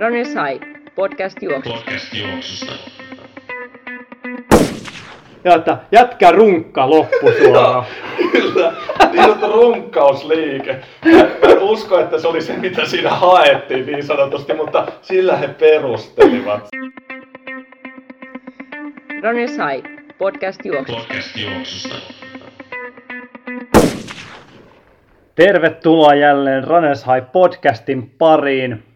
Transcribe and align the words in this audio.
Ronny 0.00 0.24
Sai, 0.24 0.60
podcast 0.94 1.42
juoksu. 1.42 1.72
Podcast 1.72 2.14
juoksusta. 2.14 2.72
Ja 5.44 5.54
että 5.54 5.78
jätkä 5.92 6.30
runkka 6.30 6.90
loppusuora. 6.90 7.84
Kyllä, 8.32 8.72
niin 9.12 9.22
sanottu 9.22 9.52
runkkausliike. 9.52 10.76
Mä 11.42 11.52
en 11.52 11.58
usko, 11.58 11.98
että 11.98 12.18
se 12.18 12.28
oli 12.28 12.42
se, 12.42 12.56
mitä 12.56 12.84
siinä 12.84 13.10
haettiin 13.10 13.86
niin 13.86 14.02
sanotusti, 14.02 14.54
mutta 14.54 14.86
sillä 15.02 15.36
he 15.36 15.48
perustelivat. 15.48 16.68
Ronny 19.22 19.48
Sai, 19.48 19.82
podcast 20.18 20.64
juoksu. 20.64 20.96
Podcast 20.96 21.36
juoksusta. 21.36 21.94
Tervetuloa 25.34 26.14
jälleen 26.14 26.64
Runners 26.64 27.06
High 27.06 27.32
podcastin 27.32 28.10
pariin. 28.18 28.87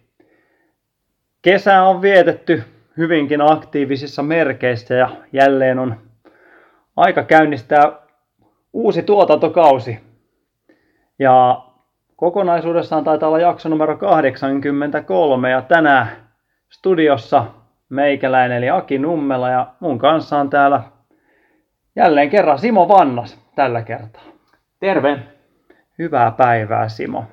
Kesä 1.42 1.82
on 1.82 2.02
vietetty 2.02 2.62
hyvinkin 2.96 3.40
aktiivisissa 3.40 4.22
merkeissä 4.22 4.94
ja 4.94 5.10
jälleen 5.32 5.78
on 5.78 5.96
aika 6.96 7.22
käynnistää 7.22 7.92
uusi 8.72 9.02
tuotantokausi. 9.02 10.00
Ja 11.18 11.64
kokonaisuudessaan 12.16 13.04
taitaa 13.04 13.28
olla 13.28 13.38
jakso 13.38 13.68
numero 13.68 13.96
83 13.96 15.50
ja 15.50 15.62
tänään 15.62 16.08
studiossa 16.70 17.46
meikäläinen 17.88 18.58
eli 18.58 18.70
Aki 18.70 18.98
Nummela 18.98 19.50
ja 19.50 19.74
mun 19.80 19.98
kanssa 19.98 20.38
on 20.38 20.50
täällä 20.50 20.82
jälleen 21.96 22.30
kerran 22.30 22.58
Simo 22.58 22.88
Vannas 22.88 23.40
tällä 23.54 23.82
kertaa. 23.82 24.22
Terve! 24.80 25.18
Hyvää 25.98 26.30
päivää 26.30 26.88
Simo. 26.88 27.24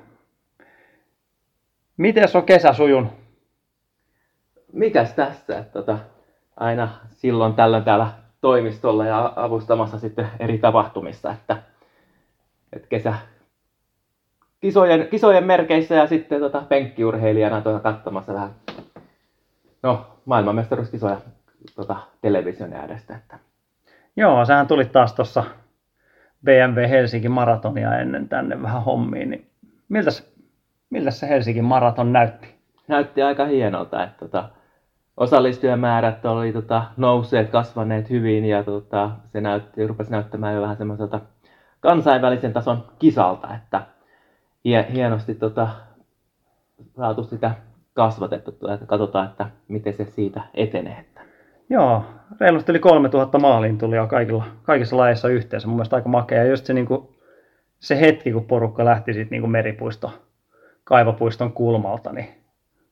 Miten 1.96 2.28
on 2.34 2.42
kesä 2.42 2.72
sujunut? 2.72 3.19
Mikäs 4.72 5.12
tässä, 5.12 5.58
että 5.58 5.72
tota, 5.72 5.98
aina 6.56 6.88
silloin 7.10 7.54
tällöin 7.54 7.84
täällä 7.84 8.08
toimistolla 8.40 9.06
ja 9.06 9.32
avustamassa 9.36 9.98
sitten 9.98 10.28
eri 10.38 10.58
tapahtumissa, 10.58 11.32
että, 11.32 11.56
että 12.72 12.88
kesä 12.88 13.14
kisojen, 14.60 15.08
kisojen 15.08 15.44
merkeissä 15.44 15.94
ja 15.94 16.06
sitten 16.06 16.40
tota, 16.40 16.62
penkkiurheilijana 16.68 17.60
tuota, 17.60 17.80
katsomassa 17.80 18.34
vähän 18.34 18.50
no, 19.82 20.06
maailmanmestaruuskisoja 20.24 21.20
tota, 21.76 21.96
television 22.22 22.72
äärestä. 22.72 23.16
Että. 23.16 23.38
Joo, 24.16 24.44
sähän 24.44 24.66
tuli 24.66 24.84
taas 24.84 25.12
tuossa 25.12 25.44
BMW 26.44 26.88
Helsinki 26.88 27.28
maratonia 27.28 27.98
ennen 27.98 28.28
tänne 28.28 28.62
vähän 28.62 28.84
hommiin, 28.84 29.30
niin 29.30 29.46
miltäs, 29.88 30.32
miltäs 30.90 31.20
se 31.20 31.28
Helsingin 31.28 31.64
maraton 31.64 32.12
näytti? 32.12 32.54
Näytti 32.88 33.22
aika 33.22 33.44
hienolta, 33.44 34.04
että 34.04 34.18
tota, 34.18 34.48
osallistujamäärät 35.20 36.24
oli 36.24 36.52
tota, 36.52 36.82
nousseet, 36.96 37.50
kasvaneet 37.50 38.10
hyvin 38.10 38.44
ja 38.44 38.62
tota, 38.62 39.10
se 39.32 39.40
näytti, 39.40 39.86
rupesi 39.86 40.10
näyttämään 40.10 40.54
jo 40.54 40.62
vähän 40.62 40.76
semmoiselta 40.76 41.20
kansainvälisen 41.80 42.52
tason 42.52 42.84
kisalta, 42.98 43.54
että 43.54 43.82
hie, 44.64 44.86
hienosti 44.92 45.34
tota, 45.34 45.68
saatu 46.96 47.24
sitä 47.24 47.54
kasvatettu, 47.94 48.50
että 48.50 48.86
katsotaan, 48.86 49.26
että 49.26 49.46
miten 49.68 49.94
se 49.94 50.04
siitä 50.04 50.40
etenee. 50.54 51.04
Joo, 51.70 52.04
reilusti 52.40 52.72
yli 52.72 52.78
3000 52.78 53.38
maaliin 53.38 53.78
tuli 53.78 53.96
jo 53.96 54.06
kaikilla, 54.06 54.44
kaikissa 54.62 54.96
lajeissa 54.96 55.28
yhteensä. 55.28 55.68
Mun 55.68 55.76
mielestä 55.76 55.96
aika 55.96 56.08
makea. 56.08 56.38
Ja 56.38 56.50
just 56.50 56.66
se, 56.66 56.74
niin 56.74 56.86
kuin, 56.86 57.08
se 57.78 58.00
hetki, 58.00 58.32
kun 58.32 58.44
porukka 58.44 58.84
lähti 58.84 59.14
sitten 59.14 59.40
niin 59.40 59.50
meripuisto, 59.50 60.12
kaivopuiston 60.84 61.52
kulmalta, 61.52 62.12
niin 62.12 62.39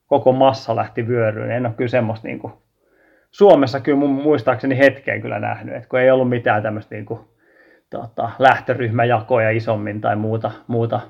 koko 0.09 0.33
massa 0.33 0.77
lähti 0.77 1.09
vyöryyn. 1.09 1.51
En 1.51 1.67
ole 1.67 1.75
kyllä 1.77 1.89
semmoista 1.89 2.29
niin 2.29 2.39
kuin, 2.39 2.53
Suomessa 3.31 3.81
kyllä 3.81 3.99
mun 3.99 4.11
muistaakseni 4.11 4.79
hetkeen 4.79 5.23
kyllä 5.23 5.39
nähnyt, 5.39 5.75
että 5.75 5.89
kun 5.89 6.01
ei 6.01 6.11
ollut 6.11 6.29
mitään 6.29 6.63
tämmöistä 6.63 6.95
niin 6.95 7.07
kuin, 7.07 7.21
tota, 7.91 8.31
lähtöryhmäjakoja 8.39 9.51
isommin 9.51 10.01
tai 10.01 10.17
muuta, 10.17 10.51
muuta 10.67 11.01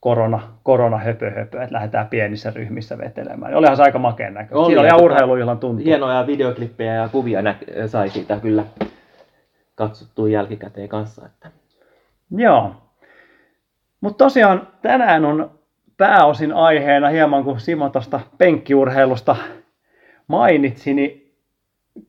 korona, 0.00 0.42
korona 0.62 0.98
höpö, 0.98 1.30
höpö, 1.30 1.62
että 1.62 1.74
lähdetään 1.74 2.08
pienissä 2.08 2.52
ryhmissä 2.54 2.98
vetelemään. 2.98 3.54
Olihan 3.54 3.76
se 3.76 3.82
aika 3.82 3.98
makeen 3.98 4.34
näköistä. 4.34 4.58
Oli, 4.58 4.66
Siinä 4.66 4.80
oli 4.80 4.88
ihan 4.88 4.98
tota, 4.98 5.04
urheiluillan 5.04 5.58
tuntu. 5.58 5.82
Hienoja 5.84 6.26
videoklippejä 6.26 6.94
ja 6.94 7.08
kuvia 7.08 7.42
nä- 7.42 7.58
sai 7.86 8.08
siitä 8.08 8.40
kyllä 8.40 8.64
katsottua 9.74 10.28
jälkikäteen 10.28 10.88
kanssa. 10.88 11.26
Että. 11.26 11.50
Joo. 12.30 12.74
Mutta 14.00 14.24
tosiaan 14.24 14.68
tänään 14.82 15.24
on 15.24 15.59
pääosin 16.00 16.52
aiheena 16.52 17.08
hieman 17.08 17.44
kuin 17.44 17.60
Simo 17.60 17.88
tuosta 17.88 18.20
penkkiurheilusta 18.38 19.36
mainitsi, 20.26 20.94
niin 20.94 21.34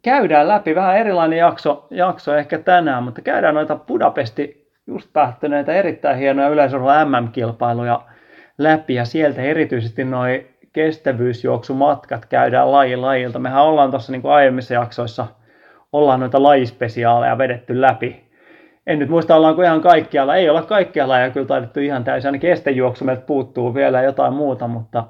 käydään 0.01 0.47
läpi 0.47 0.75
vähän 0.75 0.97
erilainen 0.97 1.39
jakso, 1.39 1.87
jakso 1.89 2.35
ehkä 2.35 2.59
tänään, 2.59 3.03
mutta 3.03 3.21
käydään 3.21 3.55
noita 3.55 3.75
Budapesti 3.75 4.71
just 4.87 5.13
päättyneitä 5.13 5.73
erittäin 5.73 6.17
hienoja 6.17 6.49
yleisurheilu 6.49 7.09
MM-kilpailuja 7.09 8.01
läpi 8.57 8.95
ja 8.95 9.05
sieltä 9.05 9.41
erityisesti 9.41 10.03
noin 10.03 10.47
kestävyysjuoksumatkat 10.73 12.25
käydään 12.25 12.71
laji 12.71 12.95
lajilta. 12.95 13.39
Mehän 13.39 13.63
ollaan 13.63 13.91
tuossa 13.91 14.11
niin 14.11 14.25
aiemmissa 14.25 14.73
jaksoissa, 14.73 15.27
ollaan 15.91 16.19
noita 16.19 16.43
lajispesiaaleja 16.43 17.37
vedetty 17.37 17.81
läpi. 17.81 18.30
En 18.87 18.99
nyt 18.99 19.09
muista, 19.09 19.35
ollaanko 19.35 19.61
ihan 19.61 19.81
kaikkialla. 19.81 20.35
Ei 20.35 20.49
olla 20.49 20.61
kaikkialla 20.61 21.19
ja 21.19 21.29
kyllä 21.29 21.47
taidettu 21.47 21.79
ihan 21.79 22.03
täysin. 22.03 22.27
Ainakin 22.27 22.51
estejuoksu 22.51 23.05
meiltä 23.05 23.25
puuttuu 23.25 23.73
vielä 23.73 24.01
jotain 24.01 24.33
muuta, 24.33 24.67
mutta 24.67 25.03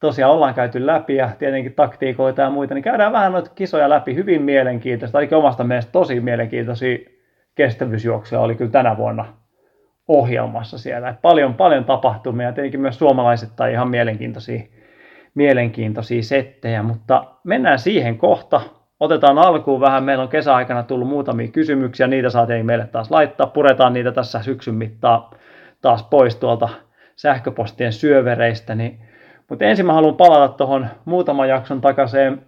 tosiaan 0.00 0.32
ollaan 0.32 0.54
käyty 0.54 0.86
läpi 0.86 1.16
ja 1.16 1.30
tietenkin 1.38 1.74
taktiikoita 1.74 2.42
ja 2.42 2.50
muita, 2.50 2.74
niin 2.74 2.82
käydään 2.82 3.12
vähän 3.12 3.32
noita 3.32 3.50
kisoja 3.54 3.88
läpi. 3.88 4.14
Hyvin 4.14 4.42
mielenkiintoista, 4.42 5.18
ainakin 5.18 5.38
omasta 5.38 5.64
mielestä 5.64 5.92
tosi 5.92 6.20
mielenkiintoisia 6.20 6.98
kestävyysjuoksuja 7.54 8.40
oli 8.40 8.54
kyllä 8.54 8.70
tänä 8.70 8.96
vuonna 8.96 9.24
ohjelmassa 10.08 10.78
siellä. 10.78 11.08
Et 11.08 11.22
paljon, 11.22 11.54
paljon 11.54 11.84
tapahtumia, 11.84 12.52
tietenkin 12.52 12.80
myös 12.80 12.98
suomalaiset 12.98 13.48
tai 13.56 13.72
ihan 13.72 13.88
mielenkiintoisia, 13.88 14.60
mielenkiintoisia 15.34 16.22
settejä, 16.22 16.82
mutta 16.82 17.24
mennään 17.44 17.78
siihen 17.78 18.18
kohta. 18.18 18.60
Otetaan 19.00 19.38
alkuun 19.38 19.80
vähän, 19.80 20.04
meillä 20.04 20.22
on 20.22 20.28
kesäaikana 20.28 20.82
tullut 20.82 21.08
muutamia 21.08 21.48
kysymyksiä, 21.48 22.06
niitä 22.06 22.30
saatiin 22.30 22.66
meille 22.66 22.86
taas 22.86 23.10
laittaa, 23.10 23.46
puretaan 23.46 23.92
niitä 23.92 24.12
tässä 24.12 24.42
syksyn 24.42 24.74
mittaan 24.74 25.22
taas 25.82 26.02
pois 26.02 26.36
tuolta 26.36 26.68
sähköpostien 27.16 27.92
syövereistä, 27.92 28.74
niin 28.74 28.98
mutta 29.48 29.64
ensin 29.64 29.86
mä 29.86 29.92
haluan 29.92 30.16
palata 30.16 30.54
tuohon 30.54 30.86
muutaman 31.04 31.48
jakson 31.48 31.80
takaisin 31.80 32.40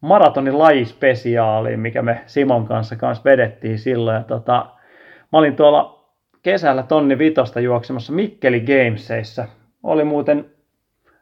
maratonin 0.00 0.58
lajispesiaaliin, 0.58 1.80
mikä 1.80 2.02
me 2.02 2.20
Simon 2.26 2.66
kanssa 2.66 2.96
kanssa 2.96 3.24
vedettiin 3.24 3.78
silloin. 3.78 4.14
Ja 4.14 4.22
tota, 4.22 4.66
mä 5.32 5.38
olin 5.38 5.56
tuolla 5.56 6.04
kesällä 6.42 6.82
tonni 6.82 7.18
vitosta 7.18 7.60
juoksemassa 7.60 8.12
Mikkeli 8.12 8.60
Gamesissa. 8.60 9.44
Oli 9.82 10.04
muuten 10.04 10.50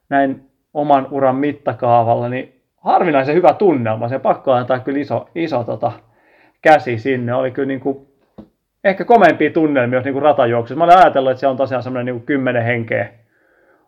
näin 0.09 0.51
oman 0.75 1.09
uran 1.11 1.37
mittakaavalla, 1.37 2.29
niin 2.29 2.54
harvinaisen 2.85 3.35
hyvä 3.35 3.53
tunnelma. 3.53 4.09
Se 4.09 4.19
pakko 4.19 4.53
antaa 4.53 4.79
kyllä 4.79 4.99
iso, 4.99 5.29
iso 5.35 5.65
tota, 5.65 5.93
käsi 6.63 6.99
sinne. 6.99 7.35
Oli 7.35 7.51
kyllä 7.51 7.69
niin 7.69 7.81
kuin, 7.81 8.07
ehkä 8.85 9.05
komeimpia 9.05 9.51
tunnelmia, 9.51 9.97
jos 9.97 10.05
niin 10.05 10.13
kuin 10.13 10.23
ratajuoksussa. 10.23 10.79
Mä 10.79 10.85
olin 10.85 10.97
ajatellut, 10.97 11.31
että 11.31 11.41
se 11.41 11.47
on 11.47 11.57
tosiaan 11.57 11.83
semmoinen 11.83 12.15
niin 12.15 12.27
kymmenen 12.27 12.65
henkeä 12.65 13.09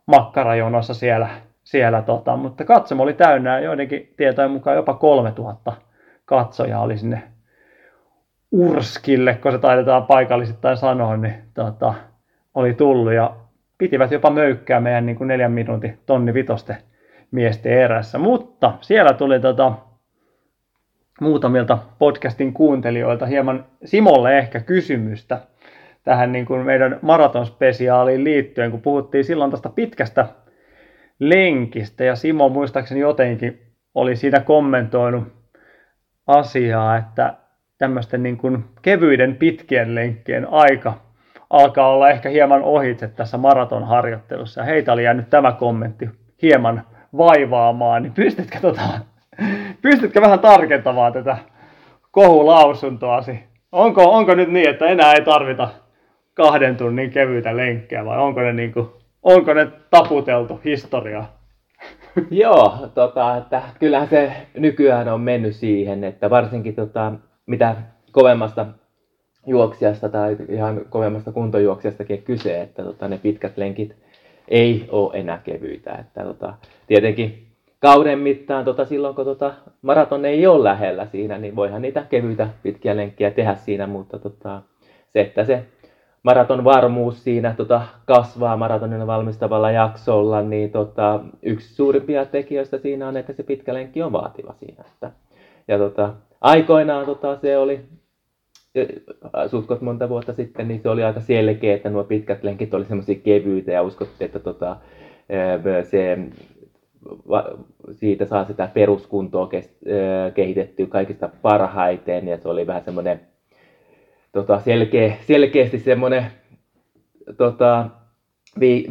makkarajonossa 0.07 0.95
siellä, 0.95 1.29
siellä 1.65 2.03
tota, 2.03 2.37
mutta 2.37 2.65
katsomo 2.65 3.03
oli 3.03 3.15
täynnä 3.15 3.61
joidenkin 3.61 4.15
tietojen 4.17 4.51
mukaan 4.51 4.77
jopa 4.77 4.95
3000 4.95 5.73
katsojaa 6.25 6.83
oli 6.83 6.99
sinne 6.99 7.23
Urskille, 8.53 9.35
kun 9.35 9.53
se 9.53 9.59
taidetaan 9.59 10.07
paikallisittain 10.07 10.77
sanoa, 10.77 11.17
niin 11.17 11.35
tota, 11.55 11.95
oli 12.55 12.75
tullut 12.75 13.13
ja 13.13 13.37
pitivät 13.79 14.11
jopa 14.11 14.31
möykkää 14.31 14.81
meidän 14.81 15.07
niin 15.07 15.17
kuin 15.17 15.29
neljän 15.29 15.53
minuutin 15.53 15.99
tonni 16.07 16.35
vitoste 16.35 16.77
miesten 17.31 17.73
erässä. 17.73 18.19
Mutta 18.19 18.73
siellä 18.81 19.13
tuli 19.13 19.41
tota, 19.41 19.73
muutamilta 21.21 21.79
podcastin 21.99 22.53
kuuntelijoilta 22.53 23.27
hieman 23.27 23.65
Simolle 23.85 24.39
ehkä 24.39 24.61
kysymystä 24.61 25.41
tähän 26.05 26.33
niin 26.33 26.47
kuin 26.47 26.67
meidän 26.67 26.99
maratonspesiaaliin 27.03 28.25
liittyen, 28.25 28.71
kun 28.71 28.83
puhuttiin 28.83 29.25
silloin 29.25 29.51
tästä 29.51 29.69
pitkästä 29.69 30.27
lenkistä 31.19 32.05
ja 32.05 32.17
Simo 32.17 32.49
muistaakseni 32.49 33.01
jotenkin 33.01 33.61
oli 33.95 34.17
siinä 34.17 34.41
kommentoinut 34.41 35.25
asiaa, 36.27 36.97
että 36.97 37.35
tämmöisten 37.79 38.23
niin 38.23 38.37
kuin 38.37 38.65
kevyiden 38.83 39.37
pitkien 39.37 39.95
lenkkien 39.95 40.49
aika 40.51 40.95
alkaa 41.51 41.89
olla 41.89 42.11
ehkä 42.11 42.29
hieman 42.29 42.63
ohitse 42.63 43.09
tässä 43.09 43.39
maratonharjoittelussa. 43.39 44.63
Heitä 44.63 44.93
oli 44.93 45.05
jäänyt 45.05 45.31
tämä 45.31 45.53
kommentti 45.53 46.09
hieman 46.43 46.83
vaivaamaan, 47.17 48.03
niin 48.03 48.13
pystytkö, 48.13 48.59
tota, 48.61 48.83
pystytkö 49.83 50.21
vähän 50.21 50.41
tarkentamaan 50.41 51.13
tätä 51.13 51.39
kohulausuntoasi? 52.11 53.41
Onko, 53.73 54.11
onko 54.11 54.35
nyt 54.35 54.53
niin, 54.53 54.69
että 54.69 54.87
enää 54.87 55.13
ei 55.13 55.25
tarvita 55.25 55.69
kahden 56.35 56.77
tunnin 56.77 57.11
kevyitä 57.11 57.57
lenkkejä 57.57 58.05
vai 58.05 58.19
onko 58.19 58.41
ne, 58.41 58.53
niin 58.53 58.73
kuin, 58.73 58.89
onko 59.23 59.55
ne 59.55 59.69
taputeltu 59.91 60.61
historiaa? 60.65 61.37
Joo, 62.31 62.91
tota, 62.95 63.37
että 63.37 63.63
kyllähän 63.81 64.09
se 64.09 64.33
nykyään 64.57 65.09
on 65.09 65.21
mennyt 65.21 65.57
siihen, 65.57 66.05
että 66.05 66.31
varsinkin 66.31 66.75
tota, 66.75 67.13
mitä 67.47 67.77
kovemmasta 68.13 68.67
juoksijasta 69.47 70.09
tai 70.09 70.37
ihan 70.49 70.81
kovemmasta 70.91 71.33
kuntojuoksijastakin 71.33 72.23
kyse, 72.23 72.61
että 72.61 72.83
tota, 72.83 73.09
ne 73.09 73.19
pitkät 73.19 73.57
lenkit 73.57 73.97
ei 74.49 74.87
ole 74.89 75.11
enää 75.15 75.41
kevyitä. 75.45 75.95
Että, 75.95 76.23
tota, 76.23 76.55
tietenkin 76.87 77.47
kauden 77.81 78.19
mittaan 78.19 78.65
tota, 78.65 78.85
silloin, 78.85 79.15
kun 79.15 79.25
tota, 79.25 79.55
maraton 79.83 80.25
ei 80.25 80.47
ole 80.47 80.65
lähellä 80.65 81.07
siinä, 81.07 81.39
niin 81.39 81.57
voihan 81.57 81.83
niitä 81.83 82.07
kevyitä 82.11 82.49
pitkiä 82.63 82.97
lenkkiä 82.97 83.31
tehdä 83.31 83.55
siinä, 83.55 83.87
mutta 83.87 84.19
tota, 84.19 84.63
se, 85.13 85.21
että 85.21 85.45
se 85.45 85.65
maraton 86.23 86.65
varmuus 86.65 87.25
siinä 87.25 87.55
tota, 87.57 87.83
kasvaa 88.05 88.57
maratonilla 88.57 89.07
valmistavalla 89.07 89.71
jaksolla, 89.71 90.43
niin 90.43 90.71
tota, 90.71 91.21
yksi 91.43 91.75
suurimpia 91.75 92.25
tekijöistä 92.25 92.79
siinä 92.79 93.09
on, 93.09 93.17
että 93.17 93.33
se 93.33 93.43
pitkä 93.43 93.75
lenkki 93.75 94.03
on 94.03 94.13
vaativa 94.13 94.53
siinä. 94.53 94.85
Että, 94.93 95.11
ja 95.69 95.79
tota, 95.79 96.15
aikoinaan 96.41 97.07
tota, 97.07 97.37
se 97.37 97.59
oli 97.59 97.81
sutkot 99.51 99.81
monta 99.81 100.09
vuotta 100.09 100.33
sitten, 100.33 100.69
niin 100.69 100.81
se 100.81 100.89
oli 100.89 101.05
aika 101.05 101.21
selkeä, 101.21 101.75
että 101.75 101.91
nuo 101.91 102.05
pitkät 102.05 102.45
lenkit 102.45 102.75
oli 102.75 102.85
semmoisia 102.85 103.15
kevyitä 103.15 103.73
ja 103.73 103.83
uskottiin, 103.83 104.27
että 104.27 104.39
tota, 104.39 104.77
se, 105.91 106.19
siitä 107.93 108.25
saa 108.25 108.45
sitä 108.45 108.69
peruskuntoa 108.75 109.49
kehitettyä 110.35 110.87
kaikista 110.87 111.29
parhaiten 111.43 112.29
ja 112.29 112.39
se 112.39 112.49
oli 112.49 112.67
vähän 112.67 112.85
semmoinen 112.85 113.21
tota, 114.33 114.61
selkeä, 114.61 115.17
selkeästi 115.27 115.79
semmoinen 115.79 116.27
tota, 117.37 117.91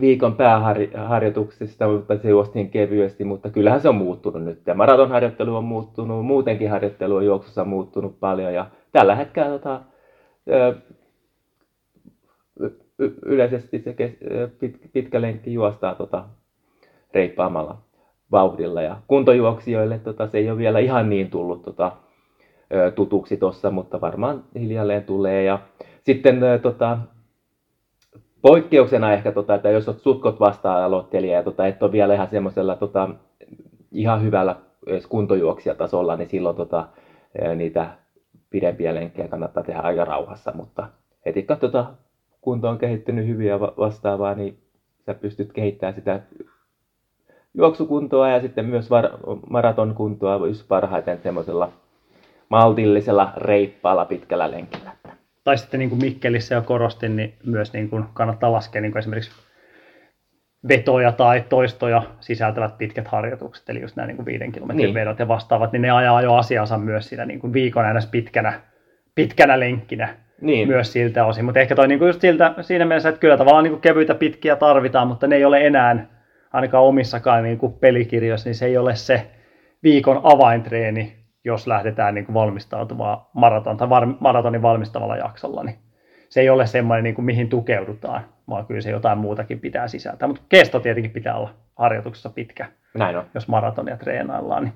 viikon 0.02 0.36
pääharjoituksista, 0.36 1.88
mutta 1.88 2.18
se 2.18 2.30
juostiin 2.30 2.70
kevyesti, 2.70 3.24
mutta 3.24 3.50
kyllähän 3.50 3.82
se 3.82 3.90
on 3.90 3.96
muuttunut 3.96 4.44
nyt. 4.44 4.62
Ja 4.68 4.74
maratonharjoittelu 4.74 5.56
on 5.56 5.64
muuttunut, 5.64 6.26
muutenkin 6.26 6.70
harjoittelu 6.70 7.16
on 7.16 7.26
juoksussa 7.26 7.66
muuttunut 7.66 8.20
paljon 8.20 8.54
ja 8.54 8.66
tällä 8.96 9.16
hetkellä 9.16 9.50
tota, 9.50 9.82
yleisesti 13.26 13.80
se 13.80 13.96
pitkä 14.94 15.22
lenkki 15.22 15.54
juostaa 15.54 15.96
tota, 15.96 16.26
reippaamalla 17.14 17.78
vauhdilla 18.32 18.82
ja 18.82 18.98
kuntojuoksijoille 19.08 20.00
tota, 20.00 20.28
se 20.28 20.38
ei 20.38 20.50
ole 20.50 20.58
vielä 20.58 20.80
ihan 20.80 21.10
niin 21.10 21.30
tullut 21.30 21.64
tota, 21.64 21.92
tutuksi 22.96 23.38
tuossa, 23.38 23.72
mutta 23.72 24.02
varmaan 24.02 24.44
hiljalleen 24.60 25.04
tulee. 25.04 25.44
Ja 25.44 25.60
sitten 26.04 26.42
tota, 26.62 26.98
poikkeuksena 28.42 29.14
ehkä, 29.14 29.32
tota, 29.32 29.56
että 29.56 29.70
jos 29.70 29.88
olet 29.90 30.00
sutkot 30.00 30.40
vastaan 30.40 30.84
aloittelija 30.84 31.34
ja 31.34 31.44
tota, 31.44 31.68
et 31.68 31.84
ole 31.84 31.92
vielä 31.92 32.14
ihan 32.14 32.28
semmoisella 32.28 32.76
tota, 32.76 33.10
ihan 33.92 34.24
hyvällä 34.24 34.56
kuntojuoksijatasolla, 35.10 36.16
niin 36.16 36.30
silloin 36.30 36.56
tota, 36.56 36.88
niitä 37.56 38.05
pidempiä 38.56 38.96
lenkkejä 38.96 39.28
kannattaa 39.28 39.64
tehdä 39.64 39.80
aika 39.80 40.06
rauhassa, 40.06 40.52
mutta 40.56 40.88
heti 41.26 41.44
kun 41.44 41.58
tota, 41.58 41.86
kunto 42.42 42.70
on 42.70 42.78
kehittynyt 42.78 43.28
hyvin 43.28 43.48
ja 43.48 43.60
vastaavaa, 43.60 44.36
niin 44.36 44.58
sä 45.06 45.14
pystyt 45.14 45.54
kehittämään 45.54 45.96
sitä 45.96 46.20
juoksukuntoa 47.54 48.30
ja 48.30 48.42
sitten 48.42 48.66
myös 48.66 48.90
var- 48.90 49.18
maratonkuntoa 49.50 50.48
just 50.48 50.68
parhaiten 50.68 51.20
semmoisella 51.24 51.72
maltillisella, 52.50 53.34
reippaalla, 53.38 54.06
pitkällä 54.06 54.52
lenkillä. 54.52 54.92
Tai 55.44 55.58
sitten 55.58 55.80
niin 55.80 55.90
kuin 55.90 56.02
Mikkelissä 56.02 56.56
jo 56.56 56.62
korostin, 56.62 57.16
niin 57.16 57.34
myös 57.46 57.74
niin 57.74 57.90
kuin 57.90 58.06
kannattaa 58.14 58.52
laskea 58.52 58.82
niin 58.82 58.92
kuin 58.92 59.00
esimerkiksi 59.00 59.32
vetoja 60.68 61.12
tai 61.12 61.44
toistoja 61.50 62.02
sisältävät 62.20 62.78
pitkät 62.78 63.08
harjoitukset, 63.08 63.70
eli 63.70 63.82
just 63.82 63.96
nämä 63.96 64.08
niin 64.08 64.16
kuin 64.16 64.26
viiden 64.26 64.52
kilometrin 64.52 64.86
niin. 64.86 64.94
vedot 64.94 65.20
ja 65.20 65.28
vastaavat, 65.28 65.72
niin 65.72 65.82
ne 65.82 65.92
ajaa 65.92 66.22
jo 66.22 66.34
asiansa 66.34 66.78
myös 66.78 67.10
siinä 67.10 67.26
niin 67.26 67.40
kuin 67.40 67.54
viikon 67.54 67.86
aina 67.86 68.00
pitkänä, 68.12 68.54
pitkänä 69.16 69.60
lenkkinä 69.60 70.10
niin. 70.42 70.68
myös 70.68 70.94
siltä 70.94 71.26
osin. 71.26 71.46
Mutta 71.46 71.60
ehkä 71.60 71.76
toi 71.76 71.88
niin 71.88 72.00
kuin 72.00 72.08
just 72.08 72.22
siltä, 72.22 72.54
siinä 72.62 72.86
mielessä, 72.86 73.10
että 73.10 73.20
kyllä 73.20 73.38
tavallaan 73.38 73.64
niin 73.64 73.72
kuin 73.72 73.82
kevyitä 73.82 74.16
pitkiä 74.16 74.56
tarvitaan, 74.56 75.08
mutta 75.08 75.28
ne 75.28 75.36
ei 75.36 75.46
ole 75.46 75.66
enää 75.66 76.08
ainakaan 76.54 76.84
omissakaan 76.84 77.44
niin 77.44 77.58
kuin 77.58 77.74
pelikirjoissa, 77.74 78.50
niin 78.50 78.56
se 78.56 78.66
ei 78.66 78.78
ole 78.78 78.96
se 78.96 79.28
viikon 79.84 80.22
avaintreeni, 80.24 81.16
jos 81.44 81.68
lähdetään 81.68 82.16
niin 82.16 82.26
kuin 82.26 82.34
valmistautumaan 82.34 83.18
maraton, 83.34 83.78
tai 83.78 83.90
var, 83.90 84.08
maratonin 84.20 84.62
valmistavalla 84.62 85.18
jaksolla, 85.18 85.64
niin 85.64 85.76
se 86.30 86.42
ei 86.42 86.50
ole 86.50 86.68
semmoinen, 86.68 87.04
niin 87.04 87.16
kuin 87.16 87.26
mihin 87.26 87.50
tukeudutaan, 87.50 88.26
vaan 88.50 88.66
kyllä 88.66 88.82
se 88.82 88.92
jotain 88.92 89.18
muutakin 89.18 89.60
pitää 89.60 89.88
sisältää. 89.88 90.28
Mutta 90.28 90.44
kesto 90.50 90.80
tietenkin 90.80 91.12
pitää 91.12 91.36
olla 91.36 91.50
harjoituksessa 91.76 92.30
pitkä, 92.30 92.66
Näin 92.94 93.18
on. 93.18 93.24
jos 93.34 93.48
maratonia 93.48 93.98
treenaillaan. 93.98 94.64
Niin 94.64 94.74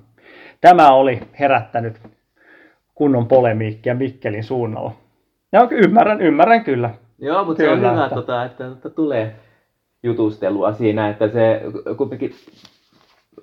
tämä 0.60 0.92
oli 0.92 1.20
herättänyt 1.40 2.00
kunnon 2.94 3.26
polemiikkia 3.26 3.94
Mikkelin 3.94 4.44
suunnalla. 4.44 4.92
Ja 5.52 5.68
ymmärrän, 5.70 6.20
ymmärrän 6.20 6.64
kyllä. 6.64 6.90
Joo, 7.18 7.44
mutta 7.44 7.62
kyllä, 7.62 7.80
se 7.80 7.86
on 7.86 7.92
hyvä, 7.92 8.04
että... 8.04 8.14
Tota, 8.14 8.44
että, 8.44 8.66
että 8.66 8.90
tulee 8.90 9.34
jutustelua 10.02 10.72
siinä, 10.72 11.08
että 11.08 11.28
se 11.28 11.62
kuitenkin 11.96 12.34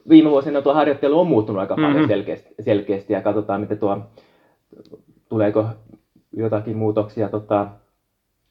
viime 0.09 0.29
vuosina 0.29 0.61
tuo 0.61 0.73
harjoittelu 0.73 1.19
on 1.19 1.27
muuttunut 1.27 1.59
aika 1.59 1.75
paljon 1.75 1.91
mm-hmm. 1.91 2.07
selkeästi, 2.07 2.55
selkeästi 2.59 3.13
ja 3.13 3.21
katsotaan, 3.21 3.61
miten 3.61 3.79
tuo, 3.79 3.99
tuleeko 5.29 5.65
jotakin 6.33 6.77
muutoksia 6.77 7.29
tota, 7.29 7.67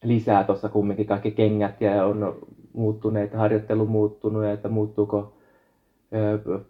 lisää 0.03 0.43
tuossa 0.43 0.69
kumminkin 0.69 1.05
kaikki 1.05 1.31
kengät 1.31 1.81
ja 1.81 2.05
on 2.05 2.35
muuttuneet, 2.73 3.33
harjoittelu 3.33 3.85
muuttunut 3.85 4.43
ja 4.43 4.51
että 4.51 4.69
muuttuuko 4.69 5.37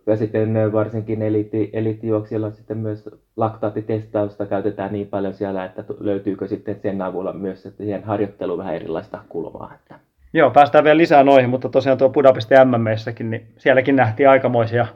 ja 0.07 0.17
sitten 0.17 0.71
varsinkin 0.73 1.21
eliitti, 1.21 1.71
sitten 2.55 2.77
myös 2.77 3.09
laktaattitestausta 3.35 4.45
käytetään 4.45 4.93
niin 4.93 5.07
paljon 5.07 5.33
siellä, 5.33 5.65
että 5.65 5.83
löytyykö 5.99 6.47
sitten 6.47 6.79
sen 6.81 7.01
avulla 7.01 7.33
myös 7.33 7.65
että 7.65 7.83
siihen 7.83 8.03
harjoitteluun 8.03 8.59
vähän 8.59 8.75
erilaista 8.75 9.19
kulmaa. 9.29 9.73
Että 9.73 9.99
Joo, 10.33 10.51
päästään 10.51 10.83
vielä 10.83 10.97
lisää 10.97 11.23
noihin, 11.23 11.49
mutta 11.49 11.69
tosiaan 11.69 11.97
tuo 11.97 12.09
Budapestin 12.09 12.57
MMEssäkin, 12.67 13.29
niin 13.29 13.47
sielläkin 13.57 13.95
nähtiin 13.95 14.29
aikamoisia 14.29 14.87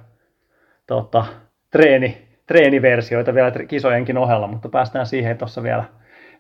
tota, 0.88 1.26
treeni, 1.72 2.18
treeniversioita 2.48 3.34
vielä 3.34 3.52
kisojenkin 3.68 4.18
ohella, 4.18 4.48
mutta 4.48 4.70
päästään 4.70 5.06
siihen 5.06 5.38
tuossa 5.38 5.64
vielä, 5.64 5.84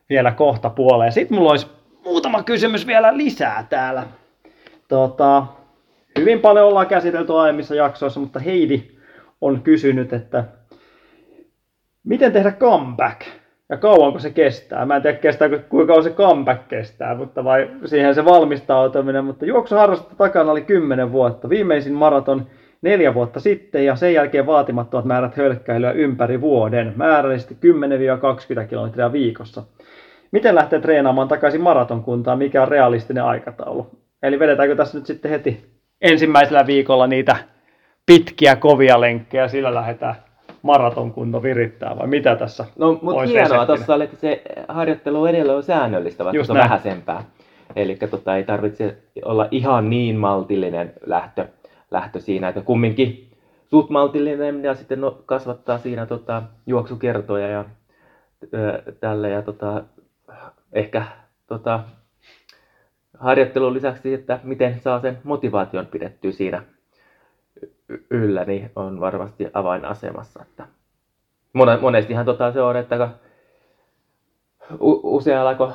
vielä 0.09 0.31
kohta 0.31 0.69
puoleen. 0.69 1.11
Sitten 1.11 1.38
mulla 1.38 1.51
olisi 1.51 1.80
muutama 2.03 2.44
kysymys 2.44 2.88
vielä 2.88 3.18
lisää 3.18 3.68
täällä. 3.69 4.03
Tota, 4.88 5.45
hyvin 6.19 6.39
paljon 6.39 6.68
ollaan 6.68 6.88
käsitelty 6.88 7.33
aiemmissa 7.33 7.75
jaksoissa, 7.75 8.19
mutta 8.19 8.39
Heidi 8.39 8.91
on 9.41 9.62
kysynyt, 9.62 10.13
että 10.13 10.43
miten 12.03 12.31
tehdä 12.31 12.51
comeback? 12.51 13.22
ja 13.72 13.77
kauanko 13.77 14.20
se 14.20 14.29
kestää. 14.29 14.86
Mä 14.86 14.96
en 14.96 15.01
tiedä 15.01 15.17
kestääkö, 15.17 15.60
kuinka 15.70 15.88
kauan 15.88 16.03
se 16.03 16.10
comeback 16.10 16.67
kestää, 16.67 17.15
mutta 17.15 17.43
vai 17.43 17.70
siihen 17.86 18.15
se 18.15 18.25
valmistautuminen. 18.25 19.25
Mutta 19.25 19.46
juoksuharrastusta 19.46 20.15
takana 20.15 20.51
oli 20.51 20.62
10 20.62 21.12
vuotta. 21.12 21.50
Viimeisin 21.50 21.93
maraton 21.93 22.48
neljä 22.81 23.13
vuotta 23.13 23.39
sitten 23.39 23.86
ja 23.86 23.96
sen 23.96 24.13
jälkeen 24.13 24.46
vaatimattomat 24.46 25.05
määrät 25.05 25.38
hölkkäilyä 25.38 25.91
ympäri 25.91 26.41
vuoden. 26.41 26.93
Määrällisesti 26.96 27.58
10-20 28.63 28.67
kilometriä 28.67 29.12
viikossa. 29.12 29.63
Miten 30.31 30.55
lähtee 30.55 30.79
treenaamaan 30.79 31.27
takaisin 31.27 31.61
maratonkuntaan? 31.61 32.38
Mikä 32.38 32.61
on 32.61 32.67
realistinen 32.67 33.23
aikataulu? 33.23 33.88
Eli 34.23 34.39
vedetäänkö 34.39 34.75
tässä 34.75 34.97
nyt 34.97 35.05
sitten 35.05 35.31
heti 35.31 35.65
ensimmäisellä 36.01 36.65
viikolla 36.67 37.07
niitä 37.07 37.35
pitkiä 38.05 38.55
kovia 38.55 39.01
lenkkejä, 39.01 39.47
sillä 39.47 39.73
lähdetään 39.73 40.15
maratonkunto 40.61 41.43
virittää, 41.43 41.97
vai 41.97 42.07
mitä 42.07 42.35
tässä 42.35 42.65
No, 42.77 43.00
mutta 43.01 43.21
hienoa 43.21 43.65
tuossa 43.65 43.95
oli, 43.95 44.03
että 44.03 44.17
se 44.17 44.41
harjoittelu 44.67 45.25
edelleen 45.25 45.57
on 45.57 45.63
säännöllistä, 45.63 46.25
vaikka 46.25 46.43
se 46.43 46.51
on 46.51 46.57
vähäisempää. 46.57 47.23
Eli 47.75 47.95
tota, 47.95 48.35
ei 48.35 48.43
tarvitse 48.43 48.97
olla 49.25 49.47
ihan 49.51 49.89
niin 49.89 50.15
maltillinen 50.15 50.93
lähtö, 51.05 51.47
lähtö 51.91 52.19
siinä, 52.19 52.50
että 52.50 52.61
kumminkin 52.61 53.31
suht 53.69 53.89
maltillinen 53.89 54.63
ja 54.63 54.75
sitten 54.75 55.01
no, 55.01 55.21
kasvattaa 55.25 55.77
siinä 55.77 56.05
tota, 56.05 56.43
juoksukertoja 56.65 57.47
ja 57.47 57.65
ö, 58.53 58.81
tälle 59.00 59.29
ja 59.29 59.41
tota, 59.41 59.83
ehkä 60.73 61.05
tota, 61.47 61.79
harjoittelun 63.19 63.73
lisäksi, 63.73 64.13
että 64.13 64.39
miten 64.43 64.79
saa 64.79 65.01
sen 65.01 65.17
motivaation 65.23 65.85
pidettyä 65.85 66.31
siinä 66.31 66.63
yllä, 68.09 68.45
niin 68.45 68.71
on 68.75 69.00
varmasti 69.00 69.47
avainasemassa. 69.53 70.41
Että 70.41 70.67
monestihan 71.81 72.25
tota 72.25 72.51
se 72.51 72.61
on, 72.61 72.77
että 72.77 73.09
usealla 75.03 75.55
kun 75.55 75.73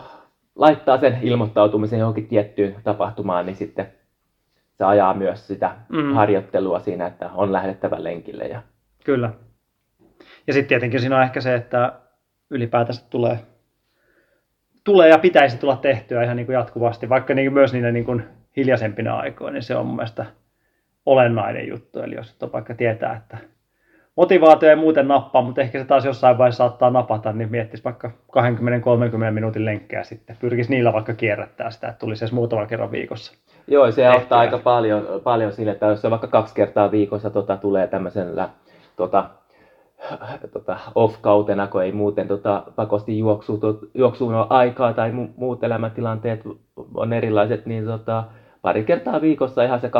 laittaa 0.54 0.98
sen 0.98 1.18
ilmoittautumisen 1.22 1.98
johonkin 1.98 2.28
tiettyyn 2.28 2.76
tapahtumaan, 2.84 3.46
niin 3.46 3.56
sitten 3.56 3.92
se 4.78 4.84
ajaa 4.84 5.14
myös 5.14 5.46
sitä 5.46 5.76
mm. 5.88 6.14
harjoittelua 6.14 6.80
siinä, 6.80 7.06
että 7.06 7.30
on 7.34 7.52
lähdettävä 7.52 8.04
lenkille. 8.04 8.44
Ja... 8.44 8.62
Kyllä. 9.04 9.30
Ja 10.46 10.52
sitten 10.52 10.68
tietenkin 10.68 11.00
siinä 11.00 11.16
on 11.16 11.22
ehkä 11.22 11.40
se, 11.40 11.54
että 11.54 11.92
ylipäätänsä 12.50 13.04
tulee, 13.10 13.38
tulee 14.86 15.08
ja 15.08 15.18
pitäisi 15.18 15.58
tulla 15.58 15.76
tehtyä 15.76 16.22
ihan 16.22 16.36
niin 16.36 16.46
kuin 16.46 16.54
jatkuvasti, 16.54 17.08
vaikka 17.08 17.34
niin 17.34 17.46
kuin 17.46 17.54
myös 17.54 17.72
niinä 17.72 17.92
niin 17.92 18.04
kuin 18.04 18.24
hiljaisempina 18.56 19.16
aikoina, 19.16 19.52
niin 19.52 19.62
se 19.62 19.76
on 19.76 19.86
mun 19.86 19.96
mielestä 19.96 20.26
olennainen 21.06 21.68
juttu. 21.68 22.00
Eli 22.00 22.14
jos 22.14 22.36
on 22.42 22.52
vaikka 22.52 22.74
tietää, 22.74 23.16
että 23.16 23.38
motivaatio 24.16 24.68
ei 24.70 24.76
muuten 24.76 25.08
nappaa, 25.08 25.42
mutta 25.42 25.60
ehkä 25.60 25.78
se 25.78 25.84
taas 25.84 26.04
jossain 26.04 26.38
vaiheessa 26.38 26.68
saattaa 26.68 26.90
napata, 26.90 27.32
niin 27.32 27.50
miettisi 27.50 27.84
vaikka 27.84 28.10
20-30 29.28 29.30
minuutin 29.30 29.64
lenkkejä 29.64 30.04
sitten. 30.04 30.36
Pyrkisi 30.40 30.70
niillä 30.70 30.92
vaikka 30.92 31.14
kierrättää 31.14 31.70
sitä, 31.70 31.88
että 31.88 31.98
tulisi 31.98 32.24
edes 32.24 32.32
muutaman 32.32 32.66
kerran 32.66 32.90
viikossa. 32.90 33.32
Joo, 33.66 33.90
se 33.90 33.96
Tehtyä. 33.96 34.12
auttaa 34.12 34.40
aika 34.40 34.58
paljon, 34.58 35.20
paljon 35.24 35.52
sille, 35.52 35.70
että 35.70 35.86
jos 35.86 36.02
se 36.02 36.10
vaikka 36.10 36.26
kaksi 36.26 36.54
kertaa 36.54 36.90
viikossa 36.90 37.30
tota, 37.30 37.56
tulee 37.56 37.86
tämmöisellä 37.86 38.48
tota, 38.96 39.30
tota, 40.52 40.78
off-kautena, 40.94 41.66
kun 41.66 41.82
ei 41.82 41.92
muuten 41.92 42.28
tota, 42.28 42.64
pakosti 42.76 43.18
juoksu, 43.18 43.58
to, 43.58 43.78
juoksuun 43.94 44.34
ole 44.34 44.46
aikaa 44.50 44.92
tai 44.92 45.12
mu, 45.12 45.28
muut 45.36 45.64
elämäntilanteet 45.64 46.40
on 46.94 47.12
erilaiset, 47.12 47.66
niin 47.66 47.84
tota, 47.84 48.24
pari 48.62 48.84
kertaa 48.84 49.20
viikossa 49.20 49.64
ihan 49.64 49.80
se 49.80 49.88
20-30 49.88 49.90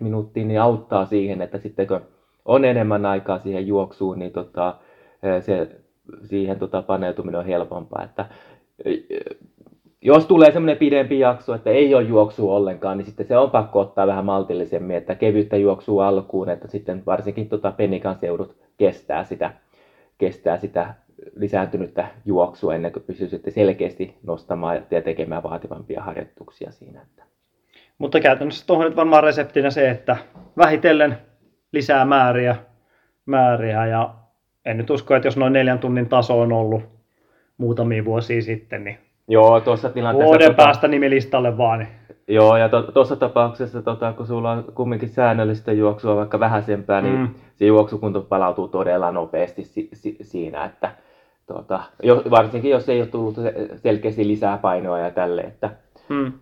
minuuttia 0.00 0.44
niin 0.44 0.60
auttaa 0.60 1.06
siihen, 1.06 1.42
että 1.42 1.58
sitten 1.58 1.86
kun 1.86 2.00
on 2.44 2.64
enemmän 2.64 3.06
aikaa 3.06 3.38
siihen 3.38 3.66
juoksuun, 3.66 4.18
niin 4.18 4.32
tota, 4.32 4.74
se, 5.40 5.80
siihen 6.22 6.58
tota, 6.58 6.82
paneutuminen 6.82 7.40
on 7.40 7.46
helpompaa. 7.46 8.04
Että, 8.04 8.26
jos 10.02 10.26
tulee 10.26 10.52
semmoinen 10.52 10.76
pidempi 10.76 11.18
jakso, 11.18 11.54
että 11.54 11.70
ei 11.70 11.94
ole 11.94 12.02
juoksua 12.02 12.54
ollenkaan, 12.54 12.98
niin 12.98 13.06
sitten 13.06 13.26
se 13.26 13.36
on 13.36 13.50
pakko 13.50 13.80
ottaa 13.80 14.06
vähän 14.06 14.24
maltillisemmin, 14.24 14.96
että 14.96 15.14
kevyttä 15.14 15.56
juoksua 15.56 16.08
alkuun, 16.08 16.48
että 16.48 16.68
sitten 16.68 17.02
varsinkin 17.06 17.48
tota 17.48 17.72
penikan 17.72 18.16
seudut 18.16 18.56
kestää 18.76 19.24
sitä, 19.24 19.50
kestää 20.18 20.58
sitä 20.58 20.94
lisääntynyttä 21.36 22.08
juoksua 22.24 22.74
ennen 22.74 22.92
kuin 22.92 23.02
pysyy 23.02 23.28
sitten 23.28 23.52
selkeästi 23.52 24.14
nostamaan 24.22 24.82
ja 24.90 25.02
tekemään 25.02 25.42
vaativampia 25.42 26.02
harjoituksia 26.02 26.70
siinä. 26.70 27.02
Että. 27.02 27.22
Mutta 27.98 28.20
käytännössä 28.20 28.66
tuohon 28.66 28.86
nyt 28.86 28.96
varmaan 28.96 29.24
reseptinä 29.24 29.70
se, 29.70 29.90
että 29.90 30.16
vähitellen 30.56 31.18
lisää 31.72 32.04
määriä, 32.04 32.56
määriä 33.26 33.86
ja 33.86 34.14
en 34.64 34.76
nyt 34.76 34.90
usko, 34.90 35.14
että 35.14 35.26
jos 35.26 35.36
noin 35.36 35.52
neljän 35.52 35.78
tunnin 35.78 36.08
taso 36.08 36.40
on 36.40 36.52
ollut 36.52 36.82
muutamia 37.58 38.04
vuosia 38.04 38.42
sitten, 38.42 38.84
niin 38.84 39.05
Joo, 39.28 39.60
tuossa 39.60 39.88
tilanteessa... 39.88 40.26
vuoden 40.26 40.46
tota, 40.46 40.64
päästä 40.64 40.88
nimilistalle 40.88 41.58
vaan. 41.58 41.78
Niin. 41.78 41.88
Joo, 42.28 42.56
ja 42.56 42.68
tuossa 42.68 43.16
to, 43.16 43.28
tapauksessa, 43.28 43.82
tota, 43.82 44.12
kun 44.12 44.26
sulla 44.26 44.50
on 44.52 44.64
kumminkin 44.74 45.08
säännöllistä 45.08 45.72
juoksua 45.72 46.16
vaikka 46.16 46.40
vähäisempää, 46.40 47.00
niin 47.00 47.18
Mm. 47.18 47.28
se 47.56 47.66
juoksukunto 47.66 48.20
palautuu 48.20 48.68
todella 48.68 49.12
nopeasti 49.12 49.64
si, 49.64 49.88
si, 49.92 50.16
siinä, 50.22 50.64
että 50.64 50.90
tota, 51.46 51.80
jo, 52.02 52.22
varsinkin 52.30 52.70
jos 52.70 52.88
ei 52.88 53.00
ole 53.00 53.06
tullut 53.08 53.34
se- 53.34 53.68
selkeästi 53.76 54.28
lisää 54.28 54.58
painoa 54.58 54.98
ja 54.98 55.10
tälle, 55.10 55.40
että 55.42 55.70
Hmm. 56.08 56.32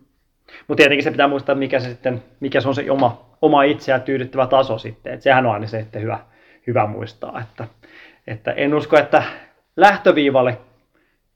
Mutta 0.68 0.80
tietenkin 0.80 1.04
se 1.04 1.10
pitää 1.10 1.28
muistaa, 1.28 1.54
mikä 1.54 1.80
se 1.80 1.88
sitten, 1.88 2.22
mikä 2.40 2.60
se 2.60 2.68
on 2.68 2.74
se 2.74 2.90
oma, 2.90 3.24
oma 3.42 3.62
itseä 3.62 3.98
tyydyttävä 3.98 4.46
taso 4.46 4.78
sitten. 4.78 5.14
Et 5.14 5.22
sehän 5.22 5.46
on 5.46 5.52
aina 5.52 5.66
se, 5.66 5.78
että 5.78 5.98
hyvä, 5.98 6.18
hyvä 6.66 6.86
muistaa. 6.86 7.40
Että, 7.40 7.68
että 8.26 8.52
en 8.52 8.74
usko, 8.74 8.98
että 8.98 9.22
lähtöviivalle 9.76 10.58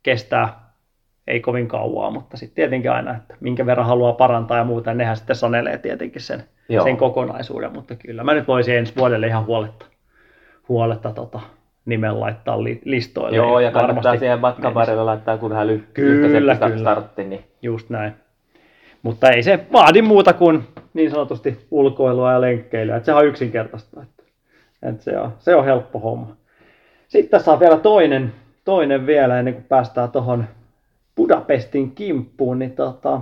kestää 0.03 0.68
ei 1.29 1.41
kovin 1.41 1.69
kauaa, 1.69 2.11
mutta 2.11 2.37
sitten 2.37 2.55
tietenkin 2.55 2.91
aina, 2.91 3.17
että 3.17 3.35
minkä 3.41 3.67
verran 3.67 3.87
haluaa 3.87 4.13
parantaa 4.13 4.57
ja 4.59 4.65
muuta, 4.65 4.95
nehän 4.95 5.17
sitten 5.17 5.37
sanelee 5.37 5.79
tietenkin 5.79 6.23
sen, 6.23 6.45
Joo. 6.69 6.85
sen 6.85 6.97
kokonaisuuden, 6.97 7.73
mutta 7.73 7.95
kyllä 7.95 8.25
mä 8.25 8.35
nyt 8.35 8.49
voisin 8.49 8.77
ensi 8.77 8.93
vuodelle 8.97 9.27
ihan 9.27 9.47
huoletta, 9.47 9.87
huoletta 10.69 11.13
tota, 11.13 11.41
nimen 11.85 12.21
laittaa 12.21 12.65
li, 12.65 12.81
listoille. 12.85 13.37
joo, 13.37 13.61
ja 13.61 13.71
kannattaa 13.71 14.17
siihen 14.17 14.41
matkan 14.41 14.75
varrella 14.75 15.07
laittaa 15.07 15.39
kun 15.39 15.51
vähän 15.51 15.67
ly, 15.67 15.85
Kyllä, 15.95 16.29
kyllä. 16.29 16.79
startti, 16.79 17.25
niin 17.25 17.45
Just 17.63 17.91
näin. 17.91 18.13
Mutta 19.03 19.31
ei 19.31 19.43
se 19.43 19.67
vaadi 19.73 20.03
muuta 20.03 20.33
kuin 20.33 20.65
niin 20.95 21.11
sanotusti 21.11 21.67
ulkoilua 21.71 22.33
ja 22.33 22.41
lenkkeilyä. 22.41 22.97
Että 22.97 23.07
sehän 23.07 23.21
on 23.21 23.27
yksinkertaista. 23.27 24.03
Että, 24.03 24.23
että 24.83 25.05
se, 25.05 25.19
on, 25.19 25.33
se 25.39 25.55
on 25.55 25.65
helppo 25.65 25.99
homma. 25.99 26.37
Sitten 27.09 27.31
tässä 27.31 27.53
on 27.53 27.61
vielä 27.61 27.77
toinen, 27.77 28.33
toinen 28.65 29.07
vielä 29.07 29.39
ennen 29.39 29.55
kuin 29.55 29.65
päästään 29.65 30.11
tuohon 30.11 30.45
Budapestin 31.19 31.91
kimppuun. 31.91 32.59
Niin 32.59 32.73
tota, 32.73 33.21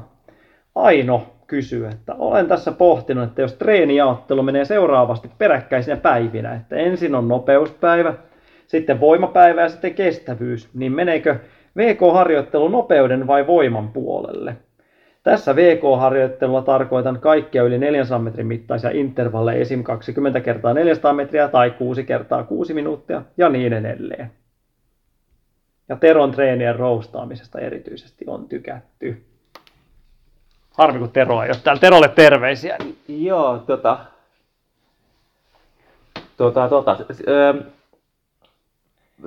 Aino 0.75 1.26
kysyy, 1.47 1.87
että 1.87 2.15
olen 2.19 2.47
tässä 2.47 2.73
pohtinut, 2.73 3.25
että 3.25 3.43
jos 3.43 3.53
treenijaottelu 3.53 4.43
menee 4.43 4.65
seuraavasti 4.65 5.31
peräkkäisinä 5.38 5.97
päivinä, 5.97 6.55
että 6.55 6.76
ensin 6.76 7.15
on 7.15 7.29
nopeuspäivä, 7.29 8.15
sitten 8.67 9.00
voimapäivä 9.00 9.62
ja 9.62 9.69
sitten 9.69 9.95
kestävyys, 9.95 10.69
niin 10.75 10.93
meneekö 10.93 11.37
VK-harjoittelu 11.76 12.69
nopeuden 12.69 13.26
vai 13.26 13.47
voiman 13.47 13.88
puolelle? 13.88 14.57
Tässä 15.23 15.57
VK-harjoittelulla 15.57 16.62
tarkoitan 16.62 17.21
kaikkia 17.21 17.62
yli 17.62 17.79
400 17.79 18.19
metrin 18.19 18.47
mittaisia 18.47 18.91
intervalleja, 18.91 19.61
esim. 19.61 19.83
20 19.83 20.41
kertaa 20.41 20.75
400 20.75 21.12
metriä 21.12 21.49
tai 21.49 21.71
6 21.71 22.05
kertaa 22.05 22.45
6 22.45 22.75
minuuttia 22.75 23.23
ja 23.37 23.49
niin 23.49 23.73
edelleen. 23.73 24.31
Ja 25.88 25.97
Teron 25.97 26.31
treenien 26.33 26.76
roustaamisesta 26.76 27.59
erityisesti 27.61 28.25
on 28.28 28.49
tykätty. 28.49 29.25
Harmi 30.73 30.99
kun 30.99 31.11
Tero 31.11 31.43
ei 31.43 31.49
ole 31.50 31.57
täällä. 31.64 31.81
Terolle 31.81 32.09
terveisiä. 32.09 32.76
Joo, 33.09 33.59
tota, 33.59 33.99
tota, 36.37 36.69
tota, 36.69 36.97
s- 37.12 37.23
ö, 37.28 37.55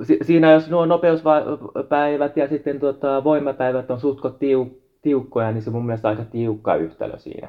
si- 0.02 0.18
siinä 0.22 0.52
jos 0.52 0.70
nuo 0.70 0.86
nopeuspäivät 0.86 2.36
ja 2.36 2.48
sitten 2.48 2.80
tota, 2.80 3.24
voimapäivät 3.24 3.90
on 3.90 4.00
sutko 4.00 4.30
tiu, 4.30 4.78
tiukkoja, 5.02 5.52
niin 5.52 5.62
se 5.62 5.70
mun 5.70 5.86
mielestä 5.86 6.08
aika 6.08 6.24
tiukka 6.24 6.74
yhtälö 6.74 7.18
siinä. 7.18 7.48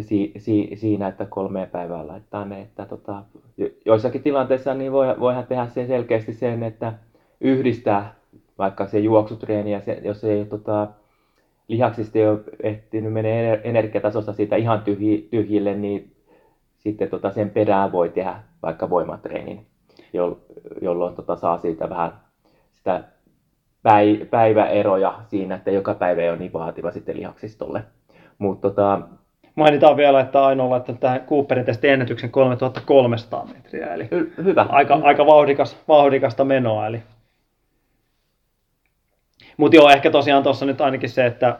Si, 0.00 0.32
si, 0.38 0.70
siinä, 0.74 1.08
että 1.08 1.26
kolmeen 1.26 1.70
päivään 1.70 2.08
laittaa 2.08 2.44
ne. 2.44 2.60
Että 2.60 2.86
tota, 2.86 3.22
jo- 3.56 3.68
joissakin 3.84 4.22
tilanteissa 4.22 4.74
niin 4.74 4.92
voi, 4.92 5.20
voihan 5.20 5.46
tehdä 5.46 5.66
sen 5.66 5.86
selkeästi 5.86 6.32
sen, 6.32 6.62
että 6.62 6.92
yhdistää 7.44 8.14
vaikka 8.58 8.86
se 8.86 8.98
juoksutreeni 8.98 9.72
ja 9.72 9.80
se, 9.80 10.00
jos 10.04 10.24
ei 10.24 10.44
tota, 10.44 10.88
lihaksista 11.68 12.18
ei 12.18 12.28
ole 12.28 12.40
ehtinyt 12.62 13.12
menee 13.12 13.60
energiatasosta 13.64 14.32
siitä 14.32 14.56
ihan 14.56 14.80
tyhji, 14.80 15.28
tyhjille, 15.30 15.74
niin 15.74 16.12
sitten 16.78 17.10
tota 17.10 17.30
sen 17.30 17.50
perään 17.50 17.92
voi 17.92 18.08
tehdä 18.08 18.34
vaikka 18.62 18.90
voimatreenin, 18.90 19.66
jol- 19.98 20.36
jolloin 20.82 21.14
tota 21.14 21.36
saa 21.36 21.58
siitä 21.58 21.90
vähän 21.90 22.12
sitä 22.72 23.04
päi- 23.82 24.26
päiväeroja 24.30 25.20
siinä, 25.26 25.54
että 25.54 25.70
joka 25.70 25.94
päivä 25.94 26.22
ei 26.22 26.30
ole 26.30 26.38
niin 26.38 26.52
vaativa 26.52 26.90
sitten 26.90 27.16
lihaksistolle. 27.16 27.82
Mutta 28.38 28.70
tota, 28.70 29.00
Mainitaan 29.54 29.96
vielä, 29.96 30.20
että 30.20 30.46
Aino 30.46 30.64
on 30.64 30.70
laittanut 30.70 31.00
tähän 31.00 31.20
Cooperin 31.20 31.64
testin 31.64 31.90
ennätyksen 31.90 32.30
3300 32.30 33.46
metriä, 33.54 33.94
eli 33.94 34.04
hy- 34.04 34.44
hyvä. 34.44 34.66
aika, 34.68 35.00
aika 35.02 35.26
vauhdikas, 35.26 35.76
vauhdikasta 35.88 36.44
menoa. 36.44 36.86
Eli... 36.86 37.02
Mutta 39.56 39.76
joo, 39.76 39.90
ehkä 39.90 40.10
tosiaan 40.10 40.42
tuossa 40.42 40.66
nyt 40.66 40.80
ainakin 40.80 41.10
se, 41.10 41.26
että 41.26 41.58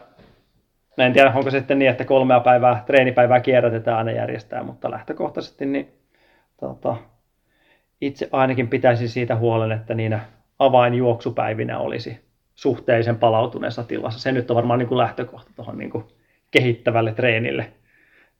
mä 0.97 1.07
en 1.07 1.13
tiedä, 1.13 1.33
onko 1.35 1.51
se 1.51 1.59
sitten 1.59 1.79
niin, 1.79 1.91
että 1.91 2.05
kolmea 2.05 2.41
päivää, 2.41 2.83
treenipäivää 2.87 3.41
kierrätetään 3.41 3.99
aina 3.99 4.11
järjestää, 4.11 4.63
mutta 4.63 4.91
lähtökohtaisesti 4.91 5.67
niin 5.67 5.89
tota, 6.61 6.97
itse 8.01 8.29
ainakin 8.33 8.69
pitäisin 8.69 9.09
siitä 9.09 9.37
huolen, 9.37 9.73
että 9.73 9.95
niinä 9.95 10.21
avainjuoksupäivinä 10.59 11.79
olisi 11.79 12.21
suhteellisen 12.55 13.19
palautuneessa 13.19 13.85
tilassa. 13.85 14.21
Se 14.21 14.33
nyt 14.33 14.51
on 14.51 14.57
varmaan 14.57 14.79
niin 14.79 14.89
kuin 14.89 14.99
lähtökohta 14.99 15.51
tuohon 15.57 15.79
niin 15.79 15.91
kuin 15.91 16.05
kehittävälle 16.51 17.13
treenille, 17.13 17.73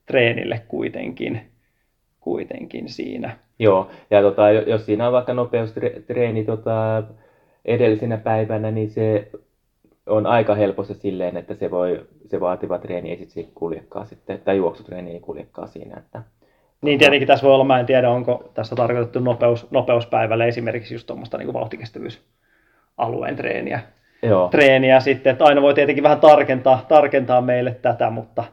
treenille 0.05 0.61
kuitenkin, 0.67 1.41
kuitenkin 2.19 2.89
siinä. 2.89 3.37
Joo, 3.59 3.89
ja 4.11 4.21
tota, 4.21 4.51
jo- 4.51 4.61
jos 4.61 4.85
siinä 4.85 5.07
on 5.07 5.13
vaikka 5.13 5.33
nopeustreeni 5.33 6.45
tota, 6.45 7.03
edellisenä 7.65 8.17
päivänä, 8.17 8.71
niin 8.71 8.89
se 8.89 9.31
on 10.07 10.25
aika 10.25 10.55
helposti 10.55 10.93
silleen, 10.93 11.37
että 11.37 11.55
se, 11.55 11.71
voi, 11.71 12.07
se 12.25 12.39
vaativa 12.39 12.77
treeni 12.77 13.11
ei 13.11 13.25
sitten 13.25 13.53
kuljekaan 13.55 14.07
sitten, 14.07 14.41
tai 14.41 14.57
juoksutreeni 14.57 15.11
ei 15.11 15.19
kuljekaan 15.19 15.67
siinä. 15.67 15.97
Että, 15.97 16.21
Niin 16.81 16.99
tietenkin 16.99 17.27
tässä 17.27 17.45
voi 17.45 17.53
olla, 17.53 17.63
mä 17.63 17.79
en 17.79 17.85
tiedä 17.85 18.09
onko 18.09 18.51
tässä 18.53 18.75
tarkoitettu 18.75 19.19
nopeus, 19.19 19.71
nopeuspäivälle 19.71 20.47
esimerkiksi 20.47 20.95
just 20.95 21.07
tuommoista 21.07 21.37
niin 21.37 21.53
vauhtikestävyysalueen 21.53 23.35
treeniä. 23.35 23.79
joo, 24.23 24.47
treeniä 24.49 24.99
sitten, 24.99 25.31
että 25.31 25.45
aina 25.45 25.61
voi 25.61 25.73
tietenkin 25.73 26.03
vähän 26.03 26.19
tarkentaa, 26.19 26.85
tarkentaa 26.87 27.41
meille 27.41 27.71
tätä, 27.71 28.09
mutta, 28.09 28.43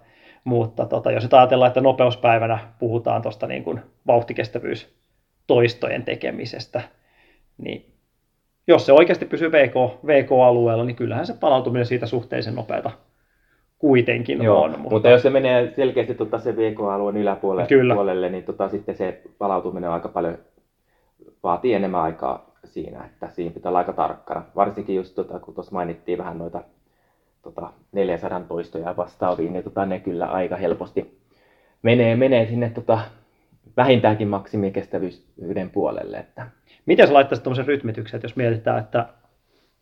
mutta 0.44 0.87
tota, 0.87 1.12
jos 1.12 1.23
nyt 1.23 1.35
ajatellaan, 1.35 1.68
että 1.68 1.80
nopeuspäivänä 1.80 2.59
puhutaan 2.78 3.23
tuosta 3.23 3.47
niin 3.47 3.64
kuin 3.64 3.80
vauhtikestevyys-toistojen 4.06 6.02
tekemisestä, 6.04 6.82
niin 7.59 7.91
jos 8.66 8.87
se 8.87 8.92
oikeasti 8.92 9.25
pysyy 9.25 9.52
VK, 9.52 9.75
VK-alueella, 10.07 10.85
niin 10.85 10.97
kyllähän 10.97 11.26
se 11.26 11.35
palautuminen 11.40 11.87
siitä 11.87 12.07
suhteellisen 12.07 12.54
nopeata 12.54 12.90
kuitenkin 13.83 14.42
Joo, 14.42 14.62
on. 14.62 14.71
mutta... 14.71 14.90
mutta 14.90 15.11
jos 15.11 15.23
se 15.23 15.31
menee 15.31 15.73
selkeästi 15.76 16.14
tota 16.14 16.38
se 16.38 16.57
VK-alueen 16.57 17.16
yläpuolelle, 17.16 17.69
Kyllä. 17.69 17.95
puolelle, 17.95 18.28
niin 18.28 18.45
tota, 18.45 18.69
sitten 18.69 18.97
se 18.97 19.23
palautuminen 19.38 19.88
on 19.88 19.95
aika 19.95 20.09
paljon, 20.09 20.38
vaatii 21.42 21.75
enemmän 21.75 22.00
aikaa 22.00 22.50
siinä, 22.64 23.04
että 23.04 23.28
siinä 23.31 23.54
pitää 23.54 23.71
olla 23.71 23.78
aika 23.78 23.92
tarkkana. 23.92 24.45
Varsinkin 24.57 24.97
just 24.97 25.14
tota, 25.14 25.38
kun 25.38 25.54
tuossa 25.54 25.73
mainittiin 25.73 26.19
vähän 26.19 26.38
noita 26.38 26.62
tota, 27.42 27.73
400 27.92 28.40
toistoja 28.40 28.97
vastaavia, 28.97 29.50
niin 29.50 29.64
tota, 29.64 29.87
ne 29.87 30.00
kyllä 30.00 30.26
aika 30.26 30.57
helposti, 30.57 31.19
menee, 31.83 32.16
menee 32.16 32.47
sinne 32.47 32.71
tota, 32.71 32.99
vähintäänkin 33.76 34.28
maksimikestävyyden 34.28 35.71
puolelle. 35.71 36.16
Että. 36.16 36.47
Miten 36.86 37.06
sä 37.06 37.14
laittaisit 37.14 37.42
tuommoisen 37.42 37.66
rytmityksen, 37.66 38.18
että 38.18 38.24
jos 38.24 38.36
mietitään, 38.36 38.78
että 38.78 39.06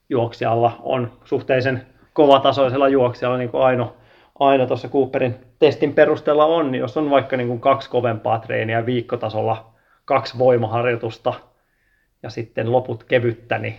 juoksijalla 0.09 0.77
on 0.83 1.13
suhteellisen 1.25 1.87
kovatasoisella 2.13 2.89
juoksijalla, 2.89 3.39
niin 3.39 3.51
kuin 3.51 3.63
Aino, 3.63 3.97
Aino 4.39 4.67
tuossa 4.67 4.89
Cooperin 4.89 5.37
testin 5.59 5.95
perusteella 5.95 6.45
on, 6.45 6.73
niin 6.73 6.81
jos 6.81 6.97
on 6.97 7.11
vaikka 7.11 7.37
niin 7.37 7.49
kuin 7.49 7.61
kaksi 7.61 7.91
kovempaa 7.91 8.39
treeniä 8.39 8.87
viikkotasolla, 8.87 9.75
kaksi 10.05 10.39
voimaharjoitusta 10.39 11.35
ja 12.23 12.31
sitten 12.31 12.73
loput 12.73 13.05
kevyttä, 13.05 13.59
niin, 13.59 13.79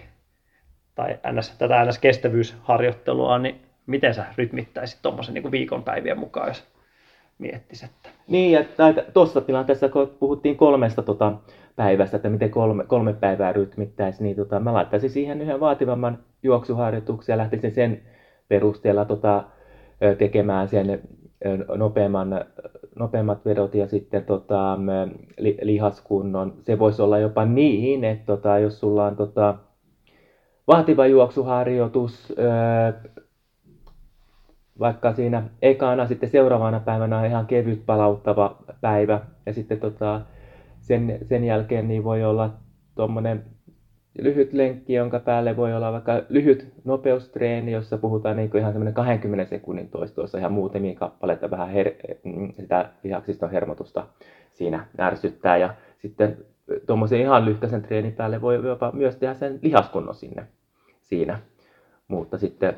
tai 0.95 1.19
NS, 1.31 1.57
tätä 1.57 1.85
NS-kestävyysharjoittelua, 1.85 3.39
niin 3.39 3.61
miten 3.85 4.13
sä 4.13 4.25
rytmittäisit 4.37 5.01
tuommoisen 5.01 5.33
niin 5.33 5.51
viikon 5.51 5.83
päivien 5.83 6.19
mukaan, 6.19 6.47
jos 6.47 6.67
miettisit? 7.41 7.89
Että... 7.89 8.09
Niin, 8.27 8.57
että 8.57 8.93
tuossa 9.13 9.41
tilanteessa, 9.41 9.89
kun 9.89 10.11
puhuttiin 10.19 10.57
kolmesta 10.57 11.01
tota, 11.01 11.33
päivästä, 11.75 12.17
että 12.17 12.29
miten 12.29 12.49
kolme, 12.51 12.83
kolme 12.83 13.13
päivää 13.13 13.53
rytmittäisi, 13.53 14.23
niin 14.23 14.35
tota, 14.35 14.59
mä 14.59 14.73
laittaisin 14.73 15.09
siihen 15.09 15.41
yhden 15.41 15.59
vaativamman 15.59 16.19
juoksuharjoituksen 16.43 17.33
ja 17.33 17.37
lähtisin 17.37 17.71
sen 17.71 18.01
perusteella 18.47 19.05
tota, 19.05 19.43
tekemään 20.17 20.67
sen 20.67 21.01
nopeamman, 21.75 22.45
nopeammat 22.95 23.45
vedot 23.45 23.75
ja 23.75 23.87
sitten 23.87 24.25
tota, 24.25 24.77
li, 25.37 25.57
lihaskunnon. 25.61 26.53
Se 26.61 26.79
voisi 26.79 27.01
olla 27.01 27.19
jopa 27.19 27.45
niin, 27.45 28.03
että 28.03 28.25
tota, 28.25 28.59
jos 28.59 28.79
sulla 28.79 29.05
on 29.05 29.15
tota, 29.15 29.55
vaativa 30.67 31.07
juoksuharjoitus, 31.07 32.33
vaikka 34.81 35.13
siinä 35.13 35.43
ekana, 35.61 36.07
sitten 36.07 36.29
seuraavana 36.29 36.79
päivänä 36.79 37.19
on 37.19 37.25
ihan 37.25 37.45
kevyt 37.45 37.85
palauttava 37.85 38.63
päivä 38.81 39.19
ja 39.45 39.53
sitten 39.53 39.79
tota, 39.79 40.21
sen, 40.79 41.19
sen 41.23 41.43
jälkeen 41.43 41.87
niin 41.87 42.03
voi 42.03 42.23
olla 42.23 42.53
tuommoinen 42.95 43.43
lyhyt 44.19 44.53
lenkki, 44.53 44.93
jonka 44.93 45.19
päälle 45.19 45.57
voi 45.57 45.73
olla 45.73 45.91
vaikka 45.91 46.21
lyhyt 46.29 46.73
nopeustreeni, 46.83 47.71
jossa 47.71 47.97
puhutaan 47.97 48.37
niin 48.37 48.57
ihan 48.57 48.73
semmoinen 48.73 48.93
20 48.93 49.49
sekunnin 49.49 49.89
toistoissa 49.89 50.37
ihan 50.37 50.51
muutamia 50.51 50.95
kappaleita 50.95 51.51
vähän 51.51 51.69
her- 51.69 52.17
sitä 52.59 52.89
lihaksiston 53.03 53.51
hermotusta 53.51 54.07
siinä 54.53 54.85
ärsyttää. 54.99 55.57
Ja 55.57 55.73
sitten 55.97 56.37
tuommoisen 56.85 57.21
ihan 57.21 57.45
lyhkäisen 57.45 57.81
treenin 57.81 58.13
päälle 58.13 58.41
voi 58.41 58.67
jopa 58.67 58.91
myös 58.91 59.15
tehdä 59.15 59.33
sen 59.33 59.59
lihaskunnon 59.61 60.15
sinne 60.15 60.47
siinä. 61.01 61.39
Mutta 62.07 62.37
sitten, 62.37 62.75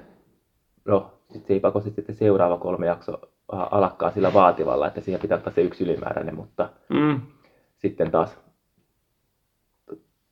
no, 0.85 1.13
sitten 1.33 1.47
se 1.47 1.53
ei 1.53 1.59
pakosti 1.59 1.89
sitten 1.89 2.15
seuraava 2.15 2.57
kolme 2.57 2.85
jakso 2.85 3.21
alkaa 3.47 4.11
sillä 4.11 4.33
vaativalla, 4.33 4.87
että 4.87 5.01
siihen 5.01 5.21
pitää 5.21 5.37
ottaa 5.37 5.53
se 5.53 5.61
yksi 5.61 5.83
ylimääräinen, 5.83 6.35
mutta 6.35 6.69
mm. 6.89 7.21
sitten 7.77 8.11
taas 8.11 8.37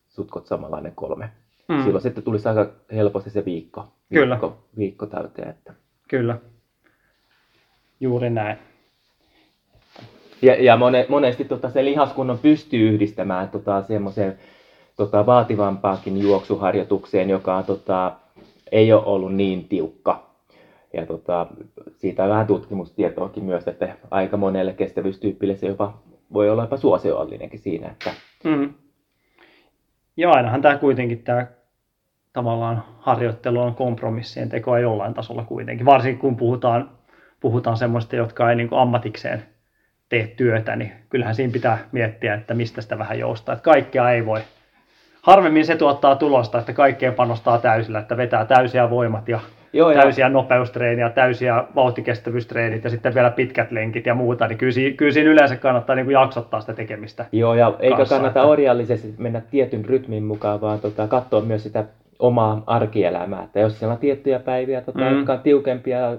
sutkot 0.10 0.48
samanlainen 0.48 0.96
kolme. 0.96 1.30
Mm. 1.68 1.84
Silloin 1.84 2.02
sitten 2.02 2.24
tulisi 2.24 2.50
aika 2.50 2.72
helposti 2.92 3.30
se 3.30 3.46
viikko, 3.46 3.88
Kyllä. 4.10 4.36
viikko, 4.36 4.58
viikko 4.78 5.06
täyteen. 5.06 5.50
Että. 5.50 5.74
Kyllä, 6.08 6.38
juuri 8.00 8.30
näin. 8.30 8.58
Ja, 10.42 10.64
ja 10.64 10.78
mone, 10.78 11.06
monesti 11.10 11.46
tota, 11.46 11.70
se 11.70 11.86
lihaskunnon 11.86 12.38
pystyy 12.38 12.90
yhdistämään 12.90 13.50
tota, 13.50 13.82
semmoiseen 13.82 14.40
tota, 14.96 15.26
vaativampaakin 15.26 16.22
juoksuharjoitukseen, 16.22 17.30
joka 17.30 17.64
tota, 17.64 18.12
ei 18.72 18.94
ole 18.94 19.06
ollut 19.06 19.36
niin 19.36 19.68
tiukka. 19.68 20.31
Ja 20.94 21.06
tota, 21.06 21.48
siitä 21.98 22.24
on 22.24 22.30
vähän 22.30 22.48
tutkimustietoakin 22.48 23.44
myös, 23.44 23.68
että 23.68 23.96
aika 24.12 24.38
monelle 24.38 24.74
kestävyystyypille 24.74 25.56
se 25.56 25.68
jopa 25.68 26.02
voi 26.34 26.50
olla 26.50 26.64
jopa 26.64 26.78
suosioallinenkin 26.78 27.60
siinä. 27.60 27.90
Että... 27.90 28.12
Mm. 28.44 28.74
Ja 30.18 30.32
ainahan 30.32 30.62
tämä 30.62 30.78
kuitenkin 30.78 31.24
tämä 31.24 31.48
tavallaan 32.34 32.84
harjoittelu 33.00 33.62
on 33.62 33.76
kompromissien 33.76 34.50
tekoa 34.50 34.80
jollain 34.80 35.14
tasolla 35.14 35.44
kuitenkin. 35.44 35.86
Varsinkin 35.86 36.20
kun 36.22 36.38
puhutaan, 36.38 36.90
puhutaan 37.40 37.78
semmoista, 37.78 38.16
jotka 38.16 38.50
ei 38.50 38.56
niin 38.56 38.70
ammatikseen 38.72 39.44
tee 40.10 40.28
työtä, 40.28 40.76
niin 40.76 40.92
kyllähän 41.10 41.36
siinä 41.36 41.54
pitää 41.54 41.78
miettiä, 41.92 42.34
että 42.34 42.54
mistä 42.54 42.82
sitä 42.82 42.98
vähän 42.98 43.20
joustaa. 43.20 43.54
Että 43.54 43.64
kaikkea 43.64 44.12
ei 44.12 44.26
voi. 44.26 44.42
Harvemmin 45.22 45.66
se 45.66 45.76
tuottaa 45.76 46.16
tulosta, 46.16 46.60
että 46.60 46.74
kaikkeen 46.74 47.14
panostaa 47.14 47.58
täysillä, 47.58 48.00
että 48.00 48.18
vetää 48.18 48.46
täysiä 48.46 48.90
voimat 48.90 49.28
ja 49.28 49.40
Joo, 49.74 49.94
täysiä 49.94 50.26
ja... 50.26 50.30
nopeustreeniä, 50.30 51.10
täysiä 51.10 51.64
vauhtikestävyystreenit 51.76 52.84
ja 52.84 52.90
sitten 52.90 53.14
vielä 53.14 53.30
pitkät 53.30 53.72
lenkit 53.72 54.06
ja 54.06 54.16
muuta, 54.16 54.48
niin 54.48 54.58
kyllä, 54.58 54.72
siinä, 54.72 54.96
kyllä 54.98 55.12
siinä 55.12 55.30
yleensä 55.30 55.56
kannattaa 55.56 55.96
niin 55.96 56.06
kuin 56.06 56.14
jaksottaa 56.14 56.62
sitä 56.62 56.74
tekemistä. 56.74 57.26
Joo, 57.32 57.54
ja 57.54 57.74
kanssa, 57.90 58.16
kannata 58.16 58.40
että... 58.40 58.50
orjallisesti 58.50 59.16
mennä 59.18 59.42
tietyn 59.52 59.86
rytmin 59.86 60.24
mukaan, 60.24 60.62
vaan 60.62 60.80
tota, 60.80 61.08
katsoa 61.08 61.42
myös 61.42 61.64
sitä 61.64 61.86
omaa 62.20 62.64
arkielämää. 62.68 63.44
Että 63.44 63.60
jos 63.60 63.80
siellä 63.80 63.94
on 63.94 64.00
tiettyjä 64.00 64.40
päiviä, 64.40 64.82
tota, 64.82 65.00
mm. 65.00 65.18
jotka 65.18 65.34
on 65.34 65.40
tiukempia 65.40 66.12
ö, 66.12 66.18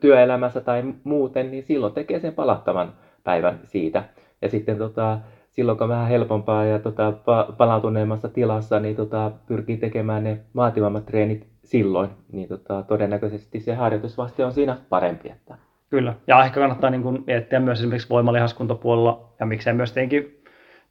työelämässä 0.00 0.60
tai 0.60 0.82
muuten, 1.04 1.50
niin 1.50 1.62
silloin 1.62 1.92
tekee 1.92 2.18
sen 2.18 2.32
palattavan 2.32 2.92
päivän 3.24 3.58
siitä. 3.64 4.04
Ja 4.42 4.48
sitten 4.48 4.78
tota, 4.78 5.18
silloin 5.50 5.78
kun 5.78 5.84
on 5.84 5.88
vähän 5.88 6.08
helpompaa 6.08 6.64
ja 6.64 6.78
tota, 6.78 7.12
palautuneemmassa 7.56 8.28
tilassa, 8.28 8.80
niin 8.80 8.96
tota, 8.96 9.30
pyrkii 9.46 9.76
tekemään 9.76 10.24
ne 10.24 10.38
vaativammat 10.56 11.06
treenit 11.06 11.46
silloin, 11.66 12.10
niin 12.32 12.48
tota, 12.48 12.82
todennäköisesti 12.82 13.60
se 13.60 13.74
harjoitusvaste 13.74 14.44
on 14.44 14.52
siinä 14.52 14.76
parempi. 14.88 15.28
Että... 15.28 15.58
Kyllä, 15.90 16.14
ja 16.26 16.44
ehkä 16.44 16.60
kannattaa 16.60 16.90
niin 16.90 17.02
kuin 17.02 17.24
miettiä 17.26 17.60
myös 17.60 17.78
esimerkiksi 17.78 18.08
voimalihaskuntopuolella, 18.08 19.32
ja 19.40 19.46
miksei 19.46 19.74
myös 19.74 19.92
tietenkin 19.92 20.42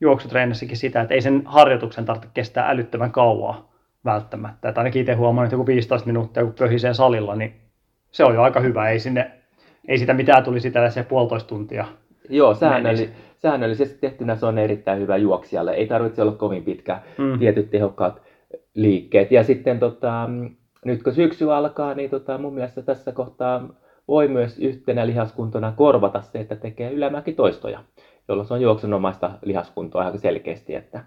juoksutreenissä 0.02 0.66
sitä, 0.74 1.02
että 1.02 1.14
ei 1.14 1.22
sen 1.22 1.42
harjoituksen 1.46 2.06
tarvitse 2.06 2.30
kestää 2.34 2.70
älyttömän 2.70 3.12
kauaa 3.12 3.72
välttämättä. 4.06 4.70
Että 4.70 4.82
ainakin 4.82 5.00
itse 5.00 5.14
huomaan, 5.14 5.46
että 5.46 5.54
joku 5.54 5.68
15 5.68 6.08
minuuttia, 6.08 6.44
kun 6.44 6.54
pöhisee 6.60 6.94
salilla, 6.94 7.36
niin 7.36 7.54
se 8.12 8.24
on 8.24 8.34
jo 8.34 8.42
aika 8.42 8.60
hyvä. 8.60 8.90
Ei, 8.90 9.00
sinne, 9.00 9.32
ei 9.88 9.98
sitä 9.98 10.14
mitään 10.14 10.44
tuli 10.44 10.60
sitä 10.60 10.90
se 10.90 11.04
puolitoista 11.04 11.48
tuntia. 11.48 11.86
Joo, 12.30 12.56
säännölli, 12.56 13.10
säännöllisesti 13.38 13.98
tehtynä 13.98 14.36
se 14.36 14.46
on 14.46 14.58
erittäin 14.58 15.00
hyvä 15.00 15.18
juoksijalle. 15.18 15.72
Ei 15.72 15.88
tarvitse 15.88 16.22
olla 16.22 16.32
kovin 16.32 16.64
pitkä, 16.64 17.00
mm. 17.18 17.40
tietyt 17.40 17.70
tehokkaat 17.70 18.22
liikkeet. 18.74 19.32
Ja 19.32 19.44
sitten 19.44 19.80
tota, 19.80 20.30
nyt 20.86 21.04
kun 21.04 21.14
syksy 21.14 21.52
alkaa, 21.52 21.94
niin 21.94 22.10
tota, 22.10 22.38
mun 22.38 22.54
mielestä 22.54 22.82
tässä 22.82 23.12
kohtaa 23.12 23.70
voi 24.08 24.28
myös 24.28 24.60
yhtenä 24.60 25.08
lihaskuntona 25.08 25.72
korvata 25.72 26.22
se, 26.22 26.40
että 26.40 26.56
tekee 26.56 26.92
ylämäkitoistoja, 26.92 27.84
jolloin 28.28 28.48
se 28.48 28.54
on 28.54 28.62
juoksunomaista 28.62 29.32
lihaskuntoa 29.42 30.06
aika 30.06 30.18
selkeästi. 30.18 30.76
Että... 30.76 31.04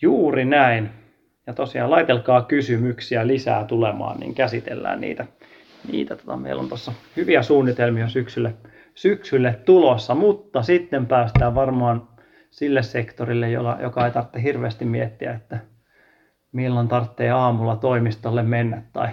Juuri 0.00 0.44
näin. 0.44 0.90
Ja 1.46 1.52
tosiaan 1.52 1.90
laitelkaa 1.90 2.42
kysymyksiä 2.42 3.26
lisää 3.26 3.64
tulemaan, 3.64 4.20
niin 4.20 4.34
käsitellään 4.34 5.00
niitä. 5.00 5.26
niitä 5.92 6.16
tota, 6.16 6.36
meillä 6.36 6.62
on 6.62 6.68
tuossa 6.68 6.92
hyviä 7.16 7.42
suunnitelmia 7.42 8.08
syksylle, 8.08 8.54
syksylle 8.94 9.60
tulossa, 9.64 10.14
mutta 10.14 10.62
sitten 10.62 11.06
päästään 11.06 11.54
varmaan 11.54 12.08
sille 12.50 12.82
sektorille, 12.82 13.50
jolla, 13.50 13.78
joka 13.82 14.06
ei 14.06 14.12
tarvitse 14.12 14.42
hirveästi 14.42 14.84
miettiä, 14.84 15.34
että 15.34 15.58
milloin 16.54 16.88
tarvitsee 16.88 17.30
aamulla 17.30 17.76
toimistolle 17.76 18.42
mennä 18.42 18.82
tai, 18.92 19.08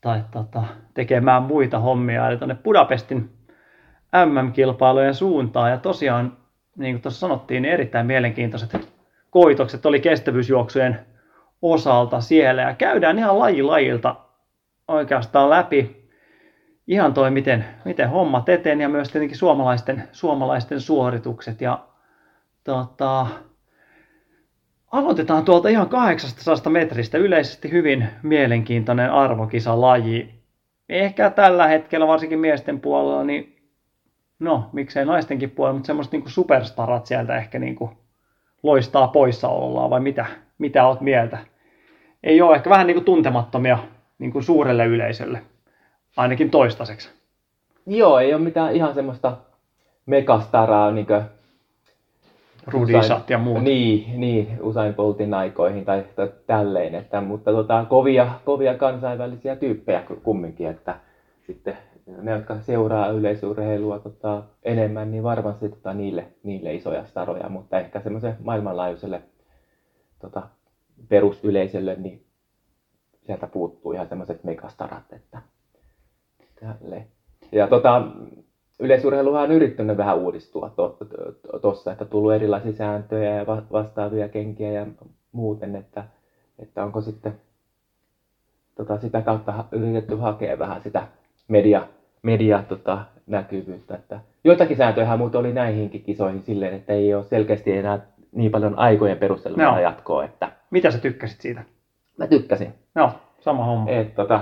tai 0.00 0.22
tota, 0.30 0.64
tekemään 0.94 1.42
muita 1.42 1.78
hommia. 1.78 2.28
Eli 2.28 2.36
tuonne 2.36 2.54
Budapestin 2.54 3.30
MM-kilpailujen 4.26 5.14
suuntaan. 5.14 5.70
Ja 5.70 5.78
tosiaan, 5.78 6.36
niin 6.76 6.94
kuin 6.94 7.02
tuossa 7.02 7.20
sanottiin, 7.20 7.62
niin 7.62 7.72
erittäin 7.72 8.06
mielenkiintoiset 8.06 8.88
koitokset 9.30 9.86
oli 9.86 10.00
kestävyysjuoksujen 10.00 11.00
osalta 11.62 12.20
siellä. 12.20 12.62
Ja 12.62 12.74
käydään 12.74 13.18
ihan 13.18 13.38
laji 13.38 13.62
lajilta 13.62 14.16
oikeastaan 14.88 15.50
läpi 15.50 16.02
ihan 16.86 17.14
toi, 17.14 17.30
miten, 17.30 17.64
miten 17.84 18.10
hommat 18.10 18.48
eteen 18.48 18.80
ja 18.80 18.88
myös 18.88 19.08
tietenkin 19.08 19.38
suomalaisten, 19.38 20.08
suomalaisten 20.12 20.80
suoritukset. 20.80 21.60
Ja 21.60 21.78
tota, 22.64 23.26
Aloitetaan 24.92 25.44
tuolta 25.44 25.68
ihan 25.68 25.88
800 25.88 26.72
metristä. 26.72 27.18
Yleisesti 27.18 27.70
hyvin 27.70 28.08
mielenkiintoinen 28.22 29.12
arvokisalaji. 29.12 30.42
Ehkä 30.88 31.30
tällä 31.30 31.66
hetkellä, 31.66 32.06
varsinkin 32.06 32.38
miesten 32.38 32.80
puolella, 32.80 33.24
niin 33.24 33.56
no, 34.38 34.70
miksei 34.72 35.04
naistenkin 35.04 35.50
puolella, 35.50 35.74
mutta 35.74 35.86
semmoiset 35.86 36.12
niin 36.12 36.22
superstarat 36.26 37.06
sieltä 37.06 37.36
ehkä 37.36 37.58
niin 37.58 37.76
kuin 37.76 37.90
loistaa 38.62 39.08
poissaolollaan, 39.08 39.90
vai 39.90 40.00
mitä, 40.00 40.26
mitä 40.58 40.86
oot 40.86 41.00
mieltä? 41.00 41.38
Ei 42.22 42.42
ole 42.42 42.56
ehkä 42.56 42.70
vähän 42.70 42.86
niin 42.86 42.94
kuin 42.94 43.04
tuntemattomia 43.04 43.78
niin 44.18 44.32
kuin 44.32 44.42
suurelle 44.42 44.86
yleisölle, 44.86 45.42
ainakin 46.16 46.50
toistaiseksi. 46.50 47.10
Joo, 47.86 48.18
ei 48.18 48.34
ole 48.34 48.42
mitään 48.42 48.76
ihan 48.76 48.94
semmoista 48.94 49.36
megastaraa, 50.06 50.90
niin 50.90 51.06
kuin 51.06 51.22
Rudisat 52.66 53.30
ja 53.30 53.38
muut. 53.38 53.62
Niin, 53.62 54.20
niin 54.20 54.58
usein 54.60 54.94
poltin 54.94 55.34
aikoihin 55.34 55.84
tai, 55.84 56.04
tai 56.16 56.32
tälleen, 56.46 56.94
että, 56.94 57.20
mutta 57.20 57.52
tota, 57.52 57.86
kovia, 57.88 58.30
kovia 58.44 58.74
kansainvälisiä 58.74 59.56
tyyppejä 59.56 60.02
kumminkin, 60.22 60.66
että 60.66 60.94
sitten 61.46 61.78
ne, 62.06 62.32
jotka 62.32 62.60
seuraa 62.60 63.08
yleisurheilua 63.08 63.98
tota, 63.98 64.42
enemmän, 64.62 65.10
niin 65.10 65.22
varmasti 65.22 65.68
tota, 65.68 65.94
niille, 65.94 66.26
niille 66.42 66.74
isoja 66.74 67.04
staroja, 67.04 67.48
mutta 67.48 67.78
ehkä 67.78 68.00
semmoisen 68.00 68.36
maailmanlaajuiselle 68.42 69.22
tota, 70.20 70.42
perusyleisölle, 71.08 71.94
niin 71.94 72.24
sieltä 73.26 73.46
puuttuu 73.46 73.92
ihan 73.92 74.08
semmoiset 74.08 74.44
megastarat, 74.44 75.12
että 75.12 75.42
tälle. 76.60 77.06
Ja 77.52 77.66
tota, 77.66 78.02
yleisurheiluhan 78.82 79.42
on 79.42 79.50
yrittänyt 79.52 79.96
vähän 79.96 80.18
uudistua 80.18 80.70
tuossa, 80.76 81.04
to, 81.04 81.58
to, 81.58 81.90
että 81.92 82.04
tullut 82.04 82.32
erilaisia 82.32 82.72
sääntöjä 82.72 83.36
ja 83.36 83.46
va- 83.46 83.62
vastaavia 83.72 84.28
kenkiä 84.28 84.72
ja 84.72 84.86
muuten, 85.32 85.76
että, 85.76 86.04
että 86.58 86.84
onko 86.84 87.00
sitten 87.00 87.34
tota, 88.74 88.98
sitä 88.98 89.20
kautta 89.20 89.64
yritetty 89.72 90.16
hakea 90.16 90.58
vähän 90.58 90.82
sitä 90.82 91.06
media, 91.48 91.86
media 92.22 92.64
tota, 92.68 92.98
näkyvyyttä. 93.26 93.94
Että 93.94 94.20
joitakin 94.44 94.76
sääntöjä 94.76 95.16
muuten 95.16 95.40
oli 95.40 95.52
näihinkin 95.52 96.02
kisoihin 96.02 96.42
silleen, 96.42 96.74
että 96.74 96.92
ei 96.92 97.14
ole 97.14 97.24
selkeästi 97.24 97.72
enää 97.72 98.00
niin 98.32 98.50
paljon 98.50 98.78
aikojen 98.78 99.18
perusteella 99.18 99.62
Joo. 99.62 99.78
jatkoa, 99.78 100.24
että 100.24 100.52
Mitä 100.70 100.90
sä 100.90 100.98
tykkäsit 100.98 101.40
siitä? 101.40 101.64
mä 102.16 102.26
tykkäsin. 102.26 102.74
Joo, 102.94 103.10
sama 103.40 103.64
homma. 103.64 103.90
Et, 103.90 104.14
tota, 104.14 104.40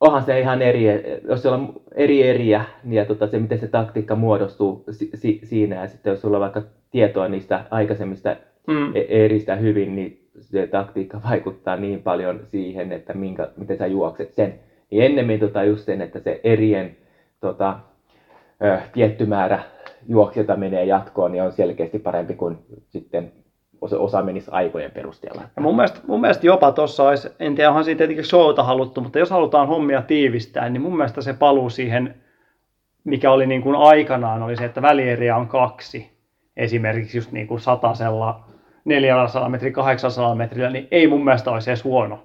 onhan 0.00 0.22
se 0.22 0.40
ihan 0.40 0.62
eri, 0.62 0.84
jos 1.28 1.42
siellä 1.42 1.58
on 1.58 1.80
eri 1.94 2.22
eriä, 2.22 2.64
niin 2.84 2.94
ja 2.98 3.04
tota, 3.04 3.26
se 3.26 3.38
miten 3.38 3.58
se 3.58 3.68
taktiikka 3.68 4.16
muodostuu 4.16 4.84
si- 4.90 5.10
si- 5.14 5.40
siinä, 5.44 5.76
ja 5.76 5.88
sitten 5.88 6.10
jos 6.10 6.20
sulla 6.20 6.36
on 6.36 6.40
vaikka 6.40 6.62
tietoa 6.90 7.28
niistä 7.28 7.64
aikaisemmista 7.70 8.36
Mm. 8.66 8.96
e- 8.96 9.06
eristä 9.24 9.56
hyvin, 9.56 9.96
niin 9.96 10.28
se 10.40 10.66
taktiikka 10.66 11.20
vaikuttaa 11.30 11.76
niin 11.76 12.02
paljon 12.02 12.40
siihen, 12.44 12.92
että 12.92 13.14
minkä, 13.14 13.48
miten 13.56 13.78
sä 13.78 13.86
juokset 13.86 14.34
sen. 14.34 14.54
Niin 14.90 15.02
ennemmin 15.02 15.40
tota 15.40 15.64
just 15.64 15.84
sen, 15.84 16.00
että 16.00 16.18
se 16.20 16.40
erien 16.44 16.96
tota, 17.40 17.78
ö, 18.64 18.78
tietty 18.92 19.26
määrä 19.26 19.60
juoksijoita 20.08 20.56
menee 20.56 20.84
jatkoon, 20.84 21.32
niin 21.32 21.42
on 21.42 21.52
selkeästi 21.52 21.98
parempi 21.98 22.34
kuin 22.34 22.58
sitten 22.88 23.32
osa, 23.80 24.22
menisi 24.22 24.50
aikojen 24.50 24.90
perusteella. 24.90 25.42
Ja 25.56 25.62
mun 25.62 25.76
mielestä, 25.76 26.00
mun 26.06 26.20
mielestä 26.20 26.46
jopa 26.46 26.72
tuossa 26.72 27.08
olisi, 27.08 27.28
en 27.40 27.54
tiedä 27.54 27.68
onhan 27.68 27.84
siitä 27.84 27.98
tietenkin 27.98 28.24
showta 28.24 28.62
haluttu, 28.62 29.00
mutta 29.00 29.18
jos 29.18 29.30
halutaan 29.30 29.68
hommia 29.68 30.02
tiivistää, 30.02 30.68
niin 30.68 30.82
mun 30.82 30.96
mielestä 30.96 31.20
se 31.20 31.32
paluu 31.32 31.70
siihen, 31.70 32.14
mikä 33.04 33.30
oli 33.30 33.46
niin 33.46 33.62
kuin 33.62 33.76
aikanaan, 33.76 34.42
oli 34.42 34.56
se, 34.56 34.64
että 34.64 34.82
välieriä 34.82 35.36
on 35.36 35.48
kaksi. 35.48 36.18
Esimerkiksi 36.56 37.18
just 37.18 37.32
niin 37.32 37.46
kuin 37.46 37.60
satasella, 37.60 38.44
400 38.84 39.48
metriä, 39.48 39.72
800 39.72 40.34
metrillä, 40.34 40.70
niin 40.70 40.88
ei 40.90 41.06
mun 41.06 41.24
mielestä 41.24 41.50
olisi 41.50 41.70
edes 41.70 41.84
huono. 41.84 42.24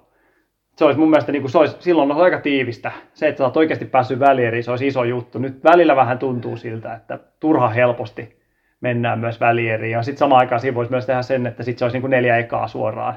Se 0.76 0.84
olisi 0.84 1.00
mun 1.00 1.10
mielestä, 1.10 1.32
niin 1.32 1.42
kuin 1.42 1.50
se 1.50 1.58
olisi, 1.58 1.76
silloin 1.78 2.10
olisi 2.10 2.24
aika 2.24 2.40
tiivistä. 2.40 2.92
Se, 3.14 3.28
että 3.28 3.38
sä 3.38 3.44
oot 3.44 3.56
oikeasti 3.56 3.84
päässyt 3.84 4.18
välieriin, 4.18 4.64
se 4.64 4.70
olisi 4.70 4.86
iso 4.86 5.04
juttu. 5.04 5.38
Nyt 5.38 5.64
välillä 5.64 5.96
vähän 5.96 6.18
tuntuu 6.18 6.56
siltä, 6.56 6.94
että 6.94 7.18
turha 7.40 7.68
helposti 7.68 8.43
mennään 8.84 9.18
myös 9.18 9.40
välieriin. 9.40 9.92
Ja 9.92 10.02
sitten 10.02 10.18
samaan 10.18 10.40
aikaan 10.40 10.60
siinä 10.60 10.74
voisi 10.74 10.90
myös 10.90 11.06
tehdä 11.06 11.22
sen, 11.22 11.46
että 11.46 11.62
sitten 11.62 11.78
se 11.78 11.84
olisi 11.84 11.94
niin 11.94 12.02
kuin 12.02 12.10
neljä 12.10 12.36
ekaa 12.36 12.68
suoraan. 12.68 13.14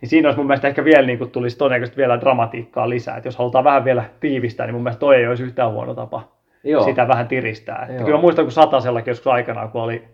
Niin 0.00 0.08
siinä 0.08 0.28
olisi 0.28 0.38
mun 0.38 0.46
mielestä 0.46 0.68
ehkä 0.68 0.84
vielä 0.84 1.06
niin 1.06 1.18
kuin 1.18 1.30
tulisi 1.30 1.58
todennäköisesti 1.58 1.96
vielä 1.96 2.20
dramatiikkaa 2.20 2.88
lisää. 2.88 3.16
Että 3.16 3.26
jos 3.26 3.36
halutaan 3.36 3.64
vähän 3.64 3.84
vielä 3.84 4.04
tiivistää, 4.20 4.66
niin 4.66 4.74
mun 4.74 4.82
mielestä 4.82 5.00
toi 5.00 5.16
ei 5.16 5.26
olisi 5.26 5.42
yhtään 5.42 5.72
huono 5.72 5.94
tapa 5.94 6.28
Joo. 6.64 6.84
sitä 6.84 7.08
vähän 7.08 7.28
tiristää. 7.28 7.86
Että 7.90 8.04
kyllä 8.04 8.18
mä 8.18 8.22
muistan, 8.22 8.44
kun 8.44 8.52
satasellakin 8.52 9.10
joskus 9.10 9.26
aikanaan, 9.26 9.70
kun 9.70 9.82
oli, 9.82 10.04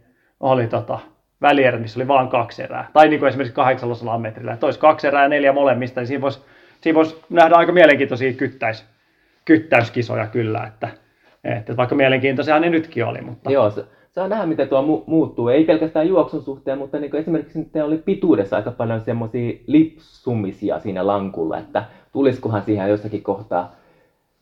oli 0.40 0.66
tota, 0.66 0.98
välierä, 1.42 1.78
missä 1.78 2.00
oli 2.00 2.08
vain 2.08 2.28
kaksi 2.28 2.62
erää. 2.62 2.88
Tai 2.92 3.08
niin 3.08 3.18
kuin 3.18 3.28
esimerkiksi 3.28 3.54
800 3.54 4.18
metrillä. 4.18 4.52
Että 4.52 4.66
olisi 4.66 4.80
kaksi 4.80 5.06
erää 5.06 5.22
ja 5.22 5.28
neljä 5.28 5.52
molemmista, 5.52 6.00
niin 6.00 6.08
siinä 6.08 6.20
voisi, 6.20 6.40
siinä 6.80 6.96
voisi 6.96 7.22
nähdä 7.30 7.56
aika 7.56 7.72
mielenkiintoisia 7.72 8.32
kyttäis, 8.32 8.86
kyttäyskisoja 9.44 10.26
kyllä. 10.26 10.64
Että, 10.66 10.88
että 11.44 11.76
vaikka 11.76 11.94
mielenkiintoisia 11.94 12.58
ne 12.58 12.70
nytkin 12.70 13.04
oli. 13.04 13.20
Mutta 13.20 13.50
Joo, 13.50 13.72
saa 14.16 14.28
nähdä, 14.28 14.46
miten 14.46 14.68
tuo 14.68 14.82
mu- 14.82 15.02
muuttuu. 15.06 15.48
Ei 15.48 15.64
pelkästään 15.64 16.08
juoksun 16.08 16.42
suhteen, 16.42 16.78
mutta 16.78 16.98
niin 16.98 17.16
esimerkiksi 17.16 17.58
nyt 17.58 17.68
oli 17.84 17.98
pituudessa 17.98 18.56
aika 18.56 18.70
paljon 18.70 19.00
semmoisia 19.00 19.58
lipsumisia 19.66 20.78
siinä 20.80 21.06
lankulla, 21.06 21.58
että 21.58 21.84
tulisikohan 22.12 22.62
siihen 22.62 22.88
jossakin 22.90 23.22
kohtaa, 23.22 23.74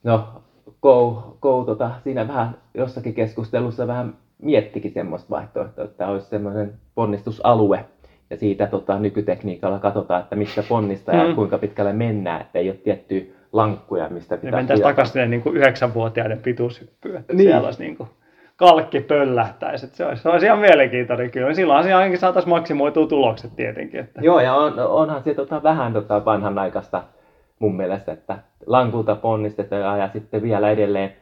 no, 0.03 0.25
Kou, 0.81 1.17
Kou 1.41 1.65
tota, 1.65 1.91
siinä 2.05 2.29
vähän 2.29 2.57
jossakin 2.75 3.15
keskustelussa 3.15 3.87
vähän 3.87 4.15
miettikin 4.43 4.93
semmoista 4.93 5.31
vaihtoehtoa, 5.31 5.85
että 5.85 6.07
olisi 6.09 6.27
semmoinen 6.29 6.73
ponnistusalue, 6.95 7.85
ja 8.31 8.37
siitä 8.37 8.67
tota, 8.67 8.99
nykytekniikalla 8.99 9.79
katsotaan, 9.79 10.23
että 10.23 10.37
missä 10.37 10.63
ponnistaa 10.69 11.15
ja 11.15 11.29
Mm. 11.29 11.35
kuinka 11.35 11.59
pitkälle 11.59 11.93
mennään, 11.93 12.41
että 12.41 12.59
ei 12.59 12.69
ole 12.71 12.77
tiettyjä 12.77 13.25
lankkuja, 13.53 14.09
mistä 14.09 14.35
niin 14.35 14.41
pitää 14.41 14.59
mentäisiin 14.61 14.83
suojata. 14.85 14.97
takaisin 14.97 15.31
niin 15.31 15.43
kuin 15.43 15.57
yhdeksänvuotiaiden 15.57 16.39
pituushyppyyn. 16.39 17.17
Että 17.17 17.33
Niin. 17.33 17.43
Siellä 17.49 17.67
olisi 17.67 17.83
niin 17.83 17.97
kuin 17.97 18.09
kalkki 18.57 19.01
pöllähtäisi. 19.01 19.87
Se, 19.93 20.07
olisi, 20.07 20.23
se 20.23 20.29
olisi 20.29 20.47
ihan 20.47 20.59
mielenkiintoinen 20.59 21.31
kyllä. 21.31 21.55
Silloin 21.55 21.83
siinä 21.83 21.99
ainakin 21.99 22.19
saataisiin 22.19 22.51
maksimoitua 22.51 23.07
tulokset 23.07 23.57
tietenkin. 23.57 24.01
Että. 24.01 24.21
Joo, 24.25 24.41
ja 24.41 24.55
on, 24.55 24.79
onhan 24.79 25.23
se 25.23 25.35
tota, 25.35 25.63
vähän 25.63 25.93
tota, 25.93 26.25
vanhanaikaista 26.25 27.03
mun 27.59 27.77
mielestä, 27.77 28.13
että 28.13 28.39
lankulta 28.67 29.17
ponnistetaan 29.17 29.99
ja 29.99 30.09
sitten 30.13 30.43
vielä 30.43 30.71
edelleen 30.71 31.13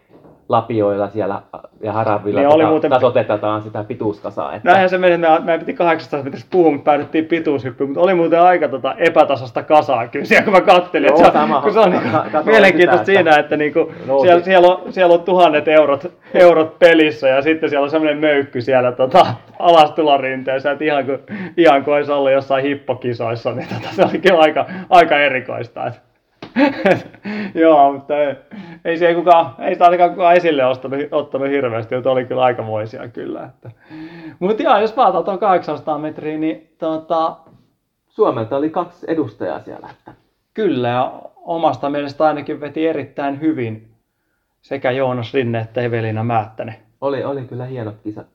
lapioilla 0.53 1.09
siellä 1.09 1.43
ja 1.81 1.93
haravilla 1.93 2.41
Niin 2.41 2.51
tota, 2.51 2.69
muuten- 2.69 2.91
tasotetaan 2.91 3.62
sitä 3.62 3.85
pituuskasaa. 3.85 4.55
Että... 4.55 4.69
Näinhän 4.69 4.88
se 4.88 4.99
meni, 4.99 5.15
että 5.15 5.31
me- 5.31 5.41
meidän 5.45 5.61
piti 5.61 5.75
800 5.75 6.23
metristä 6.25 6.49
puhua, 6.51 6.71
mutta 6.71 6.85
päädyttiin 6.85 7.25
pituushyppyyn, 7.25 7.88
mutta 7.91 8.01
oli 8.01 8.15
muuten 8.15 8.41
aika 8.43 8.69
tota 8.69 8.95
epätasasta 8.99 9.62
kasaa 9.62 10.09
kyllä 10.09 10.25
siellä, 10.25 10.45
kun 10.45 10.53
mä 10.53 10.61
kattelin. 10.61 11.09
Joo, 11.09 11.17
että 11.19 11.33
sama. 11.33 11.61
kun 11.62 11.73
se 11.73 11.81
on 11.81 11.93
katsoin 12.33 12.47
mielenkiintoista 12.47 13.07
sitä, 13.07 13.21
että- 13.21 13.31
siinä, 13.33 13.41
että 13.41 13.57
niinku 13.57 13.93
Nousi. 14.07 14.27
siellä, 14.27 14.45
siellä, 14.45 14.69
on, 14.69 14.93
siellä 14.93 15.15
on 15.15 15.21
tuhannet 15.23 15.69
eurot, 15.69 16.12
eurot 16.35 16.79
pelissä 16.79 17.29
ja 17.29 17.43
sitten 17.43 17.71
siellä 17.71 17.85
on 17.85 17.91
semmoinen 17.91 18.19
möykky 18.19 18.61
siellä 18.61 18.93
tota, 18.93 19.27
alastulorinteessä, 19.59 20.71
että 20.71 20.85
ihan 20.85 21.05
kuin, 21.07 21.19
ihan 21.57 21.85
kuin 21.85 21.95
olisi 21.95 22.12
ollut 22.12 22.33
jossain 22.33 22.65
hippokisoissa, 22.65 23.53
niin 23.53 23.69
tota, 23.69 23.88
se 23.97 24.03
oli 24.05 24.19
kyllä 24.19 24.38
aika, 24.41 24.67
aika 24.91 25.19
erikoista. 25.19 25.87
Että. 25.87 26.12
Joo, 27.55 27.93
mutta 27.93 28.19
ei, 28.19 28.37
ei, 28.85 28.99
se 28.99 29.15
kukaan, 29.15 29.55
ei 29.59 29.75
sitä 29.75 29.85
ainakaan 29.85 30.11
kukaan 30.11 30.37
esille 30.37 30.67
ottanut, 30.67 31.01
ottanut 31.11 31.49
hirveästi, 31.49 31.95
mutta 31.95 32.11
oli 32.11 32.25
kyllä 32.25 32.43
aikamoisia 32.43 33.09
kyllä. 33.09 33.45
Että. 33.45 33.71
Mutta 34.38 34.62
joo, 34.62 34.79
jos 34.79 34.93
palataan 34.93 35.25
tuon 35.25 35.38
800 35.38 35.99
metriä, 35.99 36.38
niin 36.38 36.75
tota, 36.79 37.37
Suomelta 38.09 38.57
oli 38.57 38.71
kaksi 38.71 39.07
edustajaa 39.09 39.61
siellä. 39.61 39.88
Että... 39.91 40.12
kyllä 40.55 40.88
ja 40.88 41.12
omasta 41.37 41.91
mielestä 41.91 42.25
ainakin 42.25 42.61
veti 42.61 42.87
erittäin 42.87 43.41
hyvin 43.41 43.88
sekä 44.62 44.91
Joonas 44.91 45.35
Rinne 45.35 45.61
että 45.61 45.81
Evelina 45.81 46.25
Määttänen. 46.25 46.75
Oli, 47.01 47.25
oli 47.25 47.45
kyllä 47.45 47.65
hienot 47.65 47.97
kisat 48.03 48.27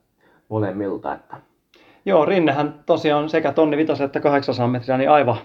molemmilta. 0.48 1.14
Että... 1.14 1.36
Joo, 2.04 2.24
Rinnehän 2.24 2.74
tosiaan 2.86 3.28
sekä 3.28 3.52
tonni 3.52 3.76
vitosen 3.76 4.04
että 4.04 4.20
800 4.20 4.68
metriä 4.68 4.98
niin 4.98 5.10
aivan, 5.10 5.36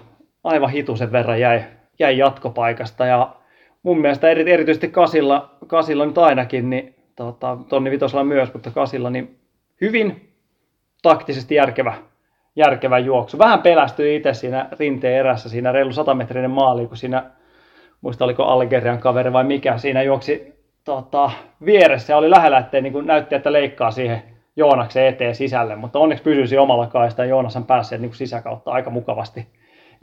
aivan 0.43 0.69
hitusen 0.69 1.11
verran 1.11 1.39
jäi, 1.39 1.63
jäi 1.99 2.17
jatkopaikasta. 2.17 3.05
Ja 3.05 3.35
mun 3.83 4.01
mielestä 4.01 4.29
eri, 4.29 4.51
erityisesti 4.51 4.87
kasilla, 4.87 5.55
kasilla 5.67 6.05
nyt 6.05 6.17
ainakin, 6.17 6.69
niin 6.69 6.95
tota, 7.15 7.57
tonni 7.69 7.91
vitosella 7.91 8.23
myös, 8.23 8.53
mutta 8.53 8.71
kasilla 8.71 9.09
niin 9.09 9.39
hyvin 9.81 10.33
taktisesti 11.01 11.55
järkevä, 11.55 11.93
järkevä 12.55 12.99
juoksu. 12.99 13.37
Vähän 13.37 13.61
pelästyi 13.61 14.15
itse 14.15 14.33
siinä 14.33 14.67
rinteen 14.79 15.19
erässä, 15.19 15.49
siinä 15.49 15.71
reilu 15.71 15.91
100-metrinen 15.91 16.51
maali, 16.51 16.87
kun 16.87 16.97
siinä, 16.97 17.31
muista 18.01 18.25
oliko 18.25 18.43
Algerian 18.43 18.99
kaveri 18.99 19.33
vai 19.33 19.43
mikä, 19.43 19.77
siinä 19.77 20.03
juoksi 20.03 20.53
tota, 20.83 21.31
vieressä 21.65 22.13
ja 22.13 22.17
oli 22.17 22.29
lähellä, 22.29 22.57
ettei 22.57 22.81
niin 22.81 22.93
kuin 22.93 23.07
näytti, 23.07 23.35
että 23.35 23.51
leikkaa 23.51 23.91
siihen 23.91 24.23
Joonaksen 24.55 25.07
eteen 25.07 25.35
sisälle, 25.35 25.75
mutta 25.75 25.99
onneksi 25.99 26.23
pysyisi 26.23 26.57
omalla 26.57 26.87
kaista 26.87 27.21
ja 27.21 27.29
Joonashan 27.29 27.65
pääsi 27.65 27.97
niin 27.97 28.13
sisäkautta 28.13 28.71
aika 28.71 28.89
mukavasti 28.89 29.47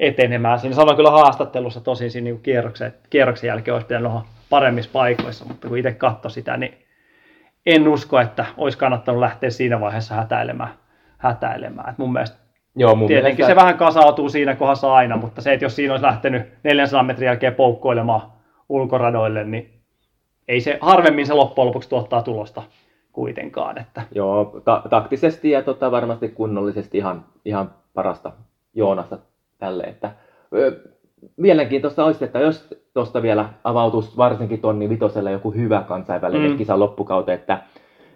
etenemään. 0.01 0.59
Siinä 0.59 0.77
sanoin 0.77 0.97
kyllä 0.97 1.11
haastattelussa 1.11 1.81
tosin 1.81 2.11
siinä 2.11 2.25
niin 2.25 2.43
kierroksen, 2.43 2.95
kierroksen 3.11 3.49
jälkeen 3.49 3.75
olisi 3.75 3.87
pitänyt 3.87 4.11
olla 4.11 4.25
paremmissa 4.51 4.91
paikoissa, 4.93 5.45
mutta 5.45 5.69
kun 5.69 5.79
itse 5.79 5.93
katsoi 5.93 6.31
sitä, 6.31 6.57
niin 6.57 6.79
en 7.67 7.89
usko, 7.89 8.21
että 8.21 8.45
olisi 8.57 8.79
kannattanut 8.79 9.21
lähteä 9.21 9.51
siinä 9.51 9.81
vaiheessa 9.81 10.15
hätäilemään. 10.15 10.75
hätäilemään. 11.19 11.91
Et 11.91 11.99
mun 11.99 12.13
mielestä 12.13 12.37
Joo, 12.77 12.95
mun 12.95 13.09
tietenkin 13.09 13.37
mielestä... 13.37 13.61
se 13.61 13.65
vähän 13.65 13.79
kasautuu 13.79 14.29
siinä 14.29 14.57
kohdassa 14.57 14.95
aina, 14.95 15.17
mutta 15.17 15.41
se, 15.43 15.53
että 15.53 15.65
jos 15.65 15.77
siinä 15.77 15.93
olisi 15.93 16.07
lähtenyt 16.07 16.43
400 16.65 17.03
metrin 17.03 17.27
jälkeen 17.27 17.55
poukkoilemaan 17.55 18.23
ulkoradoille, 18.69 19.45
niin 19.45 19.81
ei 20.49 20.61
se, 20.61 20.79
harvemmin 20.81 21.27
se 21.27 21.35
loppujen 21.35 21.67
lopuksi 21.67 21.89
tuottaa 21.89 22.23
tulosta 22.23 22.63
kuitenkaan. 23.13 23.79
Että. 23.79 24.03
Joo, 24.15 24.61
ta- 24.65 24.83
taktisesti 24.91 25.51
ja 25.51 25.63
tota, 25.63 25.91
varmasti 25.91 26.29
kunnollisesti 26.29 26.99
ihan, 26.99 27.25
ihan 27.45 27.75
parasta 27.95 28.33
Joonasta 28.75 29.19
tälle. 29.61 29.85
Että, 29.85 30.11
mielenkiintoista 31.37 32.05
olisi, 32.05 32.25
että 32.25 32.39
jos 32.39 32.75
tuosta 32.95 33.23
vielä 33.23 33.49
avautuisi 33.65 34.17
varsinkin 34.17 34.61
tonni 34.61 34.89
vitoselle 34.89 35.31
joku 35.31 35.51
hyvä 35.51 35.85
kansainvälinen 35.89 36.51
Mm. 36.51 36.57
kisa 36.57 36.79
loppukauteen, 36.79 37.39
että, 37.39 37.63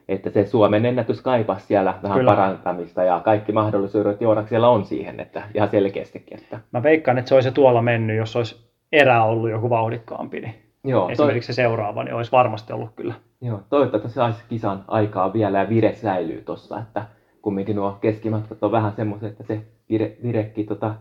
että 0.08 0.30
se 0.30 0.46
Suomen 0.46 0.86
ennätys 0.86 1.20
kaipasi 1.20 1.66
siellä 1.66 1.94
vähän 2.02 2.18
Kyllä. 2.18 2.30
Parantamista 2.30 3.02
ja 3.02 3.20
kaikki 3.24 3.52
mahdollisuudet 3.52 4.20
Joonaksella 4.20 4.68
on 4.68 4.84
siihen, 4.84 5.20
että 5.20 5.42
ihan 5.54 5.68
selkeästikin. 5.68 6.38
Että. 6.42 6.58
Mä 6.72 6.82
veikkaan, 6.82 7.18
että 7.18 7.28
se 7.28 7.34
olisi 7.34 7.52
tuolla 7.52 7.82
mennyt, 7.82 8.16
jos 8.16 8.36
olisi 8.36 8.70
erä 8.92 9.24
ollut 9.24 9.50
joku 9.50 9.70
vauhdikkaampi. 9.70 10.40
Niin 10.40 10.54
Joo, 10.84 11.08
esimerkiksi 11.08 11.52
se 11.52 11.56
seuraava, 11.56 12.04
niin 12.04 12.14
olisi 12.14 12.32
varmasti 12.32 12.72
ollut 12.72 12.90
kyllä. 12.96 13.14
Joo, 13.40 13.60
toivottavasti 13.70 14.14
saisi 14.14 14.44
kisan 14.48 14.84
aikaa 14.88 15.32
vielä 15.32 15.58
ja 15.58 15.68
vire 15.68 15.94
säilyy 15.94 16.42
tuossa, 16.42 16.78
että 16.78 17.04
kumminkin 17.42 17.76
nuo 17.76 17.98
keskimatkat 18.00 18.62
on 18.62 18.72
vähän 18.72 18.92
semmoiset, 18.92 19.30
että 19.30 19.44
se 19.44 19.60
vire, 19.90 20.16
virekin 20.22 20.66
tota, 20.66 20.94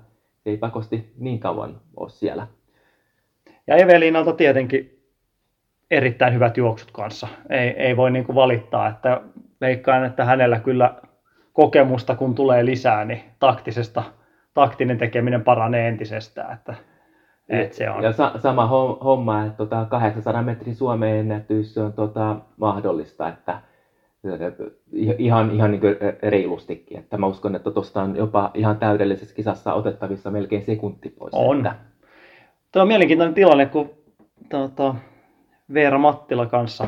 ei 0.45 0.58
pakosti 0.58 1.13
niin 1.17 1.39
kauan 1.39 1.82
ole 1.97 2.10
siellä. 2.10 2.47
Ja 3.67 3.75
Evelinalta 3.75 4.34
tietenkin 4.34 4.99
erittäin 5.91 6.34
hyvät 6.34 6.58
juoksut 6.58 6.91
kanssa. 6.91 7.27
Ei, 7.49 7.69
ei 7.69 7.97
voi 7.97 8.12
niin 8.12 8.25
kuin 8.25 8.36
valittaa, 8.36 8.88
että 8.88 9.21
veikkaan, 9.62 10.06
että 10.06 10.25
hänellä 10.25 10.60
kyllä 10.60 11.01
kokemusta 11.53 12.15
kun 12.15 12.36
tulee 12.36 12.65
lisää, 12.65 13.06
niin 13.06 13.21
taktisesta, 13.39 14.03
taktinen 14.53 14.97
tekeminen 14.97 15.43
paranee 15.43 15.88
entisestään. 15.88 16.53
Että, 16.53 16.75
että 17.49 17.75
se 17.75 17.89
on. 17.89 18.03
Ja 18.03 18.13
sa- 18.13 18.34
sama 18.38 18.65
hom- 18.65 19.03
homma, 19.03 19.45
että 19.45 19.58
tota 19.58 19.86
800 19.89 20.41
metrin 20.41 20.75
Suomen 20.75 21.15
ennätys 21.15 21.77
on 21.77 21.93
tota 21.93 22.36
mahdollista, 22.58 23.27
että 23.27 23.62
ihan, 25.17 25.51
ihan 25.51 25.71
niin 25.71 25.81
kuin 25.81 25.95
reilustikin. 26.23 26.99
Että 26.99 27.17
mä 27.17 27.27
uskon, 27.27 27.55
että 27.55 27.71
tuosta 27.71 28.01
on 28.01 28.15
jopa 28.15 28.51
ihan 28.53 28.77
täydellisessä 28.77 29.36
kisassa 29.36 29.73
otettavissa 29.73 30.31
melkein 30.31 30.65
sekunti 30.65 31.09
pois. 31.09 31.33
On. 31.33 31.57
Että, 31.57 31.75
Tuo 32.71 32.81
on 32.81 32.88
mielenkiintoinen 32.88 33.33
tilanne, 33.33 33.65
kun 33.65 33.89
tuota, 34.49 34.95
Veera 35.73 35.97
Mattila 35.97 36.45
kanssa 36.45 36.88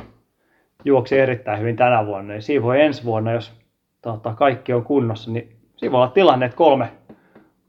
juoksi 0.86 1.20
erittäin 1.20 1.60
hyvin 1.60 1.76
tänä 1.76 2.06
vuonna, 2.06 2.34
niin 2.34 2.42
siinä 2.42 2.64
voi 2.64 2.82
ensi 2.82 3.04
vuonna, 3.04 3.32
jos 3.32 3.54
tuota, 4.02 4.34
kaikki 4.34 4.74
on 4.74 4.84
kunnossa, 4.84 5.32
niin 5.32 5.56
siinä 5.78 5.92
voi 5.92 6.02
olla 6.02 6.12
tilanne, 6.12 6.46
että 6.46 6.58
kolme, 6.58 6.92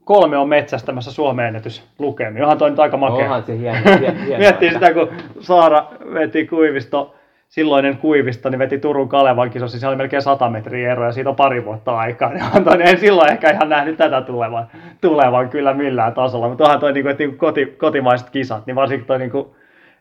kolme 0.03 0.37
on 0.37 0.49
metsästämässä 0.49 1.11
Suomen 1.11 1.45
ennätys 1.45 1.83
lukemia. 1.99 2.43
Onhan 2.43 2.57
toi 2.57 2.69
nyt 2.69 2.79
aika 2.79 2.97
makea. 2.97 3.25
onhan 3.25 3.43
se 3.43 3.57
hieno, 3.57 3.77
hien- 3.79 4.15
hienoa. 4.15 4.37
Miettii 4.43 4.73
sitä, 4.73 4.93
kun 4.93 5.09
Saara 5.39 5.87
veti 6.13 6.47
kuivisto, 6.47 7.15
silloinen 7.47 7.97
kuivisto, 7.97 8.49
niin 8.49 8.59
veti 8.59 8.77
Turun 8.77 9.09
Kalevan 9.09 9.49
kisossa, 9.49 9.79
siellä 9.79 9.91
oli 9.91 9.97
melkein 9.97 10.21
100 10.21 10.49
metriä 10.49 10.91
ero 10.91 11.05
ja 11.05 11.11
siitä 11.11 11.29
on 11.29 11.35
pari 11.35 11.65
vuotta 11.65 11.97
aikaa. 11.97 12.33
Niin 12.33 12.63
toi, 12.63 12.77
en 12.79 12.99
silloin 12.99 13.31
ehkä 13.31 13.49
ihan 13.49 13.69
nähnyt 13.69 13.97
tätä 13.97 14.21
tulevan, 14.21 14.67
tulevan 15.01 15.49
kyllä 15.49 15.73
millään 15.73 16.13
tasolla, 16.13 16.49
mutta 16.49 16.63
onhan 16.63 16.79
toi 16.79 16.93
niin 16.93 17.03
kuin, 17.03 17.11
että 17.11 17.23
niin 17.23 17.37
koti, 17.37 17.65
kotimaiset 17.65 18.29
kisat, 18.29 18.65
niin 18.65 18.75
varsinkin 18.75 19.07
toi 19.07 19.19
niin 19.19 19.31
kuin 19.31 19.47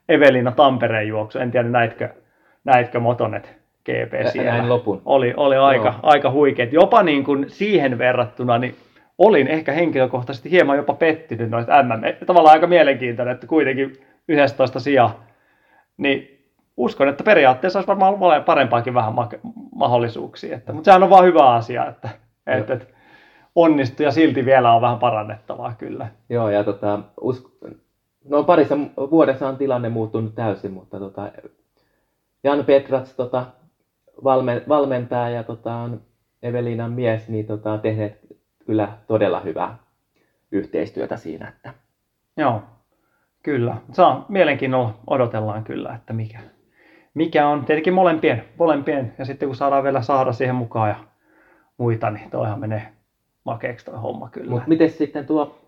Evelina 0.08 0.52
Tampereen 0.52 1.08
juoksu, 1.08 1.38
en 1.38 1.50
tiedä 1.50 1.68
näitkö, 1.68 2.08
näitkö 2.64 3.00
Motonet 3.00 3.56
GP 3.84 4.26
siellä. 4.32 4.50
näin 4.50 4.68
lopun. 4.68 5.02
Oli, 5.04 5.34
oli 5.36 5.56
aika, 5.56 5.84
Joo. 5.84 5.94
aika 6.02 6.30
huikeet. 6.30 6.72
Jopa 6.72 7.02
niin 7.02 7.24
kuin 7.24 7.44
siihen 7.48 7.98
verrattuna, 7.98 8.58
niin 8.58 8.74
olin 9.18 9.48
ehkä 9.48 9.72
henkilökohtaisesti 9.72 10.50
hieman 10.50 10.76
jopa 10.76 10.94
pettynyt 10.94 11.50
noista 11.50 11.82
MM. 11.82 12.26
Tavallaan 12.26 12.52
aika 12.52 12.66
mielenkiintoinen, 12.66 13.34
että 13.34 13.46
kuitenkin 13.46 13.92
11 14.28 14.80
sija. 14.80 15.10
Niin 15.96 16.35
uskon, 16.76 17.08
että 17.08 17.24
periaatteessa 17.24 17.78
olisi 17.78 17.88
varmaan 17.88 18.14
ollut 18.14 18.44
parempaakin 18.44 18.94
vähän 18.94 19.14
ma- 19.14 19.28
mahdollisuuksia. 19.74 20.56
Että, 20.56 20.72
mutta 20.72 20.84
sehän 20.84 21.02
on 21.02 21.10
vaan 21.10 21.24
hyvä 21.24 21.54
asia, 21.54 21.86
että, 21.86 22.08
että, 22.46 22.74
että 22.74 22.86
onnistui 23.54 24.06
ja 24.06 24.12
silti 24.12 24.44
vielä 24.44 24.72
on 24.72 24.82
vähän 24.82 24.98
parannettavaa 24.98 25.74
kyllä. 25.78 26.08
Joo, 26.28 26.50
ja 26.50 26.64
tota, 26.64 26.98
usk... 27.20 27.46
no 28.28 28.44
parissa 28.44 28.78
vuodessa 29.10 29.48
on 29.48 29.56
tilanne 29.56 29.88
muuttunut 29.88 30.34
täysin, 30.34 30.72
mutta 30.72 30.98
tota, 30.98 31.32
Jan 32.44 32.64
Petrats 32.64 33.14
tota, 33.14 33.46
valmen, 34.24 34.62
valmentaa 34.68 35.28
ja 35.28 35.42
tota, 35.42 35.74
on 35.74 36.00
Evelinan 36.42 36.92
mies, 36.92 37.28
niin 37.28 37.46
tota, 37.46 37.72
on 37.72 37.80
tehneet 37.80 38.20
kyllä 38.66 38.88
todella 39.06 39.40
hyvää 39.40 39.78
yhteistyötä 40.52 41.16
siinä. 41.16 41.48
Että. 41.48 41.74
Joo, 42.36 42.62
kyllä. 43.42 43.76
Saa 43.92 44.26
mielenkiinnolla 44.28 44.94
odotellaan 45.06 45.64
kyllä, 45.64 45.94
että 45.94 46.12
mikä, 46.12 46.38
mikä 47.16 47.48
on 47.48 47.64
tietenkin 47.64 47.94
molempien, 47.94 48.44
molempien. 48.58 49.14
Ja 49.18 49.24
sitten 49.24 49.48
kun 49.48 49.56
saadaan 49.56 49.84
vielä 49.84 50.02
saada 50.02 50.32
siihen 50.32 50.54
mukaan 50.54 50.88
ja 50.88 50.96
muita, 51.78 52.10
niin 52.10 52.30
toihan 52.30 52.60
menee 52.60 52.92
makeeksi 53.44 53.86
toi 53.86 53.98
homma 53.98 54.28
kyllä. 54.28 54.50
Mutta 54.50 54.68
miten 54.68 54.90
sitten 54.90 55.26
tuo 55.26 55.58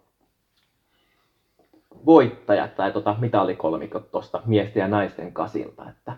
voittajat 2.07 2.77
tai 2.77 2.93
tota, 2.93 3.17
mitalikolmikot 3.19 4.11
tuosta 4.11 4.43
miesten 4.47 4.81
ja 4.81 4.89
naisten 4.89 5.33
kasilta? 5.33 5.89
Että... 5.89 6.13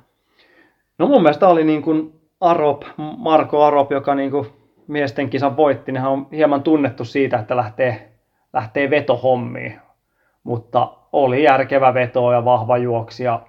No 0.99 1.07
mun 1.07 1.23
mielestä 1.23 1.49
oli 1.49 1.65
niin 1.65 1.83
kuin 1.83 2.21
Arop, 2.41 2.83
Marko 3.17 3.65
Arop, 3.65 3.93
joka 3.93 4.15
niin 4.15 4.31
kuin 4.31 4.47
miesten 4.87 5.31
kisan 5.31 5.57
voitti, 5.57 5.93
niin 5.93 6.03
hän 6.03 6.11
on 6.11 6.27
hieman 6.33 6.63
tunnettu 6.63 7.05
siitä, 7.05 7.39
että 7.39 7.57
lähtee, 7.57 8.13
lähtee 8.53 8.91
vetohommiin. 8.91 9.81
Mutta 10.45 10.93
oli 11.13 11.43
järkevä 11.43 11.95
veto 11.95 12.33
ja 12.33 12.45
vahva 12.45 12.79
juoksija. 12.79 13.41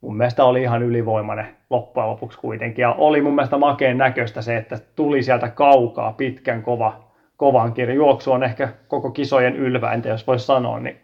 Mun 0.00 0.16
mielestä 0.16 0.44
oli 0.44 0.62
ihan 0.62 0.82
ylivoimainen 0.82 1.46
loppujen 1.70 2.08
lopuksi 2.08 2.38
kuitenkin. 2.38 2.82
Ja 2.82 2.92
oli 2.92 3.22
mun 3.22 3.34
mielestä 3.34 3.58
makeen 3.58 3.98
näköistä 3.98 4.42
se, 4.42 4.56
että 4.56 4.78
tuli 4.96 5.22
sieltä 5.22 5.48
kaukaa 5.48 6.12
pitkän 6.12 6.62
kova, 6.62 6.94
kovan 7.36 7.72
kirjan. 7.72 7.96
Juoksu 7.96 8.32
on 8.32 8.42
ehkä 8.42 8.68
koko 8.88 9.10
kisojen 9.10 9.56
ylväintä, 9.56 10.08
jos 10.08 10.26
voisi 10.26 10.46
sanoa. 10.46 10.80
Niin 10.80 10.96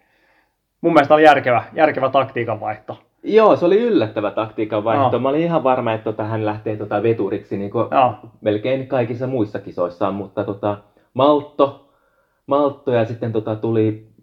mun 0.81 0.93
mielestä 0.93 1.15
oli 1.15 1.23
järkevä, 1.23 1.65
järkevä 1.73 2.09
taktiikan 2.09 2.61
vaihto. 2.61 2.99
Joo, 3.23 3.57
se 3.57 3.65
oli 3.65 3.81
yllättävä 3.81 4.31
taktiikan 4.31 4.85
vaihto. 4.85 5.17
Joo. 5.17 5.21
Mä 5.21 5.29
olin 5.29 5.41
ihan 5.41 5.65
varma, 5.65 5.93
että 5.93 6.05
tota, 6.05 6.25
hän 6.25 6.47
lähtee 6.47 6.77
tota, 6.77 7.03
veturiksi 7.03 7.57
niin 7.57 7.71
kuin 7.71 7.87
Joo. 7.91 8.15
melkein 8.41 8.87
kaikissa 8.87 9.27
muissa 9.27 9.59
kisoissaan, 9.59 10.15
mutta 10.15 10.45
tota, 10.45 10.79
Maltto, 11.15 11.89
Maltto 12.47 12.93
ja 12.93 13.05
sitten 13.05 13.33
tota, 13.33 13.57
tuli 13.57 14.14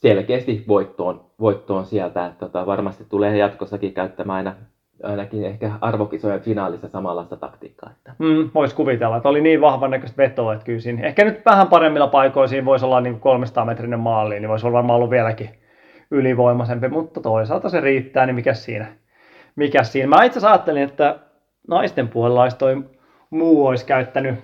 selkeästi 0.00 0.64
voittoon, 0.68 1.24
voittoon 1.40 1.84
sieltä. 1.84 2.26
Että, 2.26 2.46
tota, 2.46 2.66
varmasti 2.66 3.04
tulee 3.08 3.36
jatkossakin 3.36 3.92
käyttämään 3.92 4.36
aina, 4.36 4.54
ainakin 5.02 5.44
ehkä 5.44 5.72
arvokisojen 5.80 6.40
finaalissa 6.40 6.88
samanlaista 6.88 7.36
taktiikkaa. 7.36 7.90
Että. 7.90 8.14
Mm, 8.18 8.50
voisi 8.54 8.74
kuvitella, 8.74 9.16
että 9.16 9.28
oli 9.28 9.40
niin 9.40 9.60
vahvan 9.60 9.90
näköistä 9.90 10.16
vetoa, 10.16 10.52
että 10.52 10.64
kyllä 10.64 10.80
siinä, 10.80 11.06
ehkä 11.06 11.24
nyt 11.24 11.44
vähän 11.46 11.68
paremmilla 11.68 12.06
paikoilla 12.06 12.48
siinä 12.48 12.64
voisi 12.64 12.84
olla 12.84 13.00
niin 13.00 13.20
300 13.20 13.64
metrinen 13.64 14.00
maali, 14.00 14.40
niin 14.40 14.48
voisi 14.48 14.66
olla 14.66 14.76
varmaan 14.76 14.96
ollut 14.96 15.10
vieläkin 15.10 15.50
ylivoimaisempi, 16.10 16.88
mutta 16.88 17.20
toisaalta 17.20 17.68
se 17.68 17.80
riittää, 17.80 18.26
niin 18.26 18.34
mikä 18.34 18.54
siinä. 18.54 18.86
Mikä 19.56 19.82
siinä. 19.82 20.08
Mä 20.08 20.24
itse 20.24 20.38
asiassa 20.38 20.52
ajattelin, 20.52 20.82
että 20.82 21.18
naisten 21.68 22.08
puolella 22.08 22.42
olisi 22.42 22.58
toi 22.58 22.82
muu 23.30 23.66
olisi 23.66 23.86
käyttänyt 23.86 24.34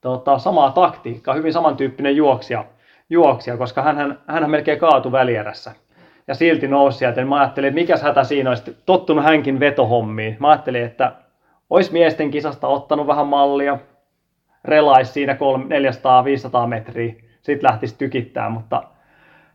tota, 0.00 0.38
samaa 0.38 0.70
taktiikkaa, 0.70 1.34
hyvin 1.34 1.52
samantyyppinen 1.52 2.16
juoksija, 2.16 2.64
juoksija 3.10 3.56
koska 3.56 3.82
hän, 3.82 4.18
hän 4.26 4.50
melkein 4.50 4.78
kaatui 4.78 5.12
välierässä 5.12 5.72
ja 6.28 6.34
silti 6.34 6.68
nousi 6.68 6.98
sieltä. 6.98 7.20
Niin 7.20 7.28
mä 7.28 7.40
ajattelin, 7.40 7.68
että 7.68 7.80
mikäs 7.80 8.02
hätä 8.02 8.24
siinä 8.24 8.50
olisi 8.50 8.76
tottunut 8.86 9.24
hänkin 9.24 9.60
vetohommiin. 9.60 10.36
Mä 10.40 10.48
ajattelin, 10.50 10.84
että 10.84 11.12
olisi 11.70 11.92
miesten 11.92 12.30
kisasta 12.30 12.68
ottanut 12.68 13.06
vähän 13.06 13.26
mallia, 13.26 13.78
relaisi 14.64 15.12
siinä 15.12 15.32
400-500 15.32 16.66
metriä, 16.66 17.14
sitten 17.42 17.70
lähtisi 17.70 17.98
tykittää, 17.98 18.48
mutta 18.50 18.82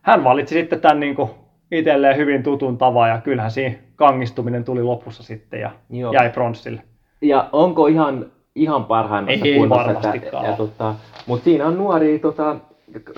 hän 0.02 0.24
valitsi 0.24 0.54
sitten 0.54 0.80
tämän 0.80 1.00
niin 1.00 1.14
kuin 1.14 1.30
itselleen 1.72 2.16
hyvin 2.16 2.42
tutun 2.42 2.78
tavan 2.78 3.08
ja 3.08 3.20
kyllähän 3.20 3.50
siinä 3.50 3.76
kangistuminen 3.96 4.64
tuli 4.64 4.82
lopussa 4.82 5.22
sitten 5.22 5.60
ja 5.60 5.70
Joo. 5.90 6.12
jäi 6.12 6.30
pronssille. 6.30 6.82
Ja 7.20 7.48
onko 7.52 7.86
ihan, 7.86 8.26
ihan 8.54 8.84
parhaimmassa 8.84 9.46
Ei 9.46 9.54
kunnossa? 9.58 9.84
varmastikaan 9.84 10.44
ja, 10.44 10.50
ole. 10.50 10.56
tota, 10.56 10.94
Mutta 11.26 11.44
siinä 11.44 11.66
on 11.66 11.78
nuori, 11.78 12.18
tota, 12.18 12.56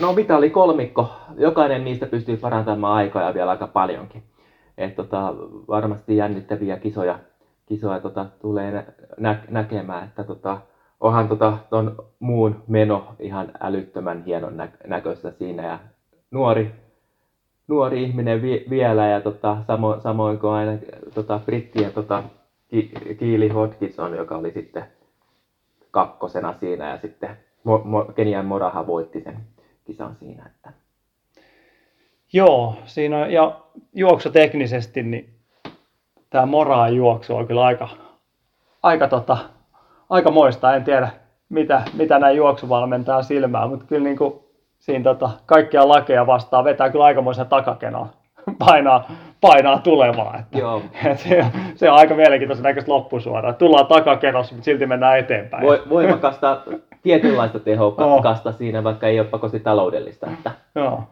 no 0.01 0.13
mitä 0.13 0.37
oli 0.37 0.51
kolmikko, 0.51 1.11
jokainen 1.37 1.85
niistä 1.85 2.07
pystyy 2.07 2.37
parantamaan 2.37 2.97
aikoja 2.97 3.35
vielä 3.35 3.51
aika 3.51 3.67
paljonkin. 3.67 4.23
Et, 4.79 4.95
tota, 4.97 5.35
varmasti 5.69 6.17
jännittäviä 6.17 6.77
kisoja, 6.77 7.19
kisoja 7.67 8.01
tota, 8.01 8.27
tulee 8.41 8.71
nä- 8.71 8.85
nä- 9.19 9.45
näkemään, 9.49 10.05
että 10.05 10.25
tota, 10.25 10.59
onhan 11.01 11.29
tota, 11.29 11.59
ton 11.71 11.97
muun 12.19 12.63
meno 12.67 13.15
ihan 13.19 13.53
älyttömän 13.61 14.23
hienon 14.25 14.57
nä- 14.57 14.69
näköistä 14.87 15.31
siinä. 15.31 15.67
Ja 15.67 15.79
nuori, 16.31 16.73
nuori 17.69 18.03
ihminen 18.03 18.43
vi- 18.43 18.67
vielä 18.71 19.07
ja 19.07 19.21
tota, 19.21 19.57
samo, 19.67 20.01
samoin 20.01 20.39
kuin 20.39 20.53
aina 20.53 20.73
tota, 21.15 21.41
brittien 21.45 21.93
tota, 21.93 22.23
Ki- 22.69 22.93
Kiili 23.19 23.49
Hodgson, 23.49 24.17
joka 24.17 24.37
oli 24.37 24.51
sitten 24.51 24.85
kakkosena 25.91 26.53
siinä 26.61 26.91
ja 26.91 26.99
sitten 26.99 27.31
Mo- 27.69 27.85
Mo- 27.85 28.13
Kenian 28.13 28.45
Moraha 28.45 28.87
voitti 28.87 29.21
sen 29.21 29.54
kisan 29.85 30.17
siinä. 30.21 30.47
Että. 30.47 30.73
Joo, 32.33 32.77
siinä 32.85 33.19
on, 33.19 33.33
ja 33.33 33.61
juoksuteknisesti 33.95 35.03
niin 35.03 35.35
tämä 36.31 36.47
Moraan 36.47 36.97
juoksu 36.97 37.37
on 37.37 37.47
kyllä 37.47 37.65
aika, 37.65 37.89
aika, 38.83 39.09
tota, 39.09 39.37
aika 40.11 40.31
moista. 40.31 40.77
En 40.77 40.85
tiedä, 40.85 41.09
mitä, 41.49 41.83
mitä 41.93 42.19
näin 42.19 42.37
juoksuvalmentaa 42.37 43.23
silmää, 43.23 43.67
mutta 43.67 43.85
kyllä 43.87 44.05
niin 44.05 44.17
kuin, 44.17 44.35
siinä 44.79 45.05
tota, 45.05 45.31
kaikkia 45.47 45.89
lakeja 45.89 46.27
vastaan 46.27 46.65
vetää 46.65 46.91
kyllä 46.91 47.05
aikamoisen 47.05 47.47
takakenaa. 47.47 48.13
Painaa, 48.67 49.11
painaa 49.41 49.79
tulevaa. 49.79 50.37
Että, 50.39 50.59
Joo. 50.59 50.83
et 51.11 51.19
se, 51.19 51.45
se, 51.75 51.91
on 51.91 51.97
aika 51.97 52.15
mielenkiintoisen 52.15 52.63
näköistä 52.63 52.93
loppusuoraan. 52.93 53.55
Tullaan 53.55 53.87
takakenossa, 53.87 54.55
mutta 54.55 54.65
silti 54.65 54.87
mennään 54.87 55.19
eteenpäin. 55.19 55.63
Vo- 55.65 55.89
voimakasta, 55.89 56.63
tietynlaista 57.05 57.59
tehokasta 57.59 58.53
siinä, 58.53 58.85
vaikka 58.85 59.07
ei 59.07 59.21
ole 59.21 59.29
pakosti 59.29 59.61
taloudellista. 59.61 60.31
Että. 60.31 60.51
Joo. 60.75 61.03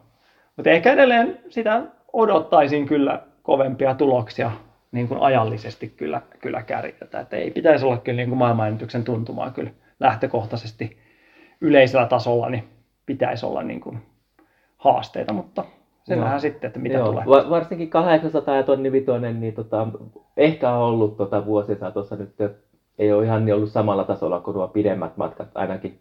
Mutta 0.55 0.69
ehkä 0.69 0.93
edelleen 0.93 1.39
sitä 1.49 1.81
odottaisin 2.13 2.85
kyllä 2.85 3.21
kovempia 3.43 3.95
tuloksia 3.95 4.51
niin 4.91 5.07
kuin 5.07 5.21
ajallisesti 5.21 5.93
kyllä, 5.97 6.21
kyllä 6.41 6.61
kärjetä. 6.61 7.19
Että 7.19 7.37
ei 7.37 7.51
pitäisi 7.51 7.85
olla 7.85 7.97
kyllä 7.97 8.17
niin 8.17 8.29
kuin 8.29 8.39
maailmanennätyksen 8.39 9.03
tuntumaa 9.03 9.51
kyllä 9.51 9.71
lähtökohtaisesti 9.99 10.97
yleisellä 11.61 12.05
tasolla, 12.05 12.49
niin 12.49 12.63
pitäisi 13.05 13.45
olla 13.45 13.63
niin 13.63 13.81
kuin 13.81 13.99
haasteita, 14.77 15.33
mutta 15.33 15.65
se 16.03 16.15
nähdään 16.15 16.41
sitten, 16.41 16.67
että 16.67 16.79
mitä 16.79 16.97
Joo, 16.97 17.07
tulee. 17.07 17.25
va- 17.25 17.49
varsinkin 17.49 17.89
800 17.89 18.55
ja 18.55 18.63
tonni 18.63 18.91
vitonen, 18.91 19.41
niin 19.41 19.53
tota, 19.53 19.87
ehkä 20.37 20.71
on 20.71 20.83
ollut 20.83 21.17
tota 21.17 21.45
vuosien 21.45 21.79
saatossa 21.79 22.15
nyt, 22.15 22.35
ei 22.99 23.11
ole 23.11 23.25
ihan 23.25 23.45
niin 23.45 23.55
ollut 23.55 23.71
samalla 23.71 24.03
tasolla 24.03 24.39
kuin 24.39 24.55
nuo 24.55 24.67
pidemmät 24.67 25.17
matkat 25.17 25.47
ainakin, 25.55 25.99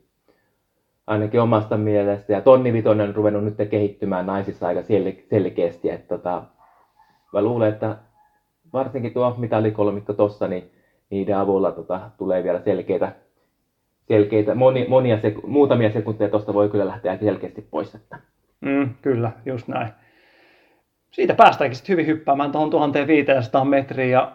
ainakin 1.07 1.41
omasta 1.41 1.77
mielestä. 1.77 2.33
Ja 2.33 2.41
tonni 2.41 2.73
vitonen 2.73 3.09
on 3.09 3.15
ruvennut 3.15 3.45
nyt 3.45 3.69
kehittymään 3.71 4.27
naisissa 4.27 4.67
aika 4.67 4.81
sel- 4.81 5.23
selkeästi. 5.31 5.91
Että 5.91 6.17
tota, 6.17 6.43
mä 7.33 7.43
luulen, 7.43 7.73
että 7.73 7.97
varsinkin 8.73 9.15
tuo 9.15 9.35
mitalikolmikko 9.39 10.13
tossa, 10.13 10.49
niin 10.49 10.71
niiden 11.11 11.37
avulla 11.37 11.73
tota, 11.73 12.01
tulee 12.19 12.43
vielä 12.43 12.61
selkeitä, 12.61 13.13
selkeitä 14.09 14.55
moni, 14.55 14.87
monia 14.89 15.21
seku- 15.21 15.47
muutamia 15.47 15.93
sekunteja 15.93 16.31
tuosta 16.31 16.55
voi 16.55 16.69
kyllä 16.69 16.87
lähteä 16.87 17.19
selkeästi 17.19 17.69
pois. 17.71 17.95
Että. 17.95 18.19
Mm, 18.61 18.95
kyllä, 19.03 19.33
just 19.47 19.69
näin. 19.69 19.89
Siitä 21.11 21.35
päästäänkin 21.35 21.77
sitten 21.77 21.93
hyvin 21.93 22.07
hyppäämään 22.07 22.53
tuohon 22.53 22.71
1500 22.71 23.65
metriin 23.65 24.11
ja 24.11 24.33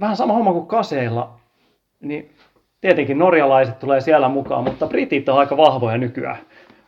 vähän 0.00 0.16
sama 0.16 0.32
homma 0.32 0.52
kuin 0.52 0.66
kaseilla, 0.66 1.40
niin 2.04 2.30
tietenkin 2.80 3.18
norjalaiset 3.18 3.78
tulee 3.78 4.00
siellä 4.00 4.28
mukaan, 4.28 4.64
mutta 4.64 4.86
britit 4.86 5.28
on 5.28 5.38
aika 5.38 5.56
vahvoja 5.56 5.98
nykyään. 5.98 6.38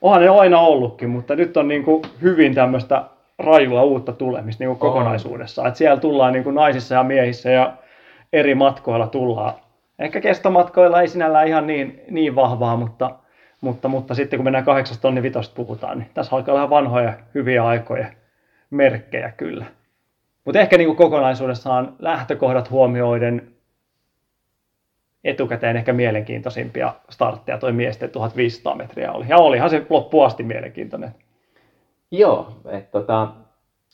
Onhan 0.02 0.22
ne 0.22 0.28
aina 0.28 0.60
ollutkin, 0.60 1.10
mutta 1.10 1.36
nyt 1.36 1.56
on 1.56 1.68
niin 1.68 1.84
kuin 1.84 2.02
hyvin 2.22 2.54
tämmöistä 2.54 3.04
rajua 3.38 3.82
uutta 3.82 4.12
tulemista 4.12 4.64
niin 4.64 4.68
kuin 4.76 4.88
On. 4.88 4.92
kokonaisuudessaan. 4.92 5.68
Että 5.68 5.78
siellä 5.78 6.00
tullaan 6.00 6.32
niin 6.32 6.44
kuin 6.44 6.54
naisissa 6.54 6.94
ja 6.94 7.02
miehissä 7.02 7.50
ja 7.50 7.72
eri 8.32 8.54
matkoilla 8.54 9.06
tullaan. 9.06 9.54
Ehkä 9.98 10.20
kestomatkoilla 10.20 11.00
ei 11.00 11.08
sinällään 11.08 11.48
ihan 11.48 11.66
niin, 11.66 12.00
niin 12.10 12.34
vahvaa, 12.34 12.76
mutta, 12.76 13.10
mutta, 13.60 13.88
mutta 13.88 14.14
sitten 14.14 14.38
kun 14.38 14.44
mennään 14.44 14.64
8 14.64 14.96
tonni 15.00 15.22
vitosta 15.22 15.54
puhutaan, 15.56 15.98
niin 15.98 16.10
tässä 16.14 16.36
alkaa 16.36 16.54
olla 16.54 16.70
vanhoja 16.70 17.12
hyviä 17.34 17.66
aikoja 17.66 18.06
merkkejä 18.70 19.32
kyllä. 19.36 19.64
Mutta 20.44 20.60
ehkä 20.60 20.78
niin 20.78 20.86
kuin 20.86 20.96
kokonaisuudessaan 20.96 21.92
lähtökohdat 21.98 22.70
huomioiden 22.70 23.55
etukäteen 25.26 25.76
ehkä 25.76 25.92
mielenkiintoisimpia 25.92 26.94
startteja 27.10 27.58
toi 27.58 27.72
miesten 27.72 28.10
1500 28.10 28.74
metriä 28.74 29.12
oli. 29.12 29.24
Ja 29.28 29.36
olihan 29.36 29.70
se 29.70 29.86
loppuun 29.90 30.26
asti 30.26 30.42
mielenkiintoinen. 30.42 31.14
Joo, 32.10 32.48
että 32.68 32.90
tota, 33.00 33.28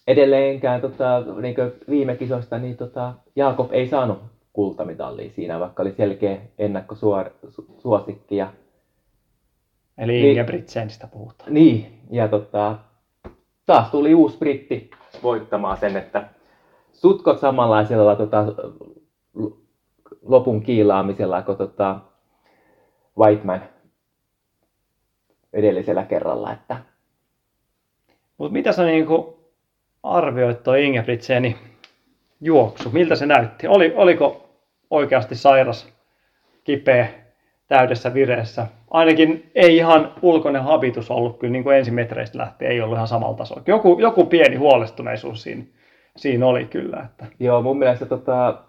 edelleenkään 0.07 0.81
tota, 0.81 1.25
niin 1.41 1.55
viime 1.91 2.17
kisoista, 2.17 2.59
niin 2.59 2.77
tota, 2.77 3.15
Jaakob 3.37 3.73
ei 3.73 3.89
saanut 3.89 4.19
kultamitalia 4.53 5.31
siinä, 5.31 5.61
vaikka 5.61 5.83
oli 5.83 5.93
selkeä 5.93 6.39
ennakkosuosikki. 6.59 8.37
Ja, 8.37 8.53
Eli 9.99 10.13
Niin. 10.13 10.29
Ingebrigtsenistä 10.29 11.07
puhutaan. 11.07 11.55
niin, 11.55 12.01
ja 12.11 12.29
tota, 12.29 12.79
taas 13.67 13.91
tuli 13.91 14.15
uusi 14.15 14.39
britti 14.39 14.91
voittamaan 15.23 15.77
sen, 15.77 15.97
että 15.97 16.29
sutkot 16.93 17.41
samanlaisella 17.41 18.17
tota, 18.17 18.45
lopun 20.23 20.63
kiilaamisella 20.63 21.43
kuin 21.43 21.59
tota, 21.59 22.01
Whiteman 23.19 23.63
edellisellä 25.53 26.05
kerralla, 26.05 26.53
että 26.53 26.77
Mutta 28.39 28.53
mitä 28.53 28.73
sä 28.73 28.85
niinku 28.85 29.39
arvioit 30.03 30.63
tuo 30.63 30.75
Ingebrigtsenin 30.75 31.57
juoksu? 32.41 32.91
Miltä 32.91 33.17
se 33.17 33.27
näytti? 33.27 33.67
Oli, 33.67 33.93
oliko 33.97 34.49
oikeasti 34.91 35.35
sairas, 35.35 35.93
kipeä, 36.65 37.09
täydessä 37.69 38.15
vireessä? 38.15 38.67
Ainakin 38.91 39.51
ei 39.55 39.77
ihan 39.77 40.15
ulkoinen 40.23 40.63
habitus 40.63 41.11
ollut 41.11 41.39
kyllä 41.39 41.53
niin 41.53 41.65
kuin 41.65 41.77
ensimetreistä 41.77 42.39
lähtien, 42.39 42.71
ei 42.71 42.81
ollut 42.81 42.97
ihan 42.97 43.09
samalla 43.09 43.37
tasolla. 43.37 43.63
Joku, 43.67 43.99
joku 44.01 44.25
pieni 44.25 44.57
huolestuneisuus 44.57 45.43
siinä, 45.43 45.65
siinä 46.17 46.47
oli 46.47 46.65
kyllä. 46.65 47.01
Että. 47.05 47.27
Joo, 47.41 47.63
mun 47.63 47.79
mielestä 47.79 48.07
tota, 48.07 48.63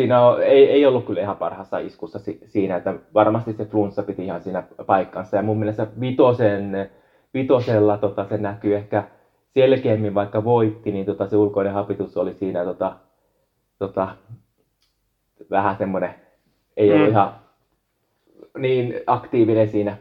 siinä 0.00 0.26
on, 0.26 0.42
ei, 0.42 0.70
ei 0.70 0.86
ollut 0.86 1.04
kyllä 1.06 1.20
ihan 1.20 1.36
parhaassa 1.36 1.78
iskussa 1.78 2.18
si, 2.18 2.40
siinä, 2.46 2.76
että 2.76 2.94
varmasti 3.14 3.52
se 3.52 3.64
flunssa 3.64 4.02
piti 4.02 4.24
ihan 4.24 4.42
siinä 4.42 4.62
paikkansa. 4.86 5.36
Ja 5.36 5.42
mun 5.42 5.58
mielestä 5.58 5.86
vitosen, 6.00 6.90
vitosella 7.34 7.98
tota, 7.98 8.24
se 8.24 8.36
näkyy 8.38 8.76
ehkä 8.76 9.04
selkeämmin, 9.54 10.14
vaikka 10.14 10.44
voitti, 10.44 10.92
niin 10.92 11.06
tota, 11.06 11.26
se 11.26 11.36
ulkoinen 11.36 11.72
hapitus 11.72 12.16
oli 12.16 12.34
siinä 12.34 12.64
tota, 12.64 12.96
tota, 13.78 14.08
vähän 15.50 15.76
semmoinen, 15.76 16.14
ei 16.76 16.92
ollut 16.92 17.06
Mm. 17.06 17.10
ihan 17.10 17.34
niin 18.58 18.94
aktiivinen 19.06 19.68
siinä. 19.68 19.96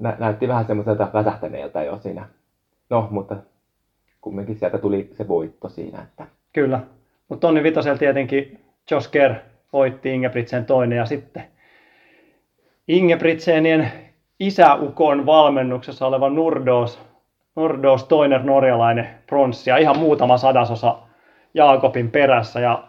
Nä, 0.00 0.16
näytti 0.18 0.48
vähän 0.48 0.66
semmoiselta 0.66 1.08
väsähtäneeltä 1.14 1.82
jo 1.82 1.98
siinä. 1.98 2.28
No, 2.90 3.08
mutta 3.10 3.36
kumminkin 4.20 4.56
sieltä 4.58 4.78
tuli 4.78 5.10
se 5.12 5.28
voitto 5.28 5.68
siinä. 5.68 6.02
Että. 6.02 6.26
Kyllä. 6.52 6.80
Mutta 7.28 7.46
Tonni 7.46 7.62
Vitosella 7.62 7.98
tietenkin 7.98 8.61
Josh 8.90 9.10
Kerr 9.10 9.34
voitti 9.72 10.14
Ingebrigtsen 10.14 10.66
toinen 10.66 10.98
ja 10.98 11.06
sitten 11.06 11.44
Ingebrigtsenien 12.88 13.92
isäukon 14.40 15.26
valmennuksessa 15.26 16.06
oleva 16.06 16.30
Nurdos, 16.30 16.98
Nurdos 17.56 18.04
toinen 18.04 18.46
norjalainen 18.46 19.08
pronssi 19.26 19.70
ja 19.70 19.76
ihan 19.76 19.98
muutama 19.98 20.36
sadasosa 20.38 20.98
Jaakobin 21.54 22.10
perässä 22.10 22.60
ja 22.60 22.84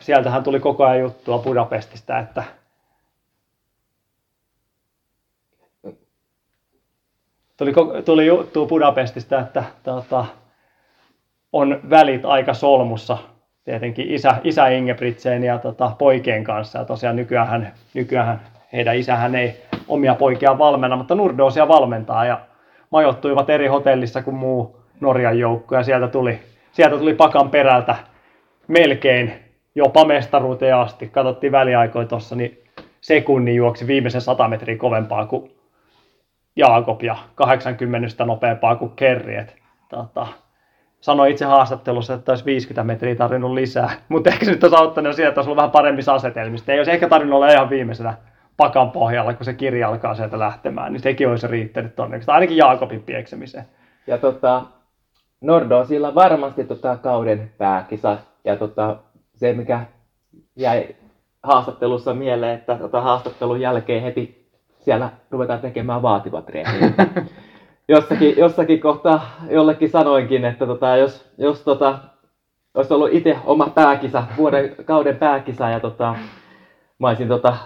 sieltähän 0.00 0.42
tuli 0.42 0.60
koko 0.60 0.84
ajan 0.84 1.00
juttua 1.00 1.38
Budapestista, 1.38 2.18
että 2.18 2.44
tuli, 7.56 7.72
tuli 8.04 8.26
juttua 8.26 8.66
Budapestista, 8.66 9.40
että 9.40 9.64
tota, 9.82 10.24
on 11.52 11.80
välit 11.90 12.24
aika 12.24 12.54
solmussa 12.54 13.18
tietenkin 13.70 14.10
isä, 14.10 14.36
isä 14.44 14.68
Ingebrigtsen 14.68 15.44
ja 15.44 15.58
tota, 15.58 15.92
poikien 15.98 16.44
kanssa. 16.44 16.78
Ja 16.78 16.84
tosiaan 16.84 17.16
nykyään, 17.16 17.72
nykyään 17.94 18.40
heidän 18.72 18.96
isähän 18.96 19.34
ei 19.34 19.56
omia 19.88 20.14
poikia 20.14 20.58
valmenna, 20.58 20.96
mutta 20.96 21.14
Nurdoosia 21.14 21.68
valmentaa 21.68 22.24
ja 22.24 22.40
majoittuivat 22.90 23.50
eri 23.50 23.66
hotellissa 23.66 24.22
kuin 24.22 24.36
muu 24.36 24.76
Norjan 25.00 25.38
joukko 25.38 25.74
ja 25.74 25.82
sieltä 25.82 26.08
tuli, 26.08 26.38
sieltä 26.72 26.98
tuli 26.98 27.14
pakan 27.14 27.50
perältä 27.50 27.96
melkein 28.68 29.32
jopa 29.74 30.04
mestaruuteen 30.04 30.76
asti. 30.76 31.08
Katsottiin 31.08 31.52
väliaikoja 31.52 32.06
tuossa, 32.06 32.36
niin 32.36 32.64
sekunnin 33.00 33.56
juoksi 33.56 33.86
viimeisen 33.86 34.20
100 34.20 34.48
metriä 34.48 34.76
kovempaa 34.76 35.26
kuin 35.26 35.50
Jaakob 36.56 37.02
ja 37.02 37.16
80 37.34 38.24
nopeampaa 38.24 38.76
kuin 38.76 38.92
Kerri. 38.96 39.36
Et, 39.36 39.56
tota, 39.88 40.26
sanoi 41.00 41.30
itse 41.30 41.44
haastattelussa, 41.44 42.14
että 42.14 42.32
olisi 42.32 42.44
50 42.44 42.84
metriä 42.84 43.14
tarvinnut 43.14 43.52
lisää, 43.52 43.90
mutta 44.08 44.30
ehkä 44.30 44.44
se 44.44 44.50
nyt 44.50 44.64
olisi 44.64 44.76
auttanut 44.76 45.14
sieltä, 45.14 45.28
että 45.28 45.40
olisi 45.40 45.48
ollut 45.48 45.56
vähän 45.56 45.70
paremmissa 45.70 46.14
asetelmissa. 46.14 46.72
Ei 46.72 46.78
olisi 46.78 46.90
ehkä 46.90 47.08
tarvinnut 47.08 47.36
olla 47.36 47.50
ihan 47.50 47.70
viimeisenä 47.70 48.14
pakan 48.56 48.90
pohjalla, 48.90 49.34
kun 49.34 49.44
se 49.44 49.54
kirja 49.54 49.88
alkaa 49.88 50.14
sieltä 50.14 50.38
lähtemään, 50.38 50.92
niin 50.92 51.00
sekin 51.00 51.28
olisi 51.28 51.46
riittänyt 51.46 51.96
tonne, 51.96 52.20
ainakin 52.26 52.56
Jaakobin 52.56 53.02
pieksemiseen. 53.02 53.64
Ja 54.06 54.18
tota, 54.18 54.62
Nordosilla 55.40 56.14
varmasti 56.14 56.64
tota 56.64 56.96
kauden 56.96 57.50
pääkisa. 57.58 58.18
Ja 58.44 58.56
tota, 58.56 58.96
se, 59.34 59.52
mikä 59.52 59.80
jäi 60.56 60.96
haastattelussa 61.42 62.14
mieleen, 62.14 62.58
että 62.58 62.76
tota 62.76 63.00
haastattelun 63.00 63.60
jälkeen 63.60 64.02
heti 64.02 64.50
siellä 64.78 65.10
ruvetaan 65.30 65.60
tekemään 65.60 66.02
vaativat 66.02 66.46
treenit. 66.46 66.94
jossakin, 67.90 68.36
jossakin 68.36 68.80
kohtaa 68.80 69.30
jollekin 69.50 69.90
sanoinkin, 69.90 70.44
että 70.44 70.66
tota, 70.66 70.96
jos, 70.96 71.32
jos 71.38 71.62
tota, 71.62 71.98
olisi 72.74 72.94
ollut 72.94 73.12
itse 73.12 73.36
oma 73.44 73.66
pääkisa, 73.74 74.24
vuoden 74.36 74.76
kauden 74.84 75.16
pääkisa 75.16 75.68
ja 75.68 75.80
tota, 75.80 76.14
mä 76.98 77.08
olisin 77.08 77.28
tota, 77.28 77.56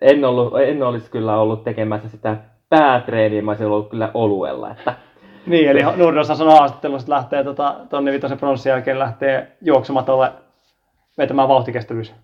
en, 0.00 0.24
ollut, 0.24 0.60
en 0.60 0.82
olisi 0.82 1.10
kyllä 1.10 1.36
ollut 1.36 1.64
tekemässä 1.64 2.08
sitä 2.08 2.36
päätreeniä, 2.68 3.42
mä 3.42 3.50
olisin 3.50 3.66
ollut 3.66 3.90
kyllä 3.90 4.10
oluella. 4.14 4.70
Että, 4.70 4.94
Niin, 5.46 5.68
eli 5.68 5.80
Nurdossa 5.96 6.34
sanoi 6.34 6.58
haastattelussa, 6.58 7.04
että 7.04 7.14
lähtee 7.14 7.44
tota, 7.44 7.76
tonne 7.90 8.12
vitosen 8.12 8.38
pronssin 8.38 8.70
jälkeen 8.70 8.98
lähtee 8.98 9.56
juoksematolle 9.60 10.32
vetämään 11.18 11.48
vauhtikestävyys. 11.48 12.14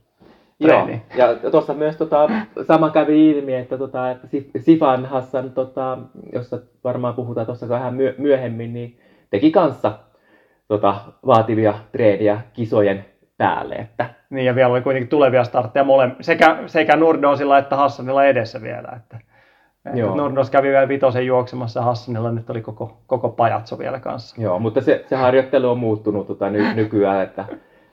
Joo, 0.60 0.88
ja 1.16 1.50
tuossa 1.50 1.74
myös 1.74 1.96
tota, 1.96 2.30
sama 2.66 2.90
kävi 2.90 3.30
ilmi, 3.30 3.54
että, 3.54 3.78
tota, 3.78 4.10
että 4.10 4.26
Sif- 4.26 4.60
Sifan 4.60 5.06
Hassan, 5.06 5.50
tota, 5.50 5.98
josta 6.32 6.58
varmaan 6.84 7.14
puhutaan 7.14 7.46
tuossa 7.46 7.68
vähän 7.68 7.94
myö- 7.94 8.14
myöhemmin, 8.18 8.72
niin 8.72 9.00
teki 9.30 9.50
kanssa 9.50 9.92
tota, 10.68 10.94
vaativia 11.26 11.74
treeniä 11.92 12.40
kisojen 12.52 13.04
päälle. 13.36 13.74
Että, 13.74 14.06
Niin, 14.30 14.46
ja 14.46 14.54
vielä 14.54 14.72
oli 14.72 14.80
kuitenkin 14.80 15.08
tulevia 15.08 15.44
startteja 15.44 15.84
mole, 15.84 16.10
sekä, 16.20 16.56
sekä 16.66 16.96
Nurdosilla 16.96 17.58
että 17.58 17.76
Hassanilla 17.76 18.24
edessä 18.24 18.62
vielä. 18.62 18.88
Että, 18.96 19.18
Joo. 19.94 20.16
Nordos 20.16 20.50
kävi 20.50 20.68
vielä 20.68 20.88
vitosen 20.88 21.26
juoksemassa, 21.26 21.82
Hassanilla 21.82 22.32
nyt 22.32 22.50
oli 22.50 22.60
koko, 22.60 23.00
koko 23.06 23.28
pajatso 23.28 23.78
vielä 23.78 24.00
kanssa. 24.00 24.42
Joo, 24.42 24.58
mutta 24.58 24.80
se, 24.80 25.04
se 25.08 25.16
harjoittelu 25.16 25.70
on 25.70 25.78
muuttunut 25.78 26.26
tota, 26.26 26.50
ny, 26.50 26.74
nykyään, 26.74 27.22
että 27.22 27.44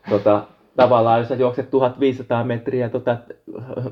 tota, 0.10 0.44
tavallaan 0.76 1.20
jos 1.20 1.28
sä 1.28 1.36
juokset 1.36 1.70
1500 1.70 2.44
metriä 2.44 2.90
tota, 2.90 3.18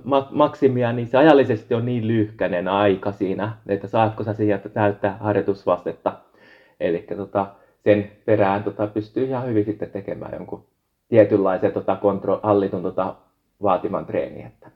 ma- 0.03 0.27
maksimia, 0.31 0.93
niin 0.93 1.07
se 1.07 1.17
ajallisesti 1.17 1.73
on 1.73 1.85
niin 1.85 2.07
lyhkäinen 2.07 2.67
aika 2.67 3.11
siinä, 3.11 3.53
että 3.67 3.87
saatko 3.87 4.23
sä 4.23 4.33
siihen 4.33 4.61
täyttää 4.73 5.17
harjoitusvastetta. 5.19 6.13
Eli 6.79 7.05
tota, 7.17 7.47
sen 7.83 8.11
perään 8.25 8.63
tota, 8.63 8.87
pystyy 8.87 9.25
ihan 9.25 9.47
hyvin 9.47 9.65
sitten 9.65 9.89
tekemään 9.89 10.33
jonkun 10.33 10.65
tietynlaisen 11.09 11.71
tota, 11.71 11.97
kontro- 12.01 12.39
hallitun 12.43 12.83
tota, 12.83 13.15
vaatiman 13.61 14.05
treeni. 14.05 14.43
Että. 14.43 14.71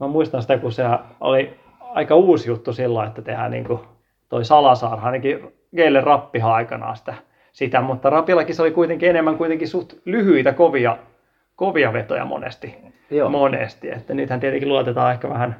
Mä 0.00 0.06
muistan 0.06 0.42
sitä, 0.42 0.58
kun 0.58 0.72
se 0.72 0.84
oli 1.20 1.54
aika 1.80 2.14
uusi 2.14 2.50
juttu 2.50 2.72
silloin, 2.72 3.08
että 3.08 3.22
tehdään 3.22 3.50
niin 3.50 3.64
kuin 3.64 3.80
toi 4.28 4.44
Salasaar, 4.44 4.98
ainakin 5.02 5.52
Geille 5.76 6.00
rappihan 6.00 6.52
aikanaan 6.52 6.96
sitä, 6.96 7.14
sitä, 7.52 7.80
mutta 7.80 8.10
Rapillakin 8.10 8.54
se 8.54 8.62
oli 8.62 8.70
kuitenkin 8.70 9.10
enemmän 9.10 9.38
kuitenkin 9.38 9.68
suht 9.68 9.92
lyhyitä, 10.04 10.52
kovia, 10.52 10.98
kovia 11.58 11.92
vetoja 11.92 12.24
monesti. 12.24 12.74
Joo. 13.10 13.30
monesti. 13.30 13.90
Että 13.90 14.14
nythän 14.14 14.40
tietenkin 14.40 14.68
luotetaan 14.68 15.12
ehkä 15.12 15.28
vähän, 15.28 15.56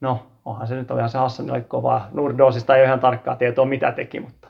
no 0.00 0.26
onhan 0.44 0.66
se 0.66 0.74
nyt 0.74 0.90
on 0.90 0.98
ihan 0.98 1.10
se 1.10 1.18
Hassanille 1.18 1.60
kovaa. 1.60 2.08
Nurdosista 2.12 2.76
ei 2.76 2.80
ole 2.80 2.86
ihan 2.86 3.00
tarkkaa 3.00 3.36
tietoa 3.36 3.64
mitä 3.64 3.92
teki, 3.92 4.20
mutta 4.20 4.48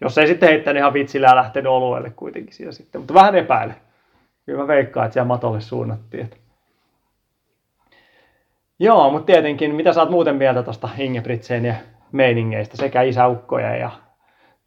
jos 0.00 0.18
ei 0.18 0.26
sitten 0.26 0.48
heittänyt 0.48 0.80
ihan 0.80 0.92
vitsillä 0.92 1.26
ja 1.26 1.36
lähtenyt 1.36 1.72
oluelle 1.72 2.10
kuitenkin 2.10 2.54
siinä 2.54 2.72
sitten. 2.72 3.00
Mutta 3.00 3.14
vähän 3.14 3.34
epäile. 3.34 3.74
Kyllä 4.46 4.62
mä 4.62 4.68
veikkaan, 4.68 5.06
että 5.06 5.12
siellä 5.12 5.28
matolle 5.28 5.60
suunnattiin. 5.60 6.24
Että. 6.24 6.36
Joo, 8.78 9.10
mutta 9.10 9.26
tietenkin, 9.26 9.74
mitä 9.74 9.92
sä 9.92 10.00
oot 10.00 10.10
muuten 10.10 10.36
mieltä 10.36 10.62
tuosta 10.62 10.88
Ingebrigtsen 10.98 11.64
ja 11.64 11.74
meiningeistä 12.12 12.76
sekä 12.76 13.02
isäukkoja 13.02 13.76
ja 13.76 13.90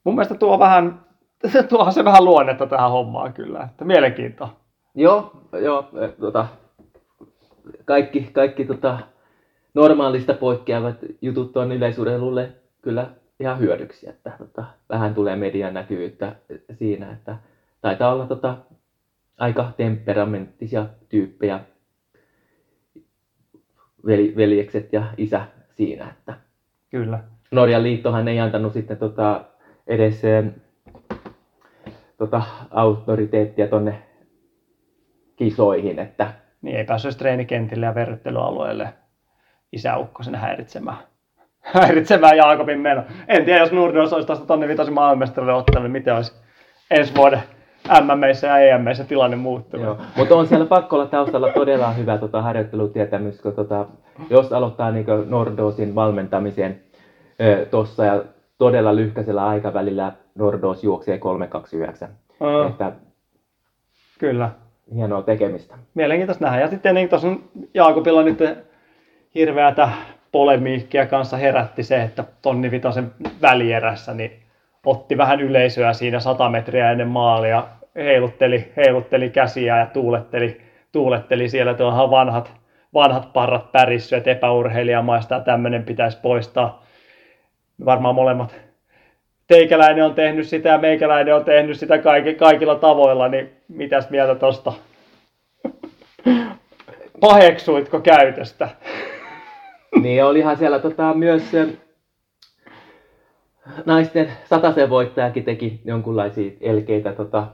mun 0.03 0.16
mielestä 0.16 0.36
tuo 0.36 0.60
vähän, 0.60 0.99
tuohan 1.70 1.93
se 1.93 2.05
vähän 2.05 2.26
luonnetta 2.26 2.68
tähän 2.68 2.91
hommaan 2.91 3.34
kyllä, 3.34 3.68
että 3.72 3.86
mielenkiintoa. 3.86 4.69
Joo, 4.96 5.32
joo 5.62 5.90
e, 6.02 6.08
tota, 6.08 6.48
kaikki, 7.86 8.30
kaikki 8.34 8.66
tota, 8.66 9.00
normaalista 9.74 10.34
poikkeavat 10.34 10.96
jutut 11.22 11.58
on 11.58 11.72
yleisurheilulle 11.72 12.52
kyllä 12.82 13.10
ihan 13.40 13.60
hyödyksi, 13.60 14.10
että 14.10 14.32
tota, 14.38 14.66
vähän 14.90 15.16
tulee 15.16 15.36
median 15.36 15.74
näkyvyyttä 15.74 16.36
siinä, 16.74 17.12
että 17.12 17.38
taitaa 17.82 18.14
olla 18.14 18.26
tota, 18.26 18.58
aika 19.38 19.72
temperamenttisia 19.78 20.86
tyyppejä 21.10 21.60
veli, 24.06 24.34
veljekset 24.36 24.94
ja 24.94 25.04
isä 25.18 25.48
siinä, 25.76 26.10
että 26.10 26.34
Kyllä. 26.90 27.20
Norjan 27.52 27.84
liittohan 27.84 28.28
ei 28.28 28.40
antanut 28.40 28.74
sitten 28.74 28.98
tota, 28.98 29.46
edes 29.88 30.26
eh, 30.26 30.46
tota, 32.18 32.42
autoriteettia 32.72 33.68
tonne 33.68 34.02
kisoihin, 35.40 36.00
että 36.00 36.34
Niin 36.62 36.78
ei 36.78 36.84
päässyt 36.84 37.18
treenikentille 37.18 37.86
ja 37.86 37.96
verryttelyalueelle 37.96 38.94
isäukkosen 39.72 40.36
häiritsemään. 40.36 40.98
häiritsemään 41.82 42.38
Jaakobin 42.38 42.80
meno. 42.80 43.04
En 43.28 43.46
tiedä, 43.46 43.60
jos 43.60 43.72
Nurdos 43.72 44.14
olisi 44.14 44.28
tästä 44.28 44.46
tonne 44.46 44.68
vitosen 44.68 44.94
maailmanmestarille 44.94 45.54
ottanut, 45.54 45.84
niin 45.84 45.92
miten 45.92 46.16
olisi 46.16 46.34
ensi 46.92 47.16
vuoden 47.16 47.44
MMissä 48.02 48.48
ja 48.48 48.60
EMissä 48.60 49.04
tilanne 49.04 49.38
muuttunut. 49.38 49.86
Joo. 49.86 49.98
Mutta 50.18 50.36
on 50.36 50.48
siellä 50.48 50.66
pakko 50.66 50.96
olla 50.96 51.06
taustalla 51.06 51.52
todella 51.52 51.92
hyvä 51.92 52.18
tota, 52.18 52.42
harjoittelutietämys, 52.42 53.42
kun 53.42 53.56
tota, 53.56 53.86
jos 54.30 54.54
aloittaa 54.54 54.92
niin 54.92 55.06
Nordosin 55.26 55.96
valmentamisen 55.96 56.80
tuossa 57.72 58.06
ja 58.06 58.24
todella 58.58 58.96
lyhkäisellä 58.96 59.48
aikavälillä 59.48 60.12
Nordos 60.36 60.84
juoksee 60.84 61.18
329. 61.18 62.10
Aa. 62.40 62.68
Että 62.68 62.92
Kyllä. 64.20 64.50
Hienoa 64.96 65.22
tekemistä. 65.22 65.76
Mielenkiintoista 65.94 66.46
nähdä. 66.46 66.60
Ja 66.60 66.68
sitten 66.68 66.96
niin 66.96 67.10
tuossa 67.10 67.28
Jaakobilla 67.74 68.24
nyt 68.24 68.40
hirveätä 69.36 69.90
polemiikkia 70.32 71.06
kanssa 71.06 71.38
herätti 71.38 71.84
se, 71.84 72.02
että 72.02 72.24
tonni 72.42 72.72
vitosen 72.72 73.12
välierässä 73.42 74.14
niin 74.14 74.32
otti 74.86 75.18
vähän 75.18 75.42
yleisöä 75.42 75.94
siinä 75.94 76.20
100 76.20 76.50
metriä 76.50 76.92
ennen 76.92 77.08
maalia, 77.08 77.64
heilutteli, 77.96 78.72
heilutteli 78.78 79.30
käsiä 79.30 79.78
ja 79.78 79.86
tuuletteli, 79.86 80.62
tuuletteli 80.92 81.50
siellä 81.50 81.74
tuohon 81.74 82.12
vanhat, 82.12 82.54
vanhat 82.94 83.34
parrat 83.34 83.72
pärissy, 83.72 84.16
että 84.16 84.32
epäurheilijamaista 84.32 85.36
ja 85.36 85.42
tämmöinen 85.42 85.84
pitäisi 85.84 86.18
poistaa. 86.22 86.84
Varmaan 87.86 88.16
molemmat 88.16 88.69
teikäläinen 89.50 90.06
on 90.06 90.16
tehnyt 90.16 90.47
sitä 90.47 90.70
ja 90.70 90.78
meikäläinen 90.78 91.36
on 91.36 91.45
tehnyt 91.45 91.80
sitä 91.80 91.97
kaikki, 91.97 92.34
kaikilla 92.34 92.76
tavoilla, 92.76 93.28
niin 93.28 93.50
mitäs 93.68 94.10
mieltä 94.10 94.36
tosta? 94.36 94.74
Paheksuitko 97.22 98.00
käytöstä? 98.00 98.70
Niin 100.02 100.26
olihan 100.26 100.58
siellä 100.58 100.80
tota, 100.80 101.14
myös 101.14 101.54
ö, 101.54 101.68
naisten 103.86 104.32
satasen 104.45 104.89
voittajakin 104.89 105.43
teki 105.43 105.82
jonkunlaisia 105.86 106.52
elkeitä, 106.62 107.14
tota, 107.14 107.47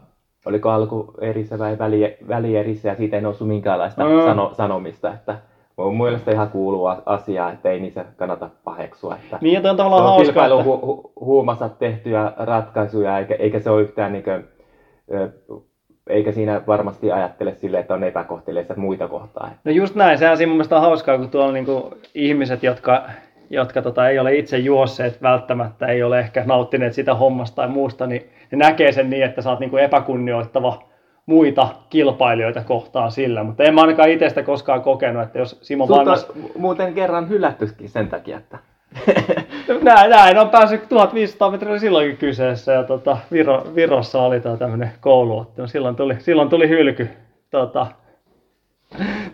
oliko 0.45 0.69
alku 0.69 1.13
erissä 1.21 1.59
vai 1.59 1.77
väli, 1.77 2.17
välierissä 2.27 2.89
ja 2.89 2.95
siitä 2.95 3.15
ei 3.15 3.21
noussut 3.21 3.47
minkäänlaista 3.47 4.03
Mm. 4.03 4.23
sano, 4.25 4.53
sanomista, 4.53 5.13
että 5.13 5.37
mun 5.77 5.97
mielestä 5.97 6.31
ihan 6.31 6.49
kuuluu 6.49 6.85
a- 6.85 7.03
asia, 7.05 7.51
että 7.51 7.69
ei 7.69 7.79
niissä 7.79 8.05
kannata 8.15 8.49
paheksua. 8.63 9.15
Että 9.15 9.37
Niin, 9.41 9.61
toi 9.61 9.71
on 9.71 9.75
se 9.75 9.77
tavallaan 9.77 10.03
on 10.03 10.09
hauska, 10.09 10.25
kilpailu 10.25 10.59
että... 10.59 10.71
hu- 10.71 10.85
hu- 10.85 11.11
huumassa 11.25 11.69
tehtyjä 11.69 12.31
ratkaisuja, 12.37 13.19
eikä, 13.19 13.35
eikä 13.39 13.59
se 13.59 13.69
ole 13.69 13.81
yhtään 13.81 14.11
niin 14.13 14.23
kuin, 14.23 14.43
eikä 16.09 16.31
siinä 16.31 16.61
varmasti 16.67 17.11
ajattele 17.11 17.55
sille, 17.55 17.79
että 17.79 17.93
on 17.93 18.03
epäkohteleissa 18.03 18.73
muita 18.77 19.07
kohtaa. 19.07 19.49
No 19.63 19.71
just 19.71 19.95
näin, 19.95 20.17
sehän 20.17 20.37
siinä 20.37 20.49
mun 20.49 20.57
mielestä 20.57 20.75
on 20.75 20.81
hauskaa, 20.81 21.17
kun 21.17 21.29
tuolla 21.29 21.47
on 21.47 21.53
niinku 21.53 21.93
ihmiset, 22.15 22.63
jotka, 22.63 23.03
jotka 23.49 23.81
tota, 23.81 24.09
ei 24.09 24.19
ole 24.19 24.35
itse 24.35 24.57
juosseet 24.57 25.21
välttämättä, 25.21 25.85
ei 25.87 26.03
ole 26.03 26.19
ehkä 26.19 26.43
nauttineet 26.45 26.93
sitä 26.93 27.15
hommasta 27.15 27.55
tai 27.55 27.67
muusta, 27.67 28.07
niin 28.07 28.29
ne 28.51 28.57
näkee 28.57 28.91
sen 28.91 29.09
niin, 29.09 29.23
että 29.23 29.41
sä 29.41 29.49
oot 29.49 29.59
niinku 29.59 29.77
epäkunnioittava 29.77 30.83
muita 31.25 31.67
kilpailijoita 31.89 32.63
kohtaan 32.63 33.11
sillä, 33.11 33.43
mutta 33.43 33.63
en 33.63 33.75
mä 33.75 33.81
ainakaan 33.81 34.09
itsestä 34.09 34.43
koskaan 34.43 34.81
kokenut, 34.81 35.23
että 35.23 35.39
jos 35.39 35.59
Simo 35.61 35.87
Sulta 35.87 36.15
muuten 36.57 36.93
kerran 36.93 37.29
hylättykin 37.29 37.89
sen 37.89 38.07
takia, 38.07 38.37
että 38.37 38.59
Näin, 39.81 40.09
näin 40.09 40.37
on 40.37 40.49
päässyt 40.49 40.89
1500 40.89 41.51
metriä 41.51 41.79
silloinkin 41.79 42.17
kyseessä 42.17 42.71
ja 42.71 42.83
tota, 42.83 43.17
Viro, 43.31 43.63
Virossa 43.75 44.21
oli 44.21 44.39
tämä 44.39 44.57
tämmöinen 44.57 44.91
kouluottelu. 45.01 45.67
Silloin 45.67 45.95
tuli, 45.95 46.15
silloin 46.19 46.49
tuli 46.49 46.69
hylky 46.69 47.09
tota, 47.49 47.87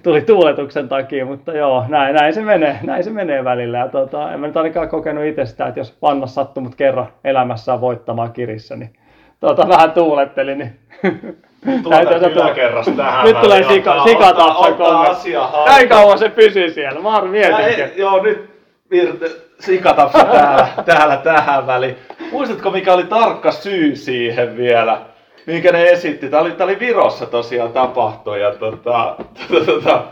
tuli 0.04 0.22
tuuletuksen 0.22 0.90
takia, 0.90 1.26
mutta 1.26 1.54
joo, 1.54 1.86
näin, 1.88 2.16
näin, 2.16 2.34
se 2.34 2.42
menee, 2.42 2.80
näin 2.84 3.04
se 3.04 3.10
menee 3.10 3.44
välillä. 3.44 3.78
Ja 3.78 3.88
tota, 3.88 4.34
en 4.34 4.40
mä 4.40 4.48
nyt 4.48 4.58
ainakaan 4.58 4.90
kokenut 4.90 5.24
itse 5.24 5.46
sitä, 5.46 5.68
että 5.68 5.80
jos 5.80 5.98
Vannas 6.02 6.36
sattui 6.36 6.64
mut 6.64 6.76
kerran 6.76 7.08
elämässään 7.24 7.82
voittamaan 7.82 8.34
kirissä, 8.34 8.76
niin 8.76 8.94
tota, 9.40 9.68
vähän 9.68 9.92
tuuletteli, 9.92 10.56
niin 10.56 10.80
Tuota 11.84 12.06
Täytyy- 12.06 12.32
yläkerras 12.34 12.90
tähän 12.98 13.26
Nyt 13.26 13.42
tulee 13.42 13.64
sika, 13.64 14.04
sikatapsan 14.04 14.76
kommentti. 14.76 15.34
Näin 15.66 15.90
kauan 15.90 16.20
se 16.20 16.30
pysyy 16.30 16.70
siellä, 16.72 17.02
mä 17.02 17.16
Ja 17.16 17.22
mietinkin. 17.22 17.84
ei, 17.84 17.92
joo, 17.96 18.24
nyt 18.24 18.50
virte, 18.92 19.26
sikatapsa 19.60 20.24
täällä, 20.26 20.68
täällä 20.86 21.18
tähän 21.18 21.68
väliin. 21.68 21.98
Muistatko, 22.32 22.72
mikä 22.72 22.94
oli 22.94 23.04
tarkka 23.04 23.52
syy 23.52 23.96
siihen 23.96 24.58
vielä? 24.58 24.98
Minkä 25.46 25.72
ne 25.72 25.84
esitti? 25.84 26.30
Tämä 26.30 26.42
oli, 26.42 26.52
tää 26.52 26.66
oli 26.66 26.80
Virossa 26.80 27.26
tosiaan 27.26 27.72
tapahtui. 27.74 28.42
Ja 28.42 28.52
tota, 28.52 29.16
tota, 29.52 29.66
tota, 29.66 30.04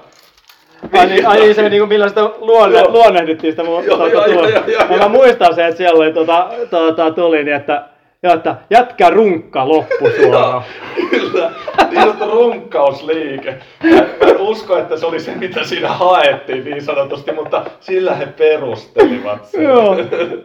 Ai 0.99 1.05
niin, 1.05 1.27
ai 1.27 1.39
niin 1.39 1.55
se 1.55 1.69
niinku, 1.69 1.87
millä 1.87 2.09
sitä 2.09 2.21
luonne, 2.37 2.83
luonnehdittiin 2.87 3.53
sitä 3.53 3.63
mun 3.63 3.85
Joo, 3.85 4.07
joo, 4.07 4.25
joo, 4.25 4.47
joo, 4.47 4.47
ja 4.47 4.63
joo. 4.89 4.97
Mä 4.99 5.07
muistan 5.07 5.55
se, 5.55 5.65
että 5.67 5.77
siellä 5.77 5.97
oli 5.97 6.13
tota, 6.13 6.47
tota, 6.69 7.11
tuli 7.11 7.43
niin, 7.43 7.55
että, 7.55 7.83
joo, 8.23 8.33
että 8.33 8.55
jätkä 8.69 9.09
runkka 9.09 9.67
loppusuora. 9.67 10.61
Kyllä, 11.09 11.51
niin 11.89 12.01
sanottu 12.01 12.25
runkkausliike. 12.25 13.55
Mä, 13.83 13.95
mä 13.95 14.29
en 14.29 14.37
usko, 14.37 14.77
että 14.77 14.97
se 14.97 15.05
oli 15.05 15.19
se, 15.19 15.35
mitä 15.35 15.63
siinä 15.63 15.87
haettiin 15.87 16.65
niin 16.65 16.81
sanotusti, 16.81 17.31
mutta 17.31 17.65
sillä 17.79 18.15
he 18.15 18.25
perustelivat 18.25 19.45
sen. 19.45 19.63
joo, 19.63 19.97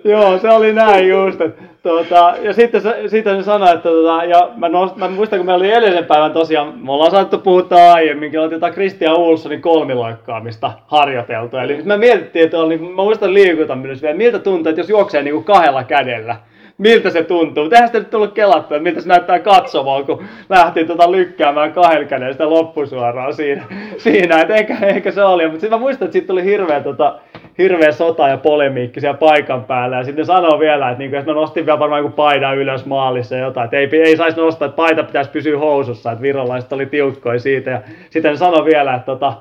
joo, 0.05 0.39
se 0.39 0.51
oli 0.51 0.72
näin 0.72 1.09
just. 1.09 1.41
Että, 1.41 1.62
tota, 1.83 2.35
ja 2.43 2.53
sitten 2.53 2.81
se, 2.81 3.03
sitten 3.07 3.37
se 3.37 3.43
sanoi, 3.43 3.75
että 3.75 3.89
tota, 3.89 4.25
ja 4.25 4.51
mä, 4.57 4.68
nost, 4.68 4.97
mä 4.97 5.09
muistan, 5.09 5.39
kun 5.39 5.47
meillä 5.47 5.62
oli 5.62 5.72
edellisen 5.72 6.05
päivän 6.05 6.33
tosiaan, 6.33 6.79
me 6.79 6.93
ollaan 6.93 7.11
saattu 7.11 7.39
puhua 7.39 7.93
aiemminkin, 7.93 8.41
oli 8.41 8.53
jotain 8.53 8.72
Christian 8.72 9.16
Olssonin 9.16 9.62
kolmiloikkaamista 9.62 10.72
harjoiteltu. 10.87 11.57
Eli 11.57 11.77
nyt 11.77 11.87
me 11.87 11.97
mietittiin, 11.97 12.45
että 12.45 12.61
oli, 12.61 12.79
mä 12.79 13.03
muistan 13.03 13.35
liikuntaminen 13.35 13.99
vielä, 14.03 14.16
miltä 14.16 14.39
tuntuu, 14.39 14.70
että 14.70 14.81
jos 14.81 14.91
juoksee 14.91 15.22
niin 15.22 15.35
kuin 15.35 15.45
kahdella 15.45 15.85
kädellä, 15.85 16.37
miltä 16.79 17.11
se 17.11 17.22
tuntuu. 17.22 17.64
Mutta 17.64 17.87
sitä 17.87 17.99
nyt 17.99 18.11
tullut 18.11 18.33
kelattua, 18.33 18.79
miltä 18.79 19.01
se 19.01 19.09
näyttää 19.09 19.39
katsomaan, 19.39 20.05
kun 20.05 20.25
lähti 20.49 20.85
tota 20.85 21.12
lykkäämään 21.12 21.72
kahden 21.72 22.09
käden 22.09 22.33
sitä 22.33 22.51
loppusuoraan 22.51 23.35
siinä. 23.35 23.64
siinä. 23.99 24.41
Et 24.41 24.51
ehkä, 24.51 24.77
ehkä 24.83 25.11
se 25.11 25.22
oli. 25.25 25.47
Mutta 25.47 25.61
sitten 25.61 25.79
mä 25.79 25.83
muistan, 25.83 26.07
että 26.07 26.12
siitä 26.12 26.27
tuli 26.27 26.45
hirveä 26.45 26.81
tota, 26.81 27.18
hirveä 27.59 27.93
sota 27.93 28.29
ja 28.29 28.37
polemiikki 28.37 29.01
siellä 29.01 29.18
paikan 29.18 29.64
päällä. 29.64 29.97
Ja 29.97 30.05
sitten 30.05 30.27
sanoo 30.27 30.59
vielä, 30.59 30.91
että, 30.91 30.99
niinku, 30.99 31.16
että 31.16 31.31
mä 31.31 31.41
nostin 31.41 31.66
vielä 31.66 31.79
varmaan 31.79 32.03
joku 32.03 32.16
paidan 32.16 32.59
ylös 32.59 32.87
maalissa 32.87 33.37
jotain, 33.37 33.64
että 33.64 33.77
ei, 33.77 34.03
ei 34.03 34.16
saisi 34.16 34.41
nostaa, 34.41 34.66
että 34.66 34.77
paita 34.77 35.03
pitäisi 35.03 35.31
pysyä 35.31 35.59
housussa, 35.59 36.12
että 36.12 36.22
virolaiset 36.22 36.72
oli 36.72 36.87
tiukkoja 36.87 37.39
siitä. 37.39 37.70
Ja 37.70 37.81
sitten 38.11 38.31
ne 38.31 38.37
sanoi 38.37 38.64
vielä, 38.64 38.95
että, 38.95 39.07
tota, 39.07 39.33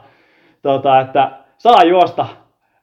tota, 0.62 1.00
että 1.00 1.32
saa 1.58 1.84
juosta 1.84 2.26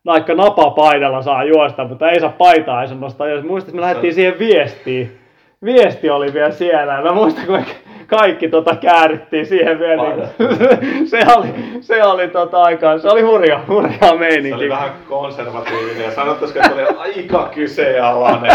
vaikka 0.07 0.35
napapaidalla 0.35 1.23
saa 1.23 1.45
juosta, 1.45 1.85
mutta 1.85 2.11
ei 2.11 2.21
saa 2.21 2.35
paitaa, 2.39 2.83
ei 2.83 2.89
saa 2.89 2.99
nostaa. 2.99 3.29
Ja 3.29 3.43
muistat, 3.43 3.69
että 3.69 3.77
me 3.77 3.81
lähdettiin 3.81 4.15
siihen 4.15 4.39
viestiin. 4.39 5.19
Viesti 5.65 6.11
oli 6.11 6.35
vielä 6.35 6.51
siellä. 6.51 7.03
Mä 7.03 7.13
muistan, 7.13 7.47
kun 7.47 7.65
kaikki 8.07 8.49
tota 8.49 8.77
käärittiin 8.77 9.47
siihen 9.47 9.79
vielä. 9.79 10.03
Niin, 10.03 11.09
se 11.11 11.23
oli, 11.37 11.49
se 11.81 12.05
oli 12.05 12.29
tota 12.29 12.63
aikaa, 12.63 12.99
se 12.99 13.09
oli 13.09 13.23
hurja, 13.23 13.61
hurjaa 13.69 14.17
meininki. 14.19 14.49
Se 14.49 14.55
oli 14.55 14.69
vähän 14.69 14.91
konservatiivinen 15.09 16.05
ja 16.05 16.11
sanottaisiko, 16.11 16.61
että 16.61 16.75
oli 16.75 16.99
aika 16.99 17.51
kyseenalainen 17.55 18.51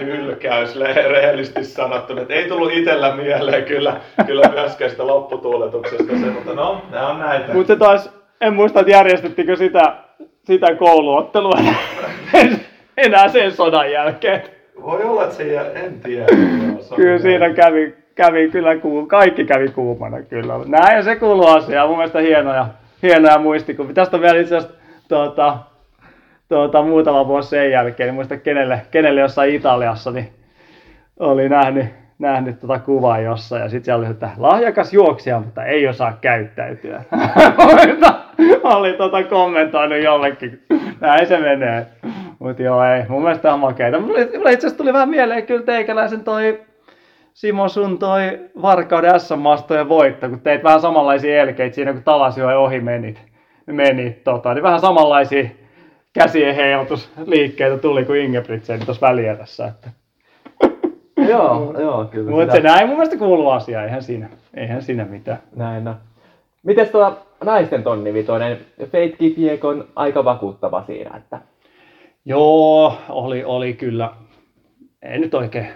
hylkäys, 0.00 0.76
rehellisesti 1.08 1.64
sanottuna. 1.64 2.22
Että 2.22 2.34
ei 2.34 2.48
tullut 2.48 2.72
itsellä 2.72 3.16
mieleen 3.16 3.64
kyllä, 3.64 3.96
kyllä 4.26 4.48
myöskään 4.48 4.90
sitä 4.90 5.06
lopputuuletuksesta 5.06 6.18
se, 6.20 6.26
mutta 6.26 6.54
no, 6.54 6.82
nämä 6.90 7.08
on 7.08 7.18
näitä. 7.18 7.52
Mutta 7.52 7.72
se 7.72 7.78
taas, 7.78 8.10
en 8.40 8.54
muista, 8.54 8.80
että 8.80 8.92
järjestettikö 8.92 9.56
sitä, 9.56 9.92
sitä 10.44 10.74
kouluottelua 10.74 11.58
enää 12.96 13.28
sen 13.28 13.52
sodan 13.52 13.92
jälkeen. 13.92 14.42
Voi 14.82 15.02
olla, 15.04 15.22
että 15.22 15.34
se 15.34 15.52
jää, 15.52 15.70
en 15.70 16.00
tiedä. 16.00 16.26
Kyllä 16.96 17.18
siinä 17.18 17.52
kävi, 17.54 17.94
kävi 18.14 18.50
kyllä 18.50 18.76
kuum, 18.76 19.08
kaikki 19.08 19.44
kävi 19.44 19.68
kuumana 19.68 20.22
kyllä. 20.22 20.54
Näin 20.66 21.04
se 21.04 21.16
kuuluu 21.16 21.46
asiaan. 21.46 21.88
Mun 21.88 21.96
mielestä 21.98 22.18
hienoja, 22.18 22.66
hienoja 23.02 23.38
muistikuvia. 23.38 23.94
Tästä 23.94 24.16
on 24.16 24.22
vielä 24.22 24.40
itse 24.40 24.56
asiassa 24.56 24.78
tuota, 25.08 25.58
tuota, 26.48 26.82
muutama 26.82 27.28
vuosi 27.28 27.48
sen 27.48 27.70
jälkeen, 27.70 28.06
niin 28.06 28.14
muista 28.14 28.36
kenelle, 28.36 28.82
kenelle 28.90 29.20
jossain 29.20 29.54
Italiassa, 29.54 30.10
niin 30.10 30.32
oli 31.18 31.48
nähnyt, 31.48 31.86
nähnyt 32.18 32.60
tuota 32.60 32.78
kuvaa 32.78 33.20
jossain 33.20 33.62
ja 33.62 33.68
sitten 33.68 33.84
siellä 33.84 34.00
oli, 34.00 34.10
että 34.10 34.30
lahjakas 34.36 34.92
juoksija, 34.92 35.40
mutta 35.40 35.64
ei 35.64 35.88
osaa 35.88 36.18
käyttäytyä. 36.20 37.02
Oli 38.62 38.92
tota 38.92 39.22
kommentoinut 39.22 40.02
jollekin. 40.02 40.62
Näin 41.00 41.26
se 41.26 41.38
menee. 41.38 41.86
Mutta 42.38 42.62
joo, 42.62 42.84
ei. 42.84 43.02
Mun 43.08 43.22
mielestä 43.22 43.54
on 43.54 43.60
makeita. 43.60 44.00
Mulle, 44.00 44.28
mulle 44.36 44.52
itse 44.52 44.66
asiassa 44.66 44.78
tuli 44.78 44.92
vähän 44.92 45.08
mieleen 45.08 45.46
kyllä 45.46 45.62
teikäläisen 45.62 46.24
toi 46.24 46.60
Simo 47.34 47.68
sun 47.68 47.98
toi 47.98 48.40
Varkauden 48.62 49.20
SM-mastojen 49.20 49.88
voitto, 49.88 50.28
kun 50.28 50.40
teit 50.40 50.64
vähän 50.64 50.80
samanlaisia 50.80 51.42
elkeitä 51.42 51.74
siinä, 51.74 51.92
kun 51.92 52.02
Talasjoen 52.02 52.58
ohi 52.58 52.80
menit. 52.80 53.22
menit 53.66 54.24
tota, 54.24 54.54
niin 54.54 54.62
vähän 54.62 54.80
samanlaisia 54.80 55.48
käsien 56.12 56.54
heilutusliikkeitä 56.54 57.78
tuli 57.78 58.04
kuin 58.04 58.20
Ingebrigtsen 58.20 58.84
tuossa 58.84 59.06
väliä 59.06 59.36
tässä. 59.36 59.66
Että. 59.66 59.90
joo, 61.30 61.74
joo, 61.80 62.04
kyllä. 62.04 62.30
Mutta 62.30 62.54
se 62.54 62.60
näin 62.60 62.86
mun 62.86 62.96
mielestä 62.96 63.16
kuuluu 63.16 63.48
asia, 63.48 63.84
eihän 63.84 64.02
siinä, 64.02 64.28
eihän 64.54 64.82
siinä 64.82 65.04
mitään. 65.04 65.38
Näin 65.56 65.84
no. 65.84 65.94
Mites 66.62 66.90
tuo 66.90 67.18
naisten 67.44 67.82
tonni 67.82 68.14
vitonen? 68.14 68.58
Fate 68.80 69.08
Kipiek 69.08 69.64
on 69.64 69.84
aika 69.96 70.24
vakuuttava 70.24 70.82
siinä, 70.86 71.16
että 71.16 71.40
Joo, 72.24 72.94
oli, 73.08 73.44
oli 73.44 73.72
kyllä. 73.74 74.10
Ei 75.02 75.18
nyt 75.18 75.34
oikein. 75.34 75.66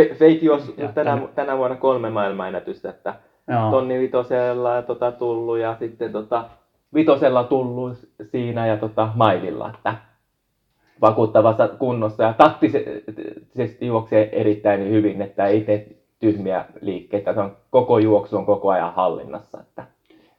Fe- 0.00 0.12
Fate 0.12 0.82
Jättänyt. 0.82 0.94
tänä, 0.94 1.28
tänä 1.34 1.58
vuonna 1.58 1.76
kolme 1.76 2.10
maailmanennätystä, 2.10 2.90
että 2.90 3.14
Joo. 3.48 3.70
tonni 3.70 4.00
vitosella 4.00 4.82
tota, 4.82 5.12
tullut 5.12 5.58
ja 5.58 5.76
sitten 5.78 6.12
tota, 6.12 6.44
vitosella 6.94 7.44
tullut 7.44 7.98
siinä 8.22 8.66
ja 8.66 8.76
tota, 8.76 9.08
maililla, 9.14 9.70
että 9.74 9.94
vakuuttavassa 11.00 11.68
kunnossa 11.68 12.22
ja 12.22 12.32
taktisesti 12.32 13.86
juoksee 13.86 14.40
erittäin 14.40 14.90
hyvin, 14.90 15.22
että 15.22 15.46
ei 15.46 15.60
tee 15.60 15.86
tyhmiä 16.20 16.64
liikkeitä, 16.80 17.34
se 17.34 17.40
on 17.40 17.56
koko 17.70 17.98
juoksu 17.98 18.36
on 18.36 18.46
koko 18.46 18.70
ajan 18.70 18.94
hallinnassa. 18.94 19.60
Että. 19.60 19.93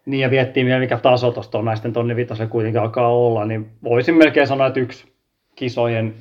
Niin 0.05 0.21
ja 0.21 0.29
viettiin 0.29 0.65
vielä 0.65 0.79
mikä 0.79 0.97
taso 0.97 1.31
tuosta 1.31 1.57
on 1.57 1.65
naisten 1.65 1.93
tonni 1.93 2.15
vitosella 2.15 2.49
kuitenkin 2.49 2.81
alkaa 2.81 3.09
olla, 3.09 3.45
niin 3.45 3.69
voisin 3.83 4.15
melkein 4.15 4.47
sanoa, 4.47 4.67
että 4.67 4.79
yksi 4.79 5.13
kisojen 5.55 6.13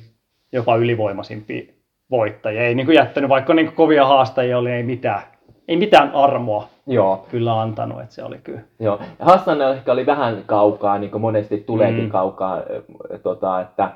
jopa 0.51 0.75
ylivoimaisimpia 0.75 1.63
voittajia. 2.11 2.61
Ei 2.61 2.75
niin 2.75 2.85
kuin 2.85 2.95
jättänyt, 2.95 3.29
vaikka 3.29 3.53
niin 3.53 3.65
kuin 3.65 3.75
kovia 3.75 4.05
haastajia 4.05 4.57
oli, 4.57 4.71
ei 4.71 4.83
mitään, 4.83 5.21
ei 5.67 5.77
mitään 5.77 6.11
armoa 6.11 6.67
Joo, 6.87 7.25
kyllä 7.31 7.61
antanut, 7.61 8.01
että 8.01 8.15
se 8.15 8.23
oli 8.23 8.37
kyllä. 8.43 8.61
Joo. 8.79 8.99
Ja 9.19 9.25
Hassan 9.25 9.61
ehkä 9.61 9.91
oli 9.91 10.05
vähän 10.05 10.43
kaukaa, 10.45 10.97
niin 10.97 11.11
kuin 11.11 11.21
monesti 11.21 11.57
tuleekin 11.57 12.03
Mm. 12.03 12.09
kaukaa, 12.09 12.57
ö, 12.57 12.83
tota, 13.23 13.61
että 13.61 13.91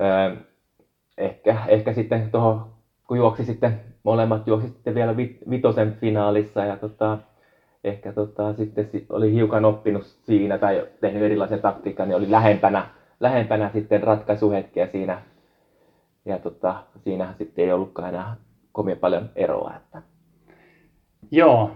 ö, 0.00 0.36
ehkä, 1.18 1.56
ehkä 1.68 1.92
sitten 1.92 2.30
tuohon, 2.30 2.66
kun 3.08 3.16
juoksi 3.16 3.44
sitten, 3.44 3.80
molemmat 4.02 4.46
juoksi 4.46 4.68
sitten 4.68 4.94
vielä 4.94 5.16
vi, 5.16 5.38
vitosen 5.50 5.96
finaalissa 6.00 6.64
ja 6.64 6.76
tota, 6.76 7.18
ehkä 7.84 8.12
tota, 8.12 8.54
sitten 8.54 8.88
si- 8.92 9.06
oli 9.08 9.32
hiukan 9.32 9.64
oppinut 9.64 10.04
siinä 10.04 10.58
tai 10.58 10.86
tehnyt 11.00 11.22
erilaisen 11.22 11.60
taktiikan, 11.60 12.08
niin 12.08 12.16
oli 12.16 12.30
lähempänä, 12.30 12.86
lähempänä 13.20 13.70
sitten 13.72 14.02
ratkaisuhetkiä 14.02 14.86
siinä. 14.86 15.22
Ja 16.24 16.38
tota, 16.38 16.82
siinähän 17.04 17.34
sitten 17.38 17.64
ei 17.64 17.72
ollutkaan 17.72 18.08
enää 18.08 18.36
kovin 18.72 18.98
paljon 18.98 19.30
eroa. 19.36 19.72
Että. 19.76 20.02
Joo, 21.30 21.70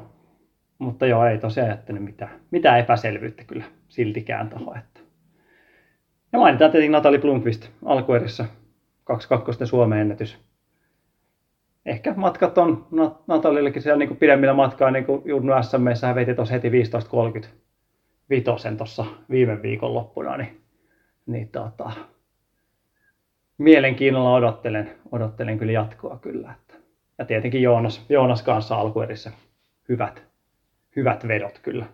mutta 0.79 1.07
joo, 1.07 1.27
ei 1.27 1.39
tosiaan 1.39 1.71
jättänyt 1.71 2.05
mitään, 2.05 2.31
mitään 2.51 2.79
epäselvyyttä 2.79 3.45
kyllä 3.45 3.65
siltikään 3.89 4.51
tuohon. 4.51 4.79
Että. 4.79 5.01
Ja 6.33 6.39
mainitaan 6.39 6.71
tietenkin 6.71 6.93
Natali 6.93 7.19
Blomqvist 7.19 7.69
alkuerissä 7.85 8.45
22 9.05 9.67
Suomen 9.67 9.99
ennätys. 9.99 10.48
Ehkä 11.89 12.15
matkat 12.17 12.59
on 12.59 12.87
Nat- 12.93 13.23
Natalillekin 13.27 13.83
siellä 13.83 13.99
niin 13.99 14.09
kuin 14.09 14.19
pidemmillä 14.19 14.55
matkaa, 14.55 14.91
niin 14.91 15.05
kuin 15.05 15.23
Junnu 15.25 15.53
SMssä 15.63 16.07
hän 16.07 16.17
veti 16.17 16.35
tuossa 16.35 16.55
heti 16.55 16.71
15.30 17.43 17.47
vitosen 18.31 18.77
tuossa 18.77 19.05
viime 19.31 19.63
viikon 19.63 19.95
loppuna, 19.95 20.37
niin, 20.37 20.61
niin 21.27 21.49
tota, 21.49 21.91
mielenkiinnolla 23.59 24.35
odottelen, 24.35 24.91
odottelen 25.13 25.59
kyllä 25.59 25.73
jatkoa 25.73 26.19
kyllä. 26.23 26.55
Että. 26.61 26.75
Ja 27.19 27.25
tietenkin 27.25 27.63
Joonas, 27.63 28.07
Joonas 28.09 28.43
kanssa 28.43 28.77
alkuerissä 28.77 29.33
hyvät, 29.89 30.23
hyvät 30.97 31.29
vedot 31.29 31.59
kyllä. 31.63 31.87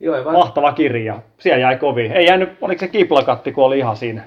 Joo, 0.00 0.24
var- 0.24 0.32
Mahtava 0.32 0.72
kirja. 0.72 1.22
Siellä 1.38 1.58
jäi 1.58 1.76
kovin. 1.76 2.12
Ei 2.12 2.26
jäänyt, 2.26 2.58
oliko 2.60 2.80
se 2.80 2.88
kiplakatti, 2.88 3.52
kun 3.52 3.64
oli 3.64 3.78
ihan 3.78 3.96
siinä 3.96 4.22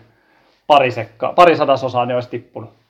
pari, 0.68 0.92
sekkaa, 0.92 1.34
pari 1.34 1.56
sadasosaa, 1.56 2.06
niin 2.06 2.16
olisi 2.16 2.30
tippunut. 2.30 2.81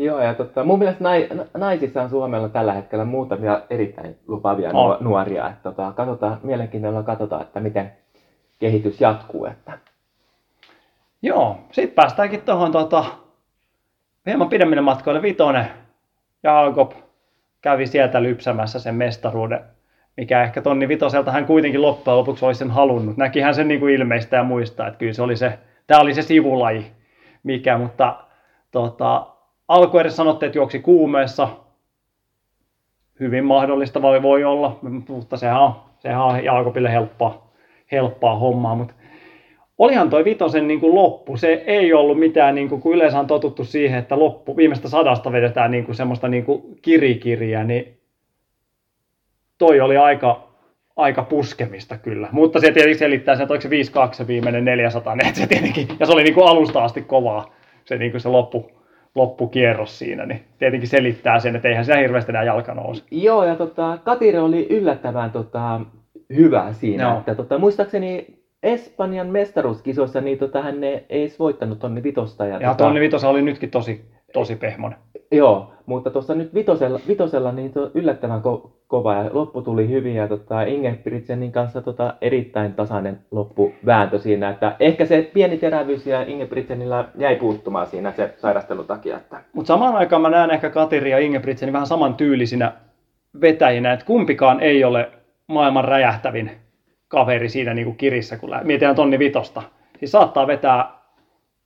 Joo, 0.00 0.20
ja 0.20 0.34
tota, 0.34 0.64
mun 0.64 0.78
mielestä 0.78 1.04
nai, 1.04 1.28
na- 1.34 1.46
naisissa 1.54 2.02
on 2.02 2.10
Suomella 2.10 2.48
tällä 2.48 2.72
hetkellä 2.72 3.04
muutamia 3.04 3.60
erittäin 3.70 4.16
lupaavia 4.28 4.68
On. 4.68 4.74
nuo, 4.74 4.96
nuoria. 5.00 5.48
Että 5.48 5.62
tota, 5.62 5.92
katsotaan, 5.96 6.38
mielenkiinnolla 6.42 7.02
katsotaan, 7.02 7.42
että 7.42 7.60
miten 7.60 7.92
kehitys 8.58 9.00
jatkuu. 9.00 9.46
Että. 9.46 9.78
Joo, 11.22 11.58
sitten 11.72 11.94
päästäänkin 11.94 12.42
tuohon 12.42 12.72
tota, 12.72 13.04
hieman 14.26 14.48
pidemmille 14.48 14.80
matkoille. 14.80 15.22
Vitonen, 15.22 15.66
Jaakob 16.42 16.92
kävi 17.60 17.86
sieltä 17.86 18.22
lypsämässä 18.22 18.78
sen 18.78 18.94
mestaruuden, 18.94 19.60
mikä 20.16 20.42
ehkä 20.42 20.62
tonni 20.62 20.88
vitoselta 20.88 21.32
hän 21.32 21.46
kuitenkin 21.46 21.82
loppujen 21.82 22.18
lopuksi 22.18 22.44
olisi 22.44 22.58
sen 22.58 22.70
halunnut. 22.70 23.16
Näki 23.16 23.40
hän 23.40 23.54
sen 23.54 23.68
niin 23.68 23.80
kuin 23.80 23.94
ilmeistä 23.94 24.36
ja 24.36 24.44
muistaa, 24.44 24.86
että 24.86 24.98
kyllä 24.98 25.12
se 25.12 25.22
oli 25.22 25.36
se, 25.36 25.58
tämä 25.86 26.00
oli 26.00 26.14
se 26.14 26.22
sivulaji, 26.22 26.92
mikä, 27.42 27.78
mutta 27.78 28.16
tota, 28.70 29.26
alkuedes 29.70 30.16
sanottiin, 30.16 30.46
että 30.46 30.58
juoksi 30.58 30.78
kuumeessa. 30.78 31.48
Hyvin 33.20 33.44
mahdollista 33.44 34.02
voi, 34.02 34.22
voi 34.22 34.44
olla, 34.44 34.78
mutta 35.08 35.36
sehän 35.36 35.60
on, 35.60 35.74
sehän 35.98 36.22
on 36.22 36.44
Jaakobille 36.44 36.92
helppoa, 36.92 37.50
helppoa 37.92 38.34
hommaa, 38.34 38.74
mutta 38.74 38.94
olihan 39.78 40.10
toi 40.10 40.24
vitosen 40.24 40.68
niin 40.68 40.80
kuin 40.80 40.94
loppu, 40.94 41.36
se 41.36 41.62
ei 41.66 41.92
ollut 41.92 42.18
mitään, 42.18 42.54
niin 42.54 42.68
kuin, 42.68 42.80
kun 42.80 42.94
yleensä 42.94 43.18
on 43.18 43.26
totuttu 43.26 43.64
siihen, 43.64 43.98
että 43.98 44.18
loppu, 44.18 44.56
viimeistä 44.56 44.88
sadasta 44.88 45.32
vedetään 45.32 45.70
niin 45.70 45.84
kuin 45.84 45.94
semmoista 45.94 46.28
niin 46.28 46.44
kuin 46.44 46.62
kirikiriä, 46.82 47.64
niin 47.64 48.00
toi 49.58 49.80
oli 49.80 49.96
aika, 49.96 50.48
aika 50.96 51.22
puskemista 51.22 51.98
kyllä. 51.98 52.28
Mutta 52.32 52.60
se 52.60 52.72
tietenkin 52.72 52.98
selittää 52.98 53.34
sen, 53.34 53.42
että 53.42 53.52
oliko 53.52 53.90
se 53.90 54.08
5-2 54.08 54.14
se 54.14 54.26
viimeinen 54.26 54.64
400, 54.64 55.16
niin 55.16 55.34
se 55.34 55.46
tietenkin, 55.46 55.88
ja 56.00 56.06
se 56.06 56.12
oli 56.12 56.22
niin 56.22 56.34
kuin 56.34 56.48
alusta 56.48 56.84
asti 56.84 57.02
kovaa 57.02 57.54
se, 57.84 57.96
niin 57.96 58.10
kuin 58.10 58.20
se 58.20 58.28
loppu, 58.28 58.79
loppukierros 59.14 59.98
siinä, 59.98 60.26
niin 60.26 60.44
tietenkin 60.58 60.88
selittää 60.88 61.40
sen, 61.40 61.56
että 61.56 61.68
eihän 61.68 61.84
siinä 61.84 62.00
hirveästi 62.00 62.32
enää 62.32 62.44
jalka 62.44 62.74
nouse. 62.74 63.04
Joo, 63.10 63.44
ja 63.44 63.56
tota, 63.56 63.98
Katire 64.04 64.40
oli 64.40 64.66
yllättävän 64.70 65.30
tota, 65.30 65.80
hyvä 66.34 66.72
siinä. 66.72 67.02
Joo. 67.02 67.18
Että, 67.18 67.34
tota, 67.34 67.58
muistaakseni 67.58 68.26
Espanjan 68.62 69.26
mestaruuskisoissa 69.26 70.20
niin 70.20 70.38
tota, 70.38 70.62
hän 70.62 70.84
ei 70.84 71.04
edes 71.08 71.38
voittanut 71.38 71.78
tonni 71.78 72.02
vitosta. 72.02 72.46
Ja, 72.46 72.54
Ja 72.54 72.68
tota, 72.68 72.84
tonni 72.84 73.00
vitosa 73.00 73.28
oli 73.28 73.42
nytkin 73.42 73.70
tosi, 73.70 74.04
tosi 74.32 74.56
pehmon. 74.56 74.94
Joo, 75.32 75.72
mutta 75.86 76.10
tuossa 76.10 76.34
nyt 76.34 76.54
vitosella, 76.54 77.00
vitosella 77.08 77.52
niin 77.52 77.72
tuo 77.72 77.90
yllättävän 77.94 78.40
ko- 78.40 78.70
kova 78.86 79.14
ja 79.14 79.30
loppu 79.32 79.62
tuli 79.62 79.88
hyvin 79.88 80.14
ja 80.14 80.28
tota, 80.28 80.62
Ingebrigtsenin 80.62 81.52
kanssa 81.52 81.82
tota, 81.82 82.14
erittäin 82.20 82.74
tasainen 82.74 83.18
loppuvääntö 83.30 84.18
siinä, 84.18 84.50
että 84.50 84.76
ehkä 84.80 85.04
se 85.04 85.30
pieni 85.34 85.58
terävyys 85.58 86.06
ja 86.06 86.22
Ingebrigtsenillä 86.22 87.04
jäi 87.18 87.36
puuttumaan 87.36 87.86
siinä 87.86 88.12
se 88.12 88.34
sairastelun 88.38 88.86
takia, 88.86 89.16
että 89.16 89.40
Mutta 89.52 89.68
samaan 89.68 89.96
aikaan 89.96 90.22
mä 90.22 90.30
näen 90.30 90.50
ehkä 90.50 90.70
Katiri 90.70 91.10
ja 91.10 91.18
Ingebrigtsenin 91.18 91.72
vähän 91.72 91.86
saman 91.86 92.14
tyylisinä 92.14 92.72
vetäjinä, 93.40 93.92
että 93.92 94.06
kumpikaan 94.06 94.60
ei 94.60 94.84
ole 94.84 95.10
maailman 95.46 95.84
räjähtävin 95.84 96.50
kaveri 97.08 97.48
siinä 97.48 97.74
niin 97.74 97.84
kuin 97.84 97.96
kirissä, 97.96 98.36
kun 98.36 98.50
mietitään 98.62 98.96
tonni 98.96 99.18
vitosta. 99.18 99.62
Siis 99.98 100.12
saattaa 100.12 100.46
vetää 100.46 100.99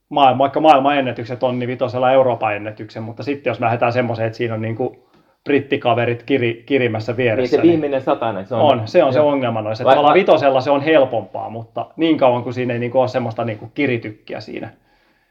maailma, 0.08 0.38
vaikka 0.38 0.60
maailman 0.60 0.98
ennätyksen 0.98 1.38
tonni 1.38 1.66
vitosella 1.66 2.12
Euroopan 2.12 2.56
ennätyksen, 2.56 3.02
mutta 3.02 3.22
sitten 3.22 3.50
jos 3.50 3.60
lähdetään 3.60 3.92
semmoiseen, 3.92 4.26
että 4.26 4.36
siinä 4.36 4.54
on 4.54 4.62
niin 4.62 4.76
kuin 4.76 4.98
brittikaverit 5.44 6.22
kiri, 6.22 6.62
kirimässä 6.66 7.12
niin 7.12 7.16
vieressä. 7.16 7.56
se 7.56 7.62
viimeinen 7.62 8.02
satainen, 8.02 8.46
se 8.46 8.54
on... 8.54 8.60
on, 8.60 8.88
se 8.88 9.04
on 9.04 9.12
se 9.12 9.20
ongelma 9.20 9.62
noissa. 9.62 9.84
Vai- 9.84 9.92
Tavallaan 9.92 10.14
vitosella 10.14 10.60
se 10.60 10.70
on 10.70 10.80
helpompaa, 10.80 11.50
mutta 11.50 11.86
niin 11.96 12.18
kauan 12.18 12.42
kuin 12.42 12.54
siinä 12.54 12.74
ei 12.74 12.78
niin 12.78 12.90
kuin 12.90 13.00
ole 13.00 13.08
semmoista 13.08 13.44
niin 13.44 13.58
kuin 13.58 13.70
kiritykkiä 13.74 14.40
siinä, 14.40 14.70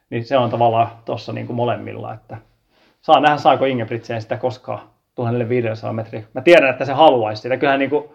niin 0.10 0.26
se 0.26 0.38
on 0.38 0.50
tavallaan 0.50 0.88
tuossa 1.06 1.34
niin 1.34 1.48
kuin 1.48 1.58
molemmilla. 1.58 2.14
Että 2.14 2.38
saa 3.02 3.20
nähdä, 3.20 3.38
saako 3.38 3.66
Ingebrigtsen 3.66 4.22
sitä 4.22 4.38
koskaan 4.38 4.80
1500 5.16 5.94
metriä. 5.94 6.24
Mä 6.34 6.42
tiedän, 6.42 6.70
että 6.70 6.86
se 6.86 6.94
haluaisi 6.94 7.42
sitä. 7.42 7.58
Kyllähän 7.58 7.80
niin 7.80 7.90
kuin, 7.90 8.06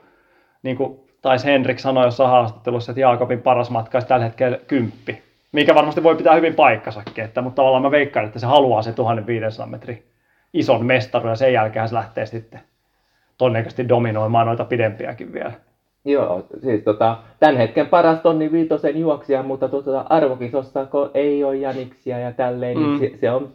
niin 0.63 0.77
kuin 0.77 1.01
taisi 1.23 1.47
Henrik 1.47 1.79
sanoa 1.79 2.05
jossain 2.05 2.31
haastattelussa, 2.31 2.93
että 2.93 3.01
Jaakobin 3.01 3.43
paras 3.43 3.71
matka 3.71 3.99
olisi 3.99 4.09
tällä 4.09 4.25
hetkellä 4.25 4.59
kymppi. 4.67 5.28
Mikä 5.53 5.75
varmasti 5.75 6.03
voi 6.03 6.17
pitää 6.17 6.35
hyvin 6.35 6.55
paikkasakin, 6.55 7.25
että, 7.25 7.43
mutta 7.43 7.57
tavallaan 7.57 7.83
mä 7.83 7.91
veikkaan, 7.91 8.27
että 8.27 8.39
se 8.39 8.47
haluaa 8.47 8.83
se 8.83 8.93
1500 8.93 9.67
metrin 9.67 10.03
ison 10.55 10.87
mestaruuden 10.87 11.33
ja 11.33 11.37
sen 11.37 11.53
jälkeen 11.53 11.89
se 11.89 11.95
lähtee 11.95 12.27
sitten 12.27 12.61
todennäköisesti 13.39 13.89
dominoimaan 13.89 14.47
noita 14.47 14.65
pidempiäkin 14.65 15.33
vielä. 15.33 15.53
Joo, 16.05 16.47
siis 16.63 16.83
tota, 16.85 17.17
tämän 17.41 17.57
hetken 17.57 17.87
paras 17.87 18.21
tonni 18.21 18.53
viitosen 18.53 19.01
juoksija, 19.01 19.43
mutta 19.43 19.69
tota, 19.69 20.05
arvokisossa 20.09 20.87
kun 20.87 21.11
ei 21.15 21.45
ole 21.45 21.57
jäniksiä 21.57 22.19
ja 22.19 22.33
tälleen, 22.33 22.79
Mm. 22.79 22.85
niin 22.85 22.99
se, 22.99 23.19
se 23.21 23.31
on, 23.31 23.53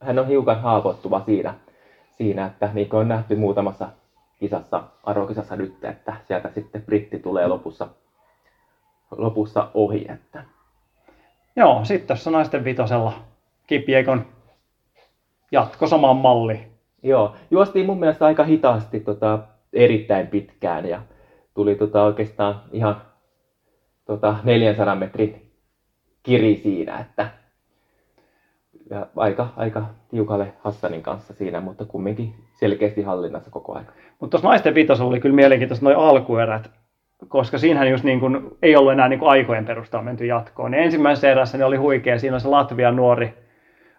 hän 0.00 0.18
on 0.18 0.28
hiukan 0.28 0.60
haavoittuva 0.60 1.22
siinä, 1.26 1.54
siinä, 2.16 2.46
että 2.46 2.70
niin 2.72 2.88
kuin 2.88 3.00
on 3.00 3.08
nähty 3.08 3.36
muutamassa 3.36 3.88
kisassa, 4.40 4.82
arvokisassa 5.04 5.56
nyt, 5.56 5.84
että 5.84 6.14
sieltä 6.28 6.50
sitten 6.54 6.82
britti 6.82 7.18
tulee 7.18 7.46
lopussa, 7.46 7.88
lopussa 9.16 9.68
ohi. 9.74 10.06
Että. 10.08 10.42
Joo, 11.58 11.84
sitten 11.84 12.06
tuossa 12.06 12.30
naisten 12.30 12.64
vitosella 12.64 13.12
Kipiekon 13.66 14.26
jatko 15.52 15.86
samaan 15.86 16.16
malliin. 16.16 16.66
Joo, 17.02 17.34
juostiin 17.50 17.86
mun 17.86 18.00
mielestä 18.00 18.26
aika 18.26 18.44
hitaasti 18.44 19.00
tota, 19.00 19.38
erittäin 19.72 20.26
pitkään 20.26 20.88
ja 20.88 21.02
tuli 21.54 21.74
tota, 21.74 22.02
oikeastaan 22.02 22.62
ihan 22.72 23.02
tota, 24.04 24.36
400 24.44 24.94
metrin 24.94 25.52
kiri 26.22 26.56
siinä, 26.56 26.98
että 26.98 27.30
ja 28.90 29.06
aika, 29.16 29.48
aika 29.56 29.86
tiukalle 30.10 30.52
Hassanin 30.60 31.02
kanssa 31.02 31.34
siinä, 31.34 31.60
mutta 31.60 31.84
kumminkin 31.84 32.34
selkeästi 32.60 33.02
hallinnassa 33.02 33.50
koko 33.50 33.72
ajan. 33.72 33.86
Mutta 34.20 34.30
tuossa 34.30 34.48
naisten 34.48 34.74
vitosella 34.74 35.10
oli 35.10 35.20
kyllä 35.20 35.34
mielenkiintoista 35.34 35.84
noin 35.84 35.96
alkuerät, 35.96 36.70
koska 37.28 37.58
siinähän 37.58 37.90
just 37.90 38.04
niin 38.04 38.20
kuin, 38.20 38.50
ei 38.62 38.76
ollut 38.76 38.92
enää 38.92 39.08
niin 39.08 39.18
kuin 39.18 39.30
aikojen 39.30 39.66
perusteella 39.66 40.04
menty 40.04 40.26
jatkoon. 40.26 40.70
Niin 40.70 40.82
ensimmäisessä 40.82 41.30
erässä 41.30 41.58
ne 41.58 41.64
oli 41.64 41.76
huikea, 41.76 42.18
siinä 42.18 42.34
oli 42.34 42.40
se 42.40 42.48
Latvian 42.48 42.96
nuori, 42.96 43.34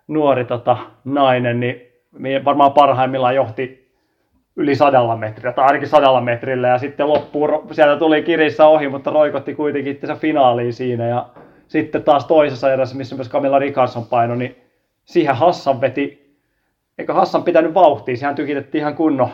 nuori 0.07 0.45
tota, 0.45 0.77
nainen, 1.05 1.59
niin 1.59 2.45
varmaan 2.45 2.73
parhaimmillaan 2.73 3.35
johti 3.35 3.89
yli 4.55 4.75
sadalla 4.75 5.17
metrillä, 5.17 5.51
tai 5.51 5.65
ainakin 5.65 5.87
sadalla 5.87 6.21
metrillä, 6.21 6.67
ja 6.67 6.77
sitten 6.77 7.09
loppuun, 7.09 7.67
sieltä 7.71 7.99
tuli 7.99 8.23
kirissä 8.23 8.67
ohi, 8.67 8.89
mutta 8.89 9.11
roikotti 9.11 9.55
kuitenkin 9.55 9.91
itsensä 9.91 10.15
finaaliin 10.15 10.73
siinä, 10.73 11.07
ja 11.07 11.25
sitten 11.67 12.03
taas 12.03 12.25
toisessa 12.25 12.73
erässä, 12.73 12.95
missä 12.95 13.15
myös 13.15 13.29
Camilla 13.29 13.59
Ricardson 13.59 14.05
paino, 14.05 14.35
niin 14.35 14.55
siihen 15.05 15.35
Hassan 15.35 15.81
veti, 15.81 16.35
eikö 16.97 17.13
Hassan 17.13 17.43
pitänyt 17.43 17.73
vauhtia, 17.73 18.17
siihen 18.17 18.35
tykitettiin 18.35 18.79
ihan 18.79 18.95
kunnon, 18.95 19.29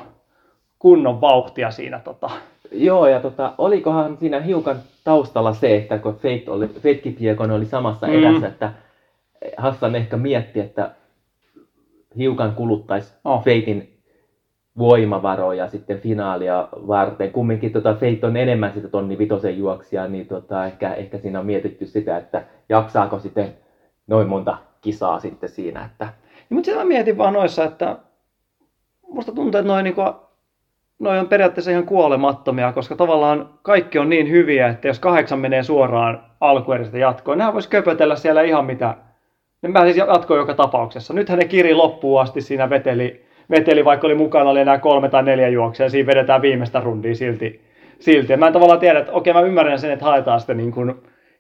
kunnon 0.80 1.22
vauhtia 1.22 1.72
siinä. 1.72 2.00
Tota. 2.00 2.30
Joo, 2.72 3.08
ja 3.08 3.20
tota, 3.20 3.54
olikohan 3.58 4.18
siinä 4.18 4.40
hiukan 4.40 4.76
taustalla 5.04 5.54
se, 5.54 5.76
että 5.76 5.98
kun 5.98 6.14
Fate, 6.16 6.44
oli, 6.48 6.68
Fate 6.68 7.54
oli 7.54 7.66
samassa 7.66 8.08
Mm. 8.08 8.14
erässä, 8.14 8.48
että 8.48 8.74
Hassan 9.58 9.96
ehkä 9.96 10.18
mietti, 10.18 10.60
että 10.60 10.92
hiukan 12.18 12.52
kuluttaisi 12.56 13.14
Oh. 13.26 13.34
oh. 13.34 13.40
Fatein 13.40 13.96
voimavaroja 14.78 15.70
sitten 15.70 16.00
finaalia 16.00 16.68
varten. 16.74 17.32
Kumminkin 17.32 17.72
tota 17.72 17.94
Fate 17.94 18.20
on 18.28 18.38
enemmän 18.38 18.74
sitä 18.74 18.88
tonni 18.88 19.18
vitosen 19.18 19.58
juoksia, 19.58 20.08
niin 20.08 20.28
tota, 20.28 20.66
ehkä, 20.66 20.94
ehkä 20.94 21.18
siinä 21.18 21.40
on 21.40 21.46
mietitty 21.46 21.86
sitä, 21.86 22.18
että 22.18 22.44
jaksaako 22.70 23.20
sitten 23.20 23.54
noin 24.08 24.28
monta 24.28 24.58
kisaa 24.82 25.20
sitten 25.20 25.50
siinä, 25.50 25.86
että 25.86 26.06
Niin, 26.06 26.56
mutta 26.56 26.66
sitä 26.66 26.78
mä 26.78 26.86
mietin 26.86 27.18
vaan 27.18 27.34
noissa, 27.34 27.64
että 27.64 27.98
musta 29.10 29.32
tuntuu, 29.32 29.60
että 29.60 29.68
noin 29.74 29.84
niinku, 29.84 30.02
noi 31.00 31.20
on 31.20 31.28
periaatteessa 31.28 31.72
ihan 31.72 31.86
kuolemattomia, 31.86 32.74
koska 32.74 32.96
tavallaan 32.96 33.50
kaikki 33.62 34.00
on 34.00 34.10
niin 34.10 34.30
hyviä, 34.30 34.68
että 34.68 34.88
jos 34.88 35.00
kahdeksan 35.00 35.40
menee 35.40 35.64
suoraan 35.64 36.24
alkueristä 36.42 36.98
jatkoon, 36.98 37.38
nehän 37.38 37.54
voisi 37.54 37.70
köpötellä 37.70 38.16
siellä 38.16 38.42
ihan 38.42 38.66
mitä. 38.66 38.94
Ne 39.62 39.72
pääsisi 39.74 40.00
jatkoon 40.00 40.40
joka 40.40 40.54
tapauksessa. 40.54 41.14
Nythän 41.14 41.40
ne 41.40 41.46
kiri 41.46 41.74
loppuun 41.74 42.22
asti 42.22 42.42
siinä 42.42 42.70
veteli, 42.70 43.26
veteli 43.50 43.86
vaikka 43.86 44.08
oli 44.08 44.16
mukana 44.16 44.50
oli 44.50 44.60
enää 44.60 44.78
kolme 44.78 45.10
tai 45.10 45.24
neljä 45.24 45.48
juoksia, 45.48 45.86
ja 45.86 45.90
siinä 45.90 46.08
vedetään 46.08 46.42
viimeistä 46.42 46.80
rundia 46.80 47.16
silti. 47.16 47.62
silti. 48.00 48.34
Ja 48.34 48.38
mä 48.38 48.48
en 48.48 48.54
tavallaan 48.54 48.80
tiedä, 48.80 49.00
että 49.00 49.12
okei 49.12 49.34
mä 49.34 49.42
ymmärrän 49.42 49.80
sen, 49.80 49.92
että 49.92 50.06
haetaan 50.06 50.40
sitä 50.40 50.54
niin 50.54 50.72
kuin 50.72 50.96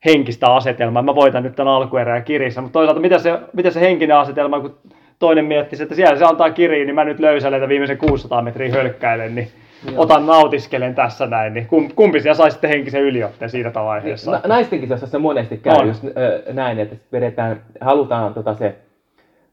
henkistä 0.06 0.54
asetelmaa, 0.54 1.02
mä 1.02 1.16
voitan 1.16 1.44
nyt 1.44 1.56
tämän 1.56 1.74
alkuerän 1.74 2.24
kirissä, 2.24 2.62
mutta 2.62 2.74
toisaalta 2.74 3.02
mitä 3.02 3.20
se, 3.20 3.40
mitä 3.54 3.72
se 3.72 3.82
henkinen 3.82 4.18
asetelma, 4.18 4.60
kun 4.60 4.78
toinen 5.20 5.46
miettisi, 5.46 5.84
että 5.84 5.96
siellä 5.96 6.18
se 6.18 6.26
antaa 6.26 6.50
kiriin, 6.50 6.86
niin 6.88 6.96
mä 6.96 7.04
nyt 7.04 7.20
löysälen 7.20 7.70
viimeisen 7.70 7.98
600 7.98 8.42
metriä 8.42 8.72
hölkkäilen, 8.72 9.36
niin 9.36 9.48
Joo. 9.92 10.02
otan 10.04 10.26
nautiskelen 10.26 10.96
tässä 10.96 11.26
näin, 11.28 11.54
niin 11.54 11.66
kum- 11.68 11.94
kumpi 11.96 12.20
siellä 12.22 12.36
sai 12.38 12.52
sitten 12.52 12.70
henkisen 12.70 13.02
yliotteen 13.02 13.50
siinä 13.52 13.72
vaiheessa. 13.74 14.32
Na, 14.32 14.42
naisten 14.48 14.80
kisassa 14.80 15.08
se 15.08 15.18
monesti 15.18 15.58
käy 15.58 15.76
On. 15.76 15.88
just 15.88 16.04
ö, 16.04 16.44
näin, 16.54 16.80
että 16.80 16.96
vedetään, 17.12 17.62
halutaan 17.82 18.34
tota 18.34 18.54
se 18.54 18.76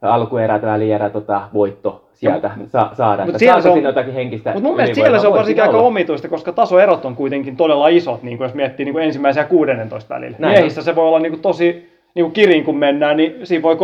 alkuerä 0.02 0.58
tai 0.58 0.70
välierä 0.70 1.10
tota, 1.10 1.42
voitto 1.54 2.08
sieltä 2.14 2.50
sa, 2.66 2.90
saada. 2.92 3.22
mut 3.22 3.28
Että 3.28 3.38
siellä 3.38 3.60
se 3.62 3.68
on- 3.68 3.82
jotakin 3.82 4.14
henkistä 4.14 4.50
Mutta 4.52 4.66
mun 4.68 4.76
mielestä 4.76 4.94
siellä 4.94 5.18
se 5.18 5.26
on 5.26 5.34
varsinkin 5.34 5.62
aika 5.64 5.78
omituista, 5.78 6.28
koska 6.28 6.52
tasoerot 6.52 7.04
on 7.04 7.16
kuitenkin 7.16 7.56
todella 7.56 7.88
isot, 7.88 8.22
niin 8.22 8.36
kuin 8.38 8.44
jos 8.46 8.54
miettii 8.54 8.84
niin 8.84 8.92
kuin 8.92 9.04
ensimmäisen 9.04 9.40
ja 9.40 9.48
16 9.48 10.14
välillä. 10.14 10.36
Näin 10.38 10.52
Miehissä 10.54 10.82
se 10.82 10.96
voi 10.96 11.04
olla 11.08 11.18
niin 11.18 11.32
kuin 11.32 11.42
tosi 11.42 11.92
niin 12.14 12.24
kuin 12.24 12.32
kirin 12.32 12.64
kun 12.64 12.76
mennään, 12.78 13.16
niin 13.16 13.46
siinä 13.46 13.62
voi 13.62 13.74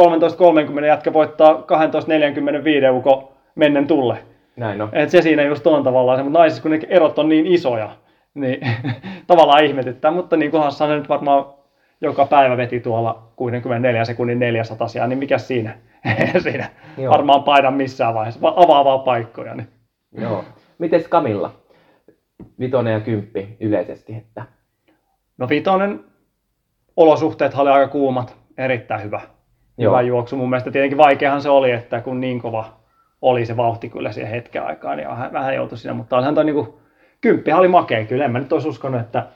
13.30 0.81 0.85
jätkä 0.85 1.13
voittaa 1.13 1.53
12.45 1.53 2.93
uko 2.93 3.33
mennen 3.55 3.87
tulle. 3.87 4.19
Näin 4.57 4.83
on. 4.83 4.89
Et 4.93 5.11
se 5.11 5.23
siinä 5.23 5.43
just 5.43 5.67
on 5.67 5.85
tavallaan 5.85 6.19
se, 6.19 6.23
mutta 6.23 6.39
naisissa 6.39 6.63
kun 6.63 6.71
ne 6.71 6.81
erot 6.89 7.19
on 7.19 7.29
niin 7.29 7.47
isoja, 7.47 7.91
niin 8.35 8.61
tavallaan 9.27 9.65
ihmetyttää, 9.65 10.11
mutta 10.11 10.37
niin 10.37 10.51
kuin 10.51 10.63
Hassan 10.63 10.91
nyt 10.91 11.09
varmaan 11.09 11.45
joka 12.01 12.27
päivä 12.27 12.57
veti 12.57 12.81
tuolla 12.81 13.23
64 13.37 14.05
sekunnin 14.05 14.39
400 14.39 14.89
niin 15.07 15.19
mikä 15.19 15.39
siinä, 15.39 15.79
siinä 16.43 16.71
Joo. 16.99 17.13
varmaan 17.13 17.43
paina 17.43 17.71
missään 17.71 18.15
vaiheessa, 18.15 18.41
Va- 18.43 18.55
avaa 18.57 18.85
vaan 18.85 19.01
paikkoja. 19.01 19.55
Niin. 19.55 19.69
Joo. 20.13 20.45
Mites 20.79 21.09
Kamilla? 21.09 21.53
Vitonen 22.61 22.93
ja 22.93 23.01
kymppi 23.01 23.57
yleisesti, 23.61 24.15
että 24.15 24.43
No 25.39 25.49
vitonen, 25.49 26.01
olosuhteet 26.99 27.55
oli 27.55 27.71
aika 27.71 27.89
kuumat, 27.89 28.37
erittäin 28.59 29.03
hyvä. 29.03 29.21
Joo. 29.79 29.93
Hyvä 29.93 30.03
juoksu. 30.03 30.37
Mun 30.37 30.51
mielestä 30.51 30.71
tietenkin 30.71 30.99
vaikeahan 30.99 31.43
se 31.43 31.51
oli, 31.51 31.71
että 31.71 32.01
kun 32.01 32.21
niin 32.21 32.41
kova 32.41 32.65
oli 33.23 33.47
se 33.47 33.57
vauhti 33.57 33.89
kyllä 33.89 34.13
siihen 34.13 34.31
hetken 34.31 34.67
aikaan, 34.67 34.97
niin 34.97 35.09
vähän, 35.09 35.33
vähän 35.33 35.55
joutui 35.55 35.79
siinä, 35.79 35.95
mutta 35.95 36.17
olihan 36.17 36.35
toi 36.35 36.45
niinku, 36.45 36.81
kymppihän 37.21 37.61
oli 37.61 37.69
makea 37.69 38.05
kyllä. 38.05 38.25
En 38.25 38.31
mä 38.31 38.39
nyt 38.39 38.53
olisi 38.53 38.69
uskonut, 38.69 39.01
että 39.01 39.27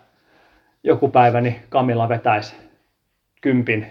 joku 0.84 1.08
päivä 1.08 1.40
niin 1.40 1.56
Kamilla 1.68 2.08
vetäisi 2.08 2.56
kympin. 3.40 3.86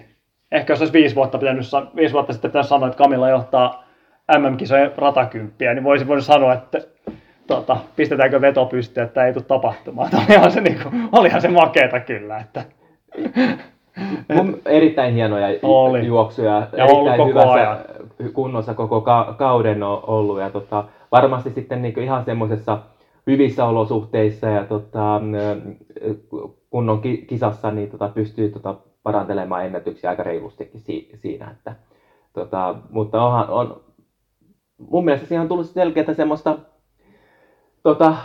Ehkä 0.52 0.74
jos 0.74 0.80
olisi 0.80 0.94
viisi 0.94 1.16
vuotta, 1.16 1.38
pitänyt, 1.38 1.66
viisi 1.96 2.14
vuotta 2.14 2.34
sitten 2.34 2.52
pitänyt 2.52 2.68
sanoa, 2.68 2.88
että 2.88 2.98
Kamilla 2.98 3.30
johtaa 3.30 3.84
MM-kisojen 4.38 4.92
ratakymppiä, 4.98 5.74
niin 5.74 5.84
voisi 5.84 6.08
voinut 6.08 6.26
sanoa, 6.26 6.54
että 6.54 6.78
tota, 7.48 7.78
pistetäänkö 7.96 8.42
veto 8.42 8.66
pystyyn, 8.66 9.08
että 9.08 9.26
ei 9.26 9.34
tule 9.34 9.44
tapahtumaan. 9.44 10.10
Olihan 10.28 10.52
se, 10.52 10.62
niinku, 10.62 10.90
olihan 11.12 11.42
se 11.42 11.48
makeeta 11.48 12.00
kyllä. 12.00 12.38
Että. 12.38 12.81
Mun 14.36 14.62
erittäin 14.66 15.14
hienoja 15.14 15.48
Oli. 15.64 16.06
juoksuja. 16.06 16.68
Ja 16.78 16.86
erittäin 16.86 17.18
koko 17.18 17.26
hyvässä 17.30 17.52
ajan. 17.52 17.78
kunnossa 18.34 18.74
koko 18.74 19.02
ka- 19.02 19.36
kauden 19.38 19.84
on 19.84 20.00
ollut. 20.08 20.40
Ja 20.40 20.50
tota, 20.50 20.84
varmasti 21.12 21.50
sitten 21.50 21.82
niinku 21.82 22.00
ihan 22.00 22.26
semmoisessa 22.26 22.78
hyvissä 23.28 23.66
olosuhteissa 23.66 24.48
ja 24.48 24.66
tota, 24.66 25.16
ö, 25.16 25.58
kunnon 26.70 27.02
ki- 27.02 27.26
kisassa 27.28 27.72
niin 27.72 27.90
tota, 27.90 28.08
pystyy 28.10 28.50
tota, 28.50 28.76
parantelemaan 29.04 29.66
ennätyksiä 29.66 30.10
aika 30.10 30.24
reilustikin 30.24 30.80
si- 30.82 31.10
siinä. 31.16 31.52
Että 31.52 31.76
Tota, 32.34 32.76
mutta 32.90 33.24
onhan, 33.26 33.50
on, 33.50 33.82
mun 34.78 35.06
mielestä 35.06 35.28
siihen 35.28 35.42
on 35.42 35.48
tullut 35.48 35.66
selkeää 35.66 36.14
semmoista, 36.14 36.58
tota, 37.84 38.16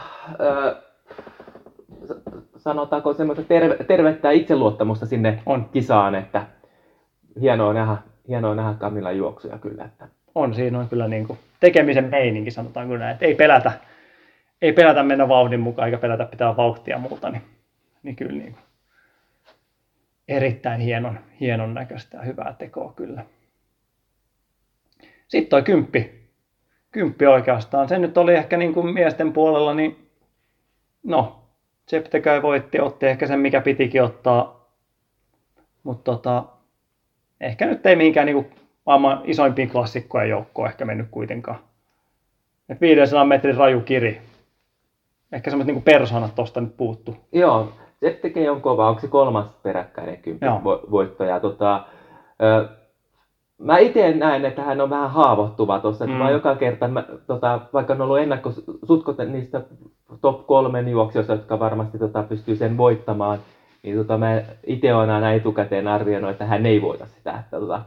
ö, 0.41 0.77
sanotaanko 2.67 3.15
semmoista 3.15 3.45
terve, 3.45 3.85
tervettä 3.85 4.31
itseluottamusta 4.31 5.07
sinne 5.07 5.43
On. 5.47 5.69
kisaan, 5.73 6.15
että 6.15 6.47
hienoa 7.41 7.73
nähdä, 7.73 7.97
hienoa 8.29 8.55
nähdä 8.55 8.75
Kamilan 8.75 9.17
juoksuja 9.17 9.59
kyllä. 9.59 9.85
Että. 9.85 10.09
on, 10.35 10.55
siinä 10.55 10.79
on 10.79 10.89
kyllä 10.89 11.09
niin 11.09 11.27
kuin 11.27 11.39
tekemisen 11.61 12.05
meininki, 12.05 12.51
sanotaanko 12.51 12.97
näin, 12.97 13.13
että 13.13 13.27
ei 13.27 13.35
pelätä, 13.35 13.73
ei 14.63 14.73
pelätä 14.73 15.03
mennä 15.03 15.29
vauhdin 15.29 15.61
mukaan 15.61 15.89
eikä 15.89 15.99
pelätä 15.99 16.25
pitää 16.25 16.57
vauhtia 16.57 16.99
muuta, 16.99 17.31
niin, 17.31 17.43
niin 18.03 18.17
kyllä 18.17 18.33
niin 18.33 18.53
kuin 18.53 18.63
erittäin 20.29 20.81
hienon, 20.81 21.19
hienon 21.41 21.75
näköistä 21.75 22.17
ja 22.17 22.23
hyvää 22.23 22.55
tekoa 22.59 22.93
kyllä. 22.97 23.25
Sitten 25.29 25.51
toi 25.51 25.63
kymppi, 25.63 26.29
kymppi 26.93 27.27
oikeastaan, 27.27 27.89
se 27.89 27.99
nyt 27.99 28.19
oli 28.19 28.35
ehkä 28.35 28.57
niin 28.57 28.75
kuin 28.75 28.95
miesten 28.95 29.33
puolella, 29.33 29.75
niin 29.75 30.09
no, 31.03 31.46
Septekäy 31.87 32.43
voitti, 32.43 32.81
otti 32.81 33.07
ehkä 33.07 33.27
sen 33.27 33.41
mikä 33.41 33.61
pitikin 33.61 34.03
ottaa, 34.03 34.71
mutta 35.83 36.13
tota, 36.13 36.45
ehkä 37.41 37.67
nyt 37.67 37.87
ei 37.87 37.97
mihinkään 37.97 38.27
niin 38.27 38.51
maailman 38.87 39.21
isoimpiin 39.25 39.71
klassikkojen 39.71 40.29
joukkoon 40.29 40.69
ehkä 40.69 40.85
mennyt 40.85 41.09
kuitenkaan. 41.11 41.59
Et 42.69 42.81
500 42.81 43.25
metrin 43.25 43.57
raju 43.57 43.81
kiri. 43.81 44.21
Ehkä 45.33 45.51
semmoiset 45.51 45.75
niin 45.75 45.83
persoonat 45.83 46.35
tosta 46.35 46.61
nyt 46.61 46.77
puuttu. 46.77 47.17
Joo, 47.33 47.73
se 48.01 48.19
tekee 48.23 48.51
on 48.51 48.61
kova. 48.63 48.89
Onko 48.89 49.01
se 49.01 49.09
kolmas 49.09 49.47
peräkkäinen 49.63 50.19
kymppi 50.19 50.47
Joo. 50.47 50.59
vo- 50.59 50.91
voitto? 50.91 51.25
Ja 51.25 51.41
tota, 51.41 51.87
ö, 52.43 52.69
mä 53.59 53.79
itse 53.79 54.13
näen, 54.13 54.45
että 54.45 54.63
hän 54.63 54.81
on 54.81 54.91
vähän 54.91 55.11
haavoittuva 55.11 55.79
tuossa. 55.79 56.07
Mm. 56.07 56.13
Mä 56.13 56.31
joka 56.31 56.57
kerta, 56.57 56.89
mä, 56.89 57.05
tota, 57.27 57.61
vaikka 57.73 57.93
on 57.93 58.01
ollut 58.01 58.19
ennakkosutkot 58.19 59.17
niistä 59.29 59.61
top 60.21 60.47
kolmen 60.47 60.89
juoksijoista, 60.89 61.33
jotka 61.33 61.59
varmasti 61.59 61.99
tota, 61.99 62.23
pystyy 62.23 62.57
sen 62.57 62.77
voittamaan, 62.77 63.39
niin 63.83 63.97
tota, 63.97 64.19
mä 64.19 64.43
itse 64.67 64.95
olen 64.95 65.11
aina 65.11 65.33
etukäteen 65.33 65.89
arvioinut, 65.89 66.31
että 66.31 66.45
hän 66.47 66.67
ei 66.67 66.83
voita 66.83 67.07
sitä. 67.07 67.31
Että, 67.39 67.61
tota, 67.61 67.83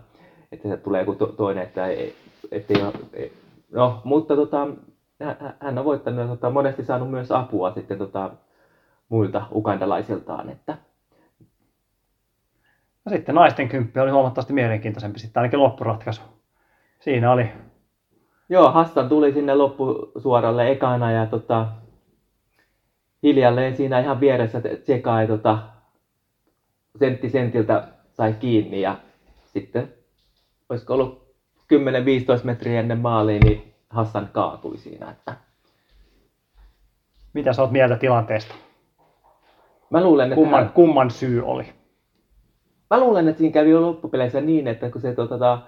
että 0.52 0.70
se 0.70 0.78
tulee 0.78 1.02
joku 1.02 1.16
to, 1.16 1.28
toinen, 1.28 1.64
että 1.64 1.86
ei, 1.88 2.14
ettei 2.52 2.82
ole, 2.84 2.94
ei, 3.14 3.32
No, 3.72 4.02
mutta 4.04 4.36
tota, 4.36 4.68
hän- 5.24 5.54
hän 5.60 5.78
on 5.78 5.86
voittanut 5.86 6.20
ja 6.20 6.28
tota, 6.28 6.50
monesti 6.50 6.86
saanut 6.86 7.12
myös 7.12 7.32
apua 7.32 7.72
sitten 7.72 7.98
tota, 7.98 8.32
muilta 9.10 9.42
ukandalaisiltaan. 9.52 10.50
Että, 10.50 10.78
Ja 13.06 13.12
sitten 13.12 13.36
naisten 13.36 13.70
kymppi 13.70 14.00
oli 14.00 14.12
huomattavasti 14.12 14.54
mielenkiintoisempi 14.54 15.20
sitten 15.20 15.42
ainakin 15.42 15.60
loppuratkaisu. 15.60 16.22
Siinä 17.00 17.32
oli, 17.32 17.50
joo, 18.50 18.72
Hassan 18.72 19.10
tuli 19.10 19.34
sinne 19.34 19.56
loppusuoralle 19.56 20.72
ekana 20.72 21.12
ja 21.12 21.26
tota, 21.26 21.68
hiljalleen 23.24 23.76
siinä 23.76 24.00
ihan 24.00 24.20
vieressä 24.20 24.62
Tseka 24.84 25.22
ei 25.22 25.28
tota, 25.28 25.60
sentti 27.00 27.30
sentiltä 27.30 27.88
sai 28.14 28.34
kiinni 28.34 28.82
ja 28.82 28.98
sitten 29.46 29.94
olisiko 30.70 30.94
ollut 30.94 31.36
10-15 31.74 31.76
metriä 32.44 32.80
ennen 32.80 33.00
maaliin, 33.00 33.42
niin 33.42 33.74
Hassan 33.90 34.30
kaatui 34.32 34.78
siinä. 34.78 35.12
Että 35.12 35.36
mitä 37.34 37.54
sä 37.54 37.62
oot 37.62 37.72
mieltä 37.72 37.96
tilanteesta? 37.96 38.56
mä 39.90 40.04
luulen, 40.04 40.28
että 40.28 40.36
Kumman, 40.36 40.64
hän, 40.64 40.74
kumman 40.74 41.12
syy 41.12 41.46
oli? 41.46 41.74
Mä 42.90 43.00
luulen, 43.00 43.28
että 43.28 43.40
siinä 43.40 43.54
kävi 43.54 43.70
jo 43.70 43.82
loppupeleissä 43.82 44.42
niin, 44.42 44.68
että 44.68 44.90
kun 44.90 45.02
se 45.02 45.16
tota, 45.16 45.60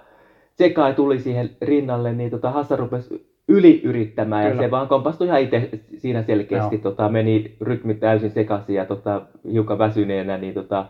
Tsekai 0.54 0.94
tuli 0.94 1.18
siihen 1.18 1.50
rinnalle, 1.62 2.12
niin 2.12 2.30
tota, 2.30 2.50
Hassan 2.50 2.78
rupesi 2.78 3.32
yli 3.48 3.80
yrittämään 3.84 4.50
Kyllä. 4.50 4.62
ja 4.62 4.68
se 4.68 4.70
vaan 4.70 4.88
kompastui 4.88 5.26
ihan 5.26 5.40
itse 5.40 5.68
siinä 5.96 6.22
selkeästi. 6.22 6.74
Joo. 6.74 6.82
Tota, 6.82 7.08
meni 7.08 7.56
rytmit 7.60 8.00
täysin 8.00 8.30
sekaisin 8.30 8.74
ja 8.74 8.84
tota, 8.84 9.22
hiukan 9.52 9.78
väsyneenä, 9.78 10.38
niin 10.38 10.54
tota, 10.54 10.86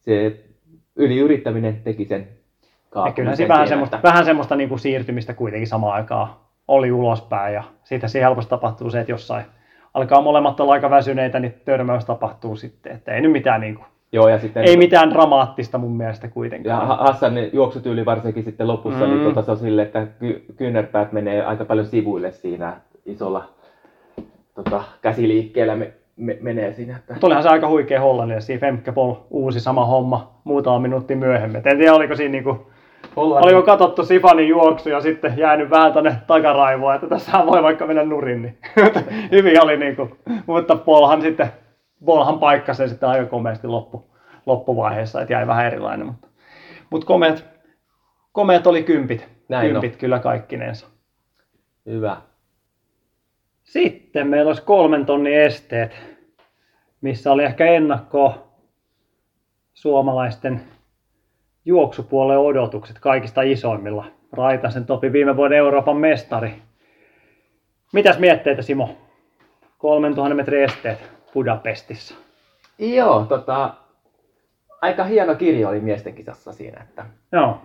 se 0.00 0.44
yli 0.96 1.18
yrittäminen 1.18 1.80
teki 1.84 2.04
sen 2.04 2.28
Ja 3.06 3.12
kyllä 3.12 3.36
siinä 3.36 3.54
vähän 3.54 3.68
semmoista, 3.68 4.00
vähän 4.02 4.24
semmoista 4.24 4.56
niin 4.56 4.68
kuin 4.68 4.78
siirtymistä 4.78 5.34
kuitenkin 5.34 5.68
samaan 5.68 5.94
aikaan 5.94 6.28
oli 6.68 6.92
ulospäin 6.92 7.54
ja 7.54 7.64
siitä 7.84 8.08
siinä 8.08 8.26
helposti 8.26 8.50
tapahtuu 8.50 8.90
se, 8.90 9.00
että 9.00 9.12
jossain 9.12 9.44
alkaa 9.94 10.22
molemmat 10.22 10.60
olla 10.60 10.72
aika 10.72 10.90
väsyneitä, 10.90 11.40
niin 11.40 11.54
törmäys 11.64 12.04
tapahtuu 12.04 12.56
sitten. 12.56 12.92
Että 12.92 13.12
ei 13.12 13.20
nyt 13.20 13.32
mitään, 13.32 13.60
niin 13.60 13.74
kuin, 13.74 13.86
Joo, 14.16 14.28
ja 14.28 14.38
sitten, 14.38 14.64
ei 14.68 14.76
mitään 14.76 15.10
dramaattista 15.10 15.78
mun 15.78 15.96
mielestä 15.96 16.26
ja 16.26 16.30
kuitenkaan. 16.30 16.86
Ha- 16.86 16.96
Hassan 16.96 17.34
juoksutyyli 17.52 18.04
varsinkin 18.04 18.44
sitten 18.44 18.68
lopussa, 18.68 19.04
mm. 19.04 19.10
niin 19.10 19.18
Mm. 19.18 19.24
tota, 19.24 19.42
se 19.42 19.50
on 19.50 19.56
sille, 19.56 19.82
että 19.82 20.06
ky- 20.18 20.44
kyynärpäät 20.56 21.12
menee 21.12 21.44
aika 21.44 21.64
paljon 21.64 21.86
sivuille 21.86 22.30
siinä 22.32 22.76
isolla 23.06 23.44
tota, 24.54 24.82
käsiliikkeellä 25.02 25.76
me, 25.76 25.92
me, 26.16 26.38
menee 26.40 26.72
siinä. 26.72 26.96
Että... 26.96 27.12
Mutta 27.12 27.26
olihan 27.26 27.42
se 27.42 27.48
aika 27.48 27.68
huikea 27.68 28.00
hollannille. 28.00 28.40
Siinä 28.40 28.60
Femke 28.60 28.92
Pol 28.92 29.14
uusi 29.30 29.60
sama 29.60 29.84
homma 29.84 30.30
muutama 30.44 30.78
minuutti 30.78 31.14
myöhemmin. 31.14 31.56
Et 31.58 31.66
en 31.66 31.78
tiedä, 31.78 31.94
oliko 31.94 32.16
siinä 32.16 32.32
niinku, 32.32 32.66
oliko 33.16 33.62
katsottu 33.62 34.04
Sifanin 34.04 34.48
juoksu 34.48 34.88
ja 34.88 35.00
sitten 35.00 35.34
jäänyt 35.36 35.70
vähän 35.70 35.92
tänne 35.92 36.16
takaraivoon, 36.26 36.94
että 36.94 37.06
tässä 37.06 37.46
voi 37.46 37.62
vaikka 37.62 37.86
mennä 37.86 38.04
nurin. 38.04 38.42
Niin. 38.42 38.58
Hyvin 39.32 39.64
oli 39.64 39.76
niinku, 39.76 40.08
mutta 40.46 40.76
Polhan 40.76 41.22
sitten, 41.22 41.46
Polhan 42.04 42.38
paikkasi 42.38 42.78
sen 42.78 42.88
sitten 42.88 43.08
aika 43.08 43.26
komeasti 43.26 43.66
loppu, 43.66 44.10
loppuvaiheessa, 44.46 45.20
että 45.20 45.32
jäi 45.32 45.46
vähän 45.46 45.66
erilainen. 45.66 46.06
Mutta, 46.06 46.28
mutta 46.90 47.06
komeet, 47.06 47.44
komeet 48.32 48.66
oli 48.66 48.82
kympit, 48.82 49.28
Näin 49.48 49.70
kympit 49.70 49.96
kyllä 49.96 50.18
kaikkinensa. 50.18 50.86
Hyvä. 51.86 52.16
Sitten 53.62 54.28
meillä 54.28 54.48
olisi 54.48 54.62
kolmen 54.62 55.06
tonnin 55.06 55.40
esteet, 55.40 55.96
missä 57.00 57.32
oli 57.32 57.44
ehkä 57.44 57.66
ennakko 57.66 58.48
suomalaisten 59.74 60.60
juoksupuolen 61.64 62.38
odotukset 62.38 62.98
kaikista 62.98 63.42
isoimmilla. 63.42 64.04
Raitasen 64.32 64.86
Topi 64.86 65.12
viime 65.12 65.36
vuoden 65.36 65.58
Euroopan 65.58 65.96
mestari. 65.96 66.62
Mitäs 67.92 68.18
mietteitä 68.18 68.62
Simo? 68.62 68.96
3000 69.78 70.34
metrin 70.34 70.64
esteet 70.64 71.15
Budapestissa. 71.36 72.14
Joo, 72.78 73.24
tota, 73.24 73.74
aika 74.82 75.04
hieno 75.04 75.34
kirjo 75.34 75.68
oli 75.68 75.80
miesten 75.80 76.14
kisassa 76.14 76.52
siinä, 76.52 76.82
että 76.82 77.04
Joo, 77.32 77.60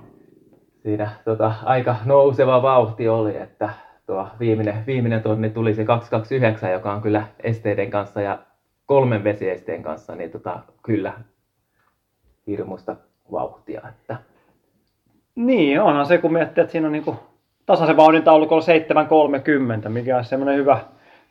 siinä 0.84 1.12
tota, 1.26 1.54
aika 1.64 1.96
nouseva 2.06 2.62
vauhti 2.62 3.10
oli, 3.10 3.38
että 3.38 3.70
tuo 4.06 4.28
viimeinen, 4.40 4.84
viimeinen 4.88 5.22
tonni 5.22 5.50
tuli 5.50 5.74
se 5.74 5.86
229, 5.86 6.72
joka 6.72 6.94
on 6.94 7.02
kyllä 7.02 7.28
esteiden 7.44 7.90
kanssa 7.90 8.22
ja 8.22 8.40
kolmen 8.86 9.24
vesiesteen 9.24 9.84
kanssa, 9.84 10.16
niin 10.16 10.32
tota, 10.32 10.60
kyllä 10.84 11.14
hirmuista 12.48 12.96
vauhtia. 13.32 13.82
Että. 13.90 14.16
niin 15.36 15.82
onhan 15.82 16.06
se 16.06 16.18
kun 16.18 16.34
miettii, 16.34 16.62
että 16.62 16.72
siinä 16.72 16.88
on 16.88 16.94
niinku 16.94 17.16
tasaisen 17.66 17.98
vauhdin 17.98 18.24
taulukolla 18.24 18.64
7.30, 19.84 19.90
mikä 19.90 20.18
on 20.18 20.26
semmoinen 20.26 20.56
hyvä 20.56 20.80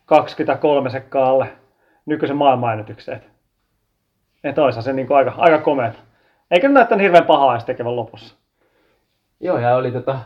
23 0.05 0.89
sekkaa 0.89 1.29
alle 1.29 1.60
nykyisen 2.05 2.37
maailmanennätykseen. 2.37 3.23
Että 4.43 4.63
olisihan 4.63 4.83
se 4.83 4.93
niinku 4.93 5.13
aika, 5.13 5.33
aika 5.37 5.57
komeata. 5.57 5.99
Eikä 6.51 6.67
nyt 6.67 6.73
näyttänyt 6.73 7.03
hirveän 7.03 7.25
pahaa 7.25 7.53
edes 7.53 7.65
tekevän 7.65 7.95
lopussa. 7.95 8.35
Joo, 9.39 9.57
ja 9.57 9.75
oli 9.75 9.91
tota, 9.91 10.19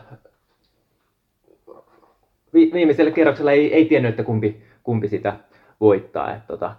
vi, 2.54 2.70
viimeisellä 2.72 3.10
kierroksella 3.10 3.52
ei, 3.52 3.74
ei 3.74 3.84
tiennyt, 3.84 4.10
että 4.10 4.22
kumpi, 4.22 4.62
kumpi 4.82 5.08
sitä 5.08 5.36
voittaa. 5.80 6.34
Et, 6.34 6.46
tota, 6.46 6.76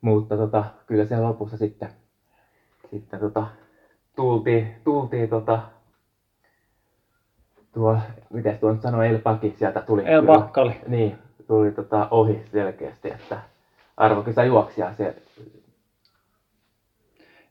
mutta 0.00 0.36
tota, 0.36 0.64
kyllä 0.86 1.04
se 1.04 1.20
lopussa 1.20 1.56
sitten, 1.56 1.88
sitten 2.90 3.20
tota, 3.20 3.46
tultiin, 4.16 4.74
tultiin 4.84 5.28
tota, 5.28 5.62
tuo, 7.72 7.98
miten 8.32 8.58
tuo 8.58 8.72
nyt 8.72 8.82
sanoo, 8.82 9.02
El 9.02 9.18
Paki 9.18 9.54
sieltä 9.58 9.80
tuli. 9.80 10.02
El 10.06 10.22
Bakkali. 10.22 10.80
Niin, 10.86 11.18
tuli 11.46 11.70
tota, 11.70 12.08
ohi 12.10 12.42
selkeästi, 12.52 13.10
että 13.10 13.38
arvokisa 13.96 14.44
juoksija 14.44 14.94
se 14.94 15.16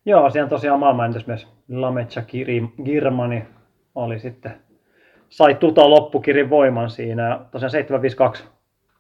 Joo, 0.06 0.30
siellä 0.30 0.50
tosiaan 0.50 0.80
maailmanennätysmies 0.80 1.48
Lamecha 1.70 2.22
Kiri- 2.22 2.84
Girmani 2.84 3.46
oli 3.96 4.20
sitten, 4.20 4.62
sai 5.30 5.56
tuta 5.56 5.90
loppukirin 5.90 6.50
voiman 6.50 6.90
siinä 6.90 7.30
ja 7.30 7.46
tosiaan 7.52 7.72
752 7.72 8.44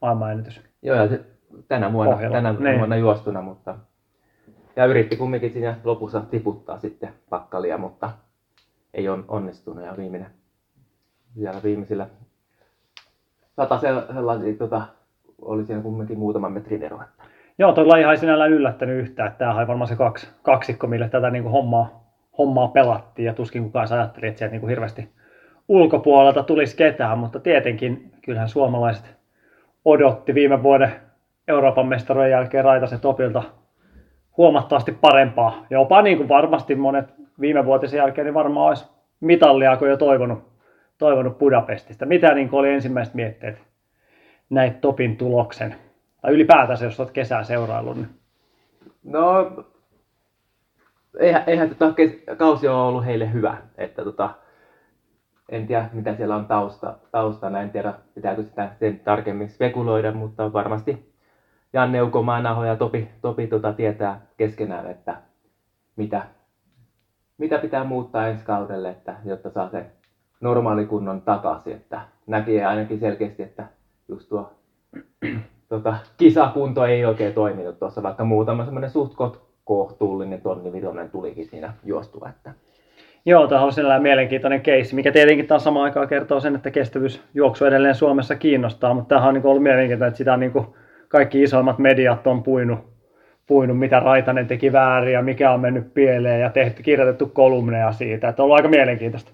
maailmanennätys. 0.01 0.61
Joo, 0.81 0.95
ja 0.97 1.07
se, 1.07 1.21
tänä 1.67 1.93
vuonna, 1.93 2.13
Pohjalla. 2.13 2.37
tänä 2.37 2.53
Niin. 2.59 2.77
vuonna 2.77 2.95
juostuna, 2.95 3.41
mutta 3.41 3.75
ja 4.75 4.85
yritti 4.85 5.15
kumminkin 5.17 5.53
siinä 5.53 5.77
lopussa 5.83 6.21
tiputtaa 6.21 6.79
sitten 6.79 7.13
pakkalia, 7.29 7.77
mutta 7.77 8.11
ei 8.93 9.09
on 9.09 9.25
onnistunut 9.27 9.85
ja 9.85 9.97
viimeinen 9.97 10.31
vielä 11.39 11.57
viimeisillä 11.63 12.07
satasella 13.55 14.35
niin 14.37 14.57
tota, 14.57 14.81
oli 15.41 15.65
siinä 15.65 15.81
kumminkin 15.81 16.19
muutaman 16.19 16.51
metrin 16.51 16.83
ero. 16.83 16.99
Joo, 17.61 17.73
toi 17.73 17.85
laji 17.85 18.03
ei 18.03 18.17
sinällään 18.17 18.51
yllättänyt 18.51 18.99
yhtään, 18.99 19.27
että 19.27 19.37
tämähän 19.37 19.59
oli 19.59 19.67
varmaan 19.67 19.87
se 19.87 19.95
kaksi, 19.95 20.29
kaksikko, 20.43 20.87
mille 20.87 21.09
tätä 21.09 21.29
niin 21.29 21.43
kuin 21.43 21.51
hommaa, 21.51 22.13
hommaa 22.37 22.67
pelattiin 22.67 23.25
ja 23.25 23.33
tuskin 23.33 23.63
kukaan 23.63 23.87
ajatteli, 23.91 24.27
että 24.27 24.39
sieltä 24.39 24.51
niin 24.51 24.59
kuin 24.59 24.69
hirveästi 24.69 25.09
ulkopuolelta 25.67 26.43
tulisi 26.43 26.77
ketään, 26.77 27.17
mutta 27.17 27.39
tietenkin 27.39 28.11
kyllähän 28.21 28.49
suomalaiset 28.49 29.15
odotti 29.85 30.33
viime 30.33 30.63
vuoden 30.63 30.91
Euroopan 31.47 31.87
mestaruuden 31.87 32.31
jälkeen 32.31 32.65
Raitasen 32.65 32.99
Topilta 32.99 33.43
huomattavasti 34.37 34.91
parempaa. 34.91 35.65
Jopa 35.69 36.01
niin 36.01 36.17
kuin 36.17 36.29
varmasti 36.29 36.75
monet 36.75 37.13
viime 37.41 37.65
vuotisen 37.65 37.97
jälkeen, 37.97 38.25
niin 38.25 38.33
varmaan 38.33 38.67
olisi 38.67 38.85
mitallia 39.19 39.77
kun 39.77 39.89
jo 39.89 39.97
toivonut, 39.97 40.43
toivonut 40.97 41.39
Budapestista. 41.39 42.05
Mitä 42.05 42.33
niin 42.33 42.49
oli 42.51 42.73
ensimmäiset 42.73 43.13
mietteet 43.13 43.61
näit 44.49 44.81
Topin 44.81 45.17
tuloksen? 45.17 45.75
Tai 46.21 46.31
ylipäätänsä, 46.31 46.85
jos 46.85 46.99
olet 46.99 47.11
kesää 47.11 47.43
seuraillut. 47.43 47.97
Niin... 47.97 48.09
No, 49.03 49.51
eihän, 51.19 51.43
eihän 51.47 51.69
tota 51.69 51.93
kes- 51.93 52.23
kausi 52.37 52.67
ole 52.67 52.81
ollut 52.81 53.05
heille 53.05 53.33
hyvä. 53.33 53.57
Että 53.77 54.03
tota, 54.03 54.29
en 55.49 55.67
tiedä, 55.67 55.89
mitä 55.93 56.15
siellä 56.15 56.35
on 56.35 56.45
tausta, 56.45 56.97
taustana. 57.11 57.61
En 57.61 57.69
tiedä, 57.69 57.93
pitääkö 58.15 58.43
sitä 58.43 58.71
sen 58.79 58.99
tarkemmin 58.99 59.49
spekuloida, 59.49 60.11
mutta 60.11 60.53
varmasti 60.53 61.13
Janne 61.73 62.01
Ukomaanaho 62.01 62.65
ja 62.65 62.75
Topi, 62.75 63.09
Topi 63.21 63.47
tota, 63.47 63.73
tietää 63.73 64.21
keskenään, 64.37 64.91
että 64.91 65.17
mitä, 65.95 66.27
mitä 67.37 67.57
pitää 67.57 67.83
muuttaa 67.83 68.27
ensi 68.27 68.45
kaudelle, 68.45 68.89
että, 68.89 69.15
jotta 69.25 69.49
saa 69.49 69.69
sen 69.69 69.91
normaali 70.41 70.85
kunnon 70.85 71.21
takaisin. 71.21 71.73
Että 71.73 72.01
näkee 72.27 72.65
ainakin 72.65 72.99
selkeästi, 72.99 73.43
että 73.43 73.67
just 74.07 74.29
tuo 74.29 74.53
tota, 75.71 75.95
kisakunto 76.17 76.85
ei 76.85 77.05
oikein 77.05 77.33
toiminut 77.33 77.79
tuossa, 77.79 78.03
vaikka 78.03 78.23
muutama 78.23 78.65
semmoinen 78.65 78.89
suht 78.89 79.13
kohtuullinen 79.63 80.41
tonni 80.41 80.73
vitonen 80.73 81.09
tulikin 81.09 81.45
siinä 81.45 81.73
juostua. 81.85 82.29
Että. 82.29 82.53
Joo, 83.25 83.47
tämä 83.47 83.61
on 83.61 83.73
sellainen 83.73 84.01
mielenkiintoinen 84.01 84.61
keissi, 84.61 84.95
mikä 84.95 85.11
tietenkin 85.11 85.47
taas 85.47 85.63
samaan 85.63 85.83
aikaan 85.83 86.07
kertoo 86.07 86.39
sen, 86.39 86.55
että 86.55 86.71
kestävyysjuoksu 86.71 87.65
edelleen 87.65 87.95
Suomessa 87.95 88.35
kiinnostaa, 88.35 88.93
mutta 88.93 89.09
tämähän 89.09 89.27
on 89.27 89.33
niin 89.33 89.45
ollut 89.45 89.63
mielenkiintoinen, 89.63 90.07
että 90.07 90.17
sitä 90.17 90.37
niin 90.37 90.53
kaikki 91.07 91.43
isoimmat 91.43 91.79
mediat 91.79 92.27
on 92.27 92.43
puinut, 92.43 92.79
puinut, 93.47 93.79
mitä 93.79 93.99
Raitanen 93.99 94.47
teki 94.47 94.71
väärin 94.71 95.13
ja 95.13 95.21
mikä 95.21 95.51
on 95.51 95.59
mennyt 95.59 95.93
pieleen 95.93 96.41
ja 96.41 96.49
tehty, 96.49 96.83
kirjoitettu 96.83 97.27
kolumneja 97.27 97.91
siitä. 97.91 98.29
Että 98.29 98.41
on 98.41 98.43
ollut 98.43 98.57
aika 98.57 98.69
mielenkiintoista, 98.69 99.31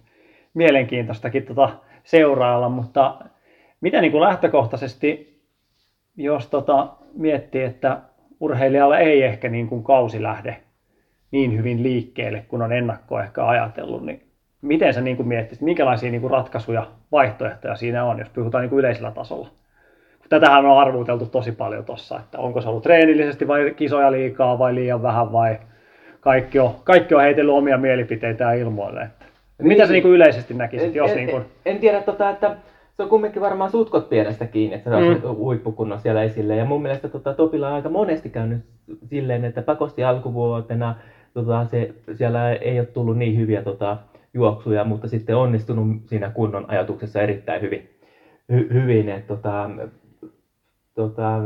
mielenkiintoistakin 0.53 1.45
tota 1.45 1.69
seurailla, 2.03 2.69
mutta 2.69 3.19
mitä 3.81 4.01
niin 4.01 4.11
kuin 4.11 4.21
lähtökohtaisesti, 4.21 5.36
jos 6.17 6.47
tota 6.47 6.87
miettii, 7.13 7.63
että 7.63 7.97
urheilijalle 8.39 8.97
ei 8.97 9.23
ehkä 9.23 9.49
niin 9.49 9.67
kuin 9.67 9.83
kausi 9.83 10.23
lähde 10.23 10.57
niin 11.31 11.57
hyvin 11.57 11.83
liikkeelle, 11.83 12.45
kun 12.47 12.61
on 12.61 12.73
ennakkoa 12.73 13.23
ehkä 13.23 13.47
ajatellut, 13.47 14.05
niin 14.05 14.23
miten 14.61 14.93
sä 14.93 15.01
niin 15.01 15.17
kuin 15.17 15.27
miettisit, 15.27 15.63
minkälaisia 15.63 16.11
niin 16.11 16.21
kuin 16.21 16.31
ratkaisuja, 16.31 16.87
vaihtoehtoja 17.11 17.75
siinä 17.75 18.05
on, 18.05 18.19
jos 18.19 18.29
puhutaan 18.29 18.61
niin 18.61 18.69
kuin 18.69 18.79
yleisellä 18.79 19.11
tasolla? 19.11 19.49
Tätähän 20.29 20.65
on 20.65 20.77
arvuuteltu 20.77 21.25
tosi 21.25 21.51
paljon 21.51 21.85
tuossa, 21.85 22.19
että 22.19 22.39
onko 22.39 22.61
se 22.61 22.69
ollut 22.69 22.83
treenillisesti 22.83 23.47
vai 23.47 23.73
kisoja 23.75 24.11
liikaa 24.11 24.59
vai 24.59 24.75
liian 24.75 25.03
vähän 25.03 25.31
vai 25.31 25.59
kaikki 26.19 26.59
on, 26.59 26.75
kaikki 26.83 27.15
on 27.15 27.21
heitellyt 27.21 27.53
omia 27.53 27.77
mielipiteitään 27.77 28.57
ilmoille. 28.57 29.01
Että, 29.01 29.25
niin, 29.57 29.67
mitä 29.67 29.85
sä 29.85 29.93
niin 29.93 30.03
kuin 30.03 30.13
yleisesti 30.13 30.53
näkisit, 30.53 30.87
en, 30.87 30.95
jos 30.95 31.11
en, 31.11 31.17
niin 31.17 31.29
kuin... 31.29 31.45
en 31.65 31.79
tiedä, 31.79 32.01
tota, 32.01 32.29
että 32.29 32.55
se 32.97 33.03
on 33.03 33.09
kumminkin 33.09 33.41
varmaan 33.41 33.71
sutkot 33.71 34.09
pienestä 34.09 34.45
kiinni, 34.45 34.75
että 34.75 34.89
se 34.89 34.95
on 34.95 35.03
mm. 35.03 35.35
huippukunnon 35.35 35.99
siellä 35.99 36.23
esille. 36.23 36.55
Ja 36.55 36.65
mun 36.65 36.81
mielestä 36.81 37.09
tota, 37.09 37.33
Topilla 37.33 37.67
on 37.67 37.73
aika 37.73 37.89
monesti 37.89 38.29
käynyt 38.29 38.61
silleen, 39.05 39.45
että 39.45 39.61
pakosti 39.61 40.03
alkuvuotena 40.03 40.95
tota, 41.33 41.65
se, 41.65 41.93
siellä 42.13 42.51
ei 42.51 42.79
ole 42.79 42.87
tullut 42.87 43.17
niin 43.17 43.37
hyviä 43.37 43.61
tota, 43.61 43.97
juoksuja, 44.33 44.83
mutta 44.83 45.07
sitten 45.07 45.35
onnistunut 45.35 45.87
siinä 46.05 46.29
kunnon 46.29 46.65
ajatuksessa 46.67 47.21
erittäin 47.21 47.61
hyvin. 47.61 47.89
Hy, 48.51 48.67
hyvin 48.73 49.09
että, 49.09 49.27
tota, 49.27 49.69
tota, 50.95 51.41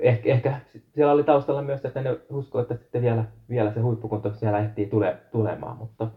ehkä, 0.00 0.30
ehkä, 0.30 0.60
siellä 0.94 1.12
oli 1.12 1.24
taustalla 1.24 1.62
myös, 1.62 1.84
että 1.84 2.02
ne 2.02 2.16
uskoo, 2.30 2.60
että 2.60 2.74
sitten 2.74 3.02
vielä, 3.02 3.24
vielä 3.48 3.72
se 3.72 3.80
huippukunto 3.80 4.34
siellä 4.34 4.58
ehtii 4.58 4.86
tule, 4.86 5.16
tulemaan, 5.32 5.76
mutta 5.76 6.08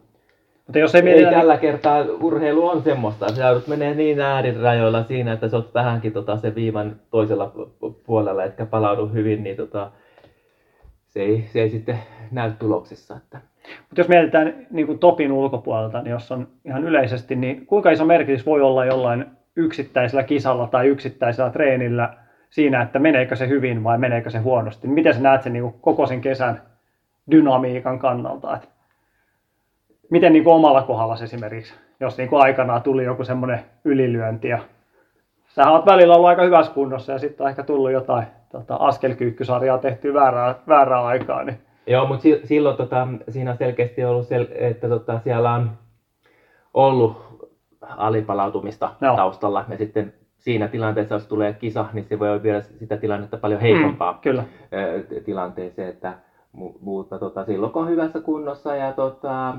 mutta 0.69 0.79
jos 0.79 0.95
ei, 0.95 1.09
ei 1.09 1.25
tällä 1.25 1.57
kertaa 1.57 2.05
urheilu 2.21 2.67
on 2.67 2.83
semmoista, 2.83 3.33
sä 3.33 3.43
joudut 3.43 3.67
menee 3.67 3.93
niin 3.93 4.21
äärirajoilla 4.21 5.03
siinä, 5.03 5.33
että 5.33 5.49
sä 5.49 5.57
oot 5.57 5.73
vähänkin 5.73 6.13
tota, 6.13 6.37
se 6.37 6.55
viivan 6.55 6.95
toisella 7.11 7.51
puolella, 8.05 8.43
etkä 8.43 8.65
palaudu 8.65 9.07
hyvin, 9.07 9.43
niin 9.43 9.57
tota, 9.57 9.91
se, 11.07 11.19
ei, 11.21 11.45
se 11.47 11.61
ei 11.61 11.69
sitten 11.69 11.99
näy 12.31 12.51
tuloksissa. 12.59 13.15
Että... 13.15 13.41
Mutta 13.79 14.01
jos 14.01 14.07
mietitään 14.07 14.67
niin 14.71 14.87
kuin 14.87 14.99
topin 14.99 15.31
ulkopuolelta, 15.31 16.01
niin 16.01 16.11
jos 16.11 16.31
on 16.31 16.47
ihan 16.65 16.83
yleisesti, 16.83 17.35
niin 17.35 17.65
kuinka 17.65 17.91
iso 17.91 18.05
merkitys 18.05 18.45
voi 18.45 18.61
olla 18.61 18.85
jollain 18.85 19.25
yksittäisellä 19.55 20.23
kisalla 20.23 20.67
tai 20.67 20.87
yksittäisellä 20.87 21.49
treenillä 21.49 22.13
siinä, 22.49 22.81
että 22.81 22.99
meneekö 22.99 23.35
se 23.35 23.47
hyvin 23.47 23.83
vai 23.83 23.97
meneekö 23.97 24.29
se 24.29 24.37
huonosti? 24.37 24.87
Miten 24.87 25.13
sä 25.13 25.21
näet 25.21 25.43
sen 25.43 25.53
niin 25.53 25.63
kuin 25.63 25.75
koko 25.81 26.07
sen 26.07 26.21
kesän 26.21 26.61
dynamiikan 27.31 27.99
kannalta? 27.99 28.55
Että 28.55 28.78
miten 30.09 30.33
niin 30.33 30.43
kuin 30.43 30.53
omalla 30.53 30.81
kohdalla 30.81 31.17
esimerkiksi, 31.23 31.73
jos 31.99 32.17
niin 32.17 32.29
kuin 32.29 32.41
aikanaan 32.41 32.81
tuli 32.81 33.03
joku 33.03 33.23
semmoinen 33.23 33.59
ylilyönti 33.85 34.47
ja 34.47 34.59
sä 35.47 35.71
oot 35.71 35.85
välillä 35.85 36.13
ollut 36.13 36.29
aika 36.29 36.43
hyvässä 36.43 36.73
kunnossa 36.73 37.11
ja 37.11 37.19
sitten 37.19 37.43
on 37.43 37.49
ehkä 37.49 37.63
tullut 37.63 37.91
jotain 37.91 38.25
tota, 38.51 38.75
askelkyykkysarjaa 38.75 39.77
tehty 39.77 40.13
väärää, 40.13 40.55
väärää 40.67 41.05
aikaa. 41.05 41.43
Niin. 41.43 41.57
Joo, 41.87 42.07
mutta 42.07 42.21
si- 42.23 42.41
silloin 42.43 42.77
tota, 42.77 43.07
siinä 43.29 43.51
on 43.51 43.57
selkeästi 43.57 44.05
ollut, 44.05 44.25
sel- 44.25 44.55
että 44.63 44.89
tota, 44.89 45.19
siellä 45.23 45.53
on 45.53 45.71
ollut 46.73 47.29
alipalautumista 47.81 48.89
Joo. 49.01 49.15
taustalla 49.15 49.65
ja 49.69 49.77
sitten 49.77 50.13
siinä 50.37 50.67
tilanteessa, 50.67 51.15
jos 51.15 51.27
tulee 51.27 51.53
kisa, 51.53 51.85
niin 51.93 52.05
se 52.09 52.19
voi 52.19 52.43
viedä 52.43 52.61
sitä 52.61 52.97
tilannetta 52.97 53.37
paljon 53.37 53.61
heikompaa 53.61 54.11
mm, 54.11 54.19
kyllä. 54.19 54.43
tilanteeseen, 55.25 55.89
että 55.89 56.13
mutta 56.81 57.19
tota, 57.19 57.45
silloin 57.45 57.71
kun 57.71 57.81
on 57.81 57.89
hyvässä 57.89 58.19
kunnossa 58.19 58.75
ja 58.75 58.93
tota, 58.93 59.55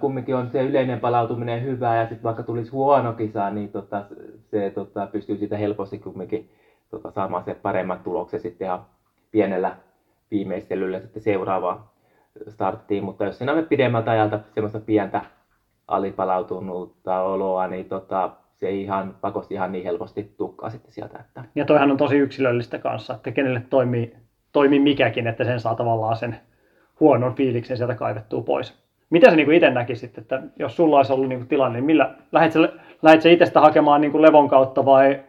kumminkin 0.00 0.36
on 0.36 0.50
se 0.50 0.62
yleinen 0.62 1.00
palautuminen 1.00 1.62
hyvä 1.62 1.96
ja 1.96 2.02
sitten 2.02 2.22
vaikka 2.22 2.42
tulisi 2.42 2.70
huono 2.70 3.12
kisa, 3.12 3.50
niin 3.50 3.68
tota, 3.68 4.04
se 4.50 4.70
tota, 4.70 5.06
pystyy 5.06 5.36
siitä 5.36 5.56
helposti 5.56 5.98
kumminkin 5.98 6.50
tota, 6.90 7.10
saamaan 7.10 7.44
se 7.44 7.54
paremmat 7.54 8.02
tulokset 8.02 8.42
sitten 8.42 8.66
ihan 8.66 8.86
pienellä 9.30 9.76
viimeistelyllä 10.30 11.00
sitten 11.00 11.22
seuraavaan 11.22 11.84
starttiin, 12.48 13.04
mutta 13.04 13.24
jos 13.24 13.38
siinä 13.38 13.52
on 13.52 13.66
pidemmältä 13.66 14.10
ajalta 14.10 14.40
semmoista 14.54 14.80
pientä 14.80 15.20
alipalautunutta 15.88 17.20
oloa, 17.20 17.66
niin 17.66 17.88
tota, 17.88 18.30
se 18.54 18.68
ei 18.68 18.82
ihan 18.82 19.16
pakosti 19.20 19.54
ihan 19.54 19.72
niin 19.72 19.84
helposti 19.84 20.34
tukkaa 20.36 20.70
sitten 20.70 20.92
sieltä. 20.92 21.18
Että... 21.18 21.44
Ja 21.54 21.64
toihan 21.64 21.90
on 21.90 21.96
tosi 21.96 22.16
yksilöllistä 22.16 22.78
kanssa, 22.78 23.14
että 23.14 23.32
kenelle 23.32 23.62
toimii, 23.70 24.16
toimii 24.52 24.80
mikäkin, 24.80 25.26
että 25.26 25.44
sen 25.44 25.60
saa 25.60 25.74
tavallaan 25.74 26.16
sen 26.16 26.36
huonon 27.00 27.34
fiiliksen 27.34 27.76
sieltä 27.76 27.94
kaivettua 27.94 28.42
pois. 28.42 28.85
Mitä 29.10 29.30
sä 29.30 29.36
niin 29.36 29.52
itse 29.52 29.70
näkisit, 29.70 30.18
että 30.18 30.42
jos 30.58 30.76
sulla 30.76 30.96
olisi 30.96 31.12
ollut 31.12 31.28
niin 31.28 31.38
kuin 31.38 31.48
tilanne, 31.48 31.78
niin 31.78 31.86
millä, 31.86 32.14
lähdet 32.32 32.52
sä, 32.52 32.60
lähdet 33.02 33.22
sä 33.22 33.28
itsestä 33.28 33.60
hakemaan 33.60 34.00
niin 34.00 34.12
kuin 34.12 34.22
levon 34.22 34.48
kautta 34.48 34.84
vai 34.84 35.20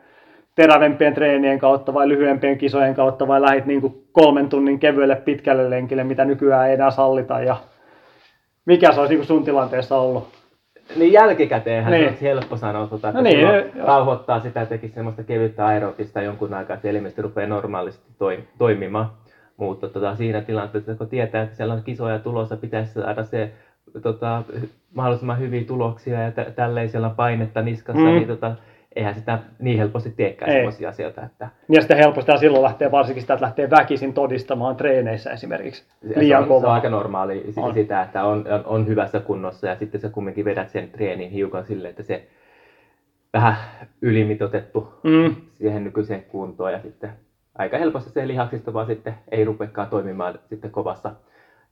terävempien 0.56 1.14
treenien 1.14 1.60
kautta 1.60 1.94
vai 1.94 2.08
lyhyempien 2.08 2.58
kisojen 2.58 2.96
kautta 2.96 3.28
vai 3.28 3.42
lähit 3.42 3.66
niin 3.66 3.82
kuin 3.82 4.08
kolmen 4.12 4.50
tunnin 4.50 4.80
kevyelle 4.80 5.16
pitkälle 5.16 5.70
lenkille, 5.70 6.04
mitä 6.04 6.26
nykyään 6.26 6.68
ei 6.68 6.74
enää 6.74 6.92
sallita 6.92 7.40
ja 7.40 7.58
mikä 8.66 8.92
se 8.92 9.00
olisi 9.00 9.14
niin 9.14 9.20
kuin 9.20 9.28
sun 9.28 9.44
tilanteessa 9.44 9.98
ollut? 9.98 10.28
Niin 10.96 11.14
jälkikäteenhän 11.14 11.94
niin. 11.94 12.08
olisi 12.08 12.22
helppo 12.22 12.58
sanoa, 12.58 12.88
tuota, 12.88 13.10
että 13.10 13.22
no 13.22 13.24
niin, 13.24 13.48
rauhoittaa 13.84 14.40
sitä 14.40 14.60
ja 14.60 14.66
tekisi 14.66 14.94
semmoista 14.94 15.24
kevyttä 15.24 15.66
aerobista 15.66 16.22
jonkun 16.22 16.54
aikaa, 16.54 16.76
että 16.76 16.88
elimistö 16.88 17.22
rupeaa 17.22 17.48
normaalisti 17.48 18.12
toi, 18.18 18.44
toimimaan. 18.58 19.12
Mutta 19.58 19.90
tota, 19.90 20.16
siinä 20.16 20.42
tilanteessa, 20.42 20.96
kun 20.96 21.10
tietää, 21.10 21.44
että 21.44 21.56
siellä 21.56 21.74
on 21.74 21.84
kisoja 21.84 22.20
tulossa, 22.20 22.58
pitäisi 22.58 22.94
saada 22.94 23.24
se 23.24 23.52
tota, 24.02 24.44
mahdollisimman 24.94 25.40
hyviä 25.40 25.64
tuloksia 25.64 26.22
ja 26.22 26.32
t- 26.32 26.56
tälleen 26.56 26.90
siellä 26.90 27.08
on 27.08 27.16
painetta 27.16 27.62
niskassa, 27.62 28.02
mm. 28.02 28.08
niin 28.08 28.28
tota, 28.28 28.56
eihän 28.96 29.16
sitä 29.16 29.40
niin 29.60 29.78
helposti 29.78 30.10
teekään 30.12 30.52
sellaisia 30.52 30.90
asioita. 30.90 31.26
Että... 31.26 31.50
Ja 31.70 31.82
sitä 31.82 31.96
helposti 31.96 32.32
silloin 32.40 32.64
lähtee 32.64 32.92
varsinkin 32.92 33.22
sitä, 33.22 33.34
että 33.34 33.46
lähtee 33.46 33.70
väkisin 33.70 34.14
todistamaan 34.14 34.76
treeneissä 34.76 35.32
esimerkiksi 35.32 35.84
liian 36.16 36.46
se 36.46 36.54
on, 36.54 36.62
se 36.62 36.68
on 36.68 36.74
aika 36.74 36.90
normaali 36.90 37.54
on. 37.58 37.74
sitä, 37.74 38.02
että 38.02 38.24
on, 38.24 38.46
on, 38.50 38.64
on, 38.66 38.88
hyvässä 38.88 39.20
kunnossa 39.20 39.68
ja 39.68 39.76
sitten 39.76 40.02
sä 40.02 40.10
kumminkin 40.10 40.46
vedät 40.46 40.70
sen 40.70 40.90
treenin 40.90 41.32
hiukan 41.32 41.66
sille, 41.66 41.90
että 41.90 42.04
se 42.04 42.28
vähän 43.34 43.56
ylimitotettu 44.02 44.94
mm. 45.04 45.36
siihen 45.54 45.84
nykyiseen 45.84 46.24
kuntoon 46.24 46.72
ja 46.72 46.82
sitten 46.82 47.10
aika 47.56 47.78
helposti 47.78 48.10
se 48.10 48.28
lihaksisto 48.28 48.74
vaan 48.74 48.88
sitten 48.88 49.16
ei 49.32 49.46
rupeakaan 49.46 49.88
toimimaan 49.88 50.40
sitten 50.50 50.72
kovassa 50.72 51.12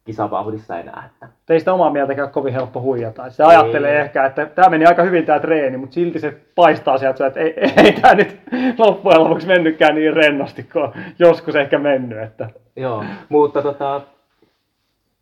kisavauhdissa 0.05 0.79
enää. 0.79 1.03
Että. 1.05 1.27
Ei 1.49 1.59
sitä 1.59 1.73
omaa 1.73 1.91
mieltäkään 1.91 2.29
kovin 2.29 2.53
helppo 2.53 2.81
huijata. 2.81 3.29
Se 3.29 3.43
ei. 3.43 3.49
ajattelee 3.49 4.01
ehkä, 4.01 4.25
että 4.25 4.45
tämä 4.45 4.69
meni 4.69 4.85
aika 4.85 5.03
hyvin 5.03 5.25
tämä 5.25 5.39
treeni, 5.39 5.77
mutta 5.77 5.93
silti 5.93 6.19
se 6.19 6.41
paistaa 6.55 6.97
sieltä, 6.97 7.27
että 7.27 7.39
ei, 7.39 7.53
ei, 7.57 7.71
ei 7.77 7.91
tämä 7.91 8.13
nyt 8.13 8.39
loppujen 8.77 9.23
lopuksi 9.23 9.47
mennytkään 9.47 9.95
niin 9.95 10.13
rennosti 10.13 10.63
kuin 10.63 10.91
joskus 11.19 11.55
ehkä 11.55 11.79
mennyt. 11.79 12.19
Että. 12.23 12.49
Joo, 12.75 13.03
mutta 13.29 13.61
tota, 13.61 14.01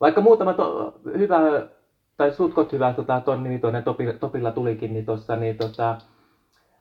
vaikka 0.02 0.22
muutama 0.22 0.54
to, 0.54 0.94
hyvä 1.18 1.40
tai 2.18 2.32
sutkot 2.32 2.72
hyvä 2.72 2.94
tota, 2.94 3.22
tonni 3.26 3.50
vitonen 3.50 3.84
topilla, 3.84 4.14
topilla 4.14 4.52
tulikin, 4.52 4.94
niin 4.94 5.06
tuossa 5.06 5.36
niin 5.36 5.58
tota, 5.58 5.98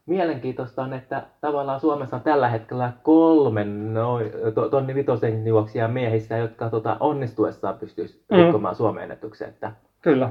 mielenkiintoista 0.07 0.83
on, 0.83 0.93
että 0.93 1.23
tavallaan 1.41 1.81
Suomessa 1.81 2.17
on 2.17 2.23
tällä 2.23 2.49
hetkellä 2.49 2.93
kolme 3.03 3.65
noin, 3.65 4.31
to, 4.55 4.69
tonni 4.69 4.95
vitosen 4.95 5.47
juoksia 5.47 5.89
miehissä, 5.89 6.37
jotka 6.37 6.71
tota, 6.71 6.97
onnistuessaan 7.01 7.79
pystyisi 7.79 8.25
Mm. 8.31 8.37
rikkomaan 8.37 8.75
Suomen 8.77 9.03
ennätyksen. 9.03 9.49
Että, 9.49 9.73
Kyllä. 10.03 10.31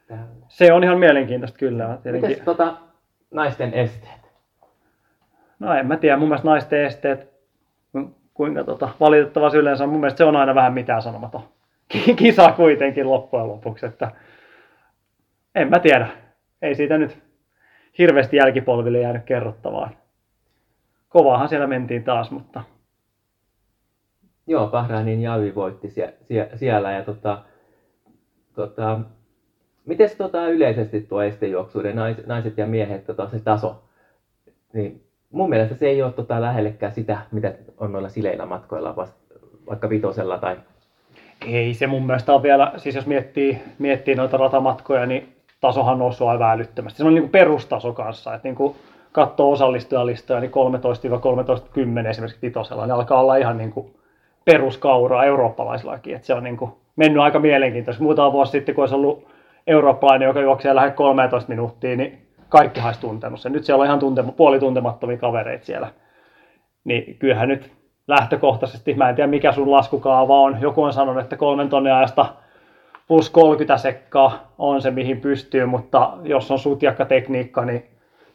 että, 0.00 0.18
Se 0.48 0.72
on 0.72 0.84
ihan 0.84 0.98
mielenkiintoista 0.98 1.58
kyllä. 1.58 1.98
Tietenkin. 2.02 2.30
mites 2.30 2.44
tota, 2.44 2.76
naisten 3.30 3.74
esteet? 3.74 4.26
No 5.58 5.74
en 5.74 5.86
mä 5.86 5.96
tiedä, 5.96 6.16
mun 6.16 6.28
mielestä 6.28 6.48
naisten 6.48 6.84
esteet, 6.84 7.32
ku- 7.92 8.14
kuinka 8.34 8.64
tota, 8.64 8.88
valitettavasti 9.00 9.58
yleensä, 9.58 9.86
mun 9.86 10.00
mielestä 10.00 10.18
se 10.18 10.24
on 10.24 10.36
aina 10.36 10.54
vähän 10.54 10.72
mitään 10.74 11.02
sanomaton 11.02 11.40
Ki- 11.88 12.14
kisa 12.14 12.52
kuitenkin 12.52 13.10
loppujen 13.10 13.48
lopuksi, 13.48 13.86
että 13.86 14.10
en 15.54 15.68
mä 15.70 15.78
tiedä. 15.78 16.08
Ei 16.62 16.74
siitä 16.74 16.98
nyt 16.98 17.18
hirveästi 17.98 18.36
jälkipolville 18.36 19.00
jäänyt 19.00 19.24
kerrottavaa. 19.24 19.90
Kovaahan 21.08 21.48
siellä 21.48 21.66
mentiin 21.66 22.04
taas, 22.04 22.30
mutta 22.30 22.62
Joo, 24.46 24.66
Bahrainin 24.66 25.22
Javi 25.22 25.54
voitti 25.54 25.90
sie, 25.90 26.14
sie, 26.22 26.50
siellä 26.54 26.92
ja 26.92 27.02
tota, 27.02 27.42
tota, 28.54 29.00
mites 29.86 30.14
tota 30.14 30.48
yleisesti 30.48 31.00
tuo 31.00 31.22
estejuoksuuden 31.22 31.96
nais, 31.96 32.26
naiset 32.26 32.58
ja 32.58 32.66
miehet 32.66 33.06
tota, 33.06 33.28
se 33.28 33.40
taso, 33.40 33.82
niin 34.72 35.02
mun 35.30 35.50
mielestä 35.50 35.74
se 35.74 35.86
ei 35.86 36.02
ole 36.02 36.12
tota 36.12 36.40
lähellekään 36.40 36.92
sitä, 36.92 37.18
mitä 37.32 37.54
on 37.78 37.92
noilla 37.92 38.08
sileillä 38.08 38.46
matkoilla, 38.46 38.96
vaikka 39.66 39.88
vitosella 39.88 40.38
tai 40.38 40.56
ei 41.46 41.74
se 41.74 41.86
mun 41.86 42.06
mielestä 42.06 42.34
on 42.34 42.42
vielä, 42.42 42.72
siis 42.76 42.94
jos 42.94 43.06
miettii, 43.06 43.58
miettii 43.78 44.14
noita 44.14 44.36
ratamatkoja, 44.36 45.06
niin 45.06 45.35
tasohan 45.66 45.98
noussut 45.98 46.28
aivan 46.28 46.50
älyttömästi. 46.50 46.98
Se 46.98 47.04
on 47.04 47.14
niin 47.14 47.28
perustaso 47.28 47.92
kanssa, 47.92 48.34
että 48.34 48.48
niin 48.48 48.54
kuin 48.54 48.76
katsoo 49.12 49.52
osallistujalistoja, 49.52 50.40
niin 50.40 50.50
13-13-10 52.04 52.06
esimerkiksi 52.06 52.42
vitosella, 52.42 52.86
niin 52.86 52.94
alkaa 52.94 53.20
olla 53.20 53.36
ihan 53.36 53.58
niin 53.58 53.94
peruskauraa 54.44 55.24
eurooppalaisillakin. 55.24 56.14
Että 56.14 56.26
se 56.26 56.34
on 56.34 56.44
niin 56.44 56.58
mennyt 56.96 57.22
aika 57.22 57.38
mielenkiintoista. 57.38 58.02
Muutama 58.02 58.32
vuosi 58.32 58.52
sitten, 58.52 58.74
kun 58.74 58.82
olisi 58.82 58.94
ollut 58.94 59.26
eurooppalainen, 59.66 60.26
joka 60.26 60.40
juoksee 60.40 60.74
lähes 60.74 60.92
13 60.94 61.48
minuuttia, 61.48 61.96
niin 61.96 62.26
kaikki 62.48 62.80
olisi 62.86 63.00
tuntenut 63.00 63.40
sen. 63.40 63.52
Nyt 63.52 63.64
siellä 63.64 63.82
on 63.82 63.86
ihan 63.86 63.98
tuntema, 63.98 64.32
puolituntemattomia 64.32 65.16
kavereita 65.16 65.66
siellä. 65.66 65.88
Niin 66.84 67.18
kyllähän 67.18 67.48
nyt 67.48 67.72
lähtökohtaisesti, 68.08 68.94
mä 68.94 69.08
en 69.08 69.14
tiedä 69.14 69.28
mikä 69.30 69.52
sun 69.52 69.70
laskukaava 69.70 70.40
on. 70.40 70.56
Joku 70.60 70.82
on 70.82 70.92
sanonut, 70.92 71.22
että 71.22 71.36
kolmen 71.36 71.68
tonnin 71.68 71.92
ajasta 71.92 72.26
plus 73.08 73.30
30 73.30 73.76
sekkaa 73.76 74.52
on 74.58 74.82
se, 74.82 74.90
mihin 74.90 75.20
pystyy, 75.20 75.66
mutta 75.66 76.12
jos 76.22 76.50
on 76.50 76.58
sutjakka 76.58 77.04
tekniikka, 77.04 77.64
niin 77.64 77.86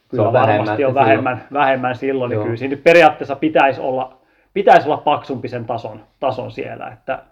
kyllä 0.08 0.26
on 0.26 0.32
varmasti 0.32 0.48
vähemmän 0.52 0.70
on 0.70 0.76
silloin. 0.76 0.94
vähemmän, 0.94 1.42
vähemmän 1.52 1.96
silloin. 1.96 2.28
Niin 2.28 2.36
Joo. 2.36 2.44
kyllä 2.44 2.56
siinä 2.56 2.76
periaatteessa 2.84 3.36
pitäisi 3.36 3.80
olla, 3.80 4.16
pitäisi 4.54 4.88
olla 4.88 4.96
paksumpi 4.96 5.48
sen 5.48 5.64
tason, 5.64 6.00
tason 6.20 6.50
siellä. 6.50 6.88
Että, 6.88 7.22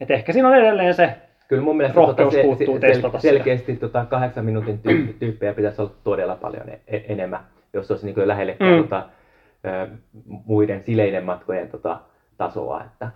että 0.00 0.14
ehkä 0.14 0.32
siinä 0.32 0.48
on 0.48 0.54
edelleen 0.56 0.94
se, 0.94 1.14
Kyllä 1.48 1.62
mun 1.62 1.76
mielestä 1.76 1.96
Rohkeus 1.96 2.34
puuttuu 2.42 2.78
testata 2.78 3.18
sitä. 3.18 3.34
selkeästi 3.34 3.76
tota 3.76 4.04
kahdeksan 4.04 4.44
minuutin 4.44 4.78
tyyppi, 4.78 5.12
tyyppejä 5.12 5.52
pitäisi 5.54 5.82
olla 5.82 5.92
todella 6.04 6.36
paljon 6.36 6.68
e- 6.68 6.80
e- 6.86 7.04
enemmän, 7.08 7.40
jos 7.72 7.90
olisi 7.90 8.06
niin 8.12 8.28
lähellekään 8.28 8.72
Mm. 8.76 8.82
tota, 8.82 9.02
ö, 9.66 9.88
muiden 10.46 10.82
sileiden 10.82 11.24
matkojen 11.24 11.68
tota, 11.68 11.98
tasoa. 12.36 12.84
Että, 12.84 13.08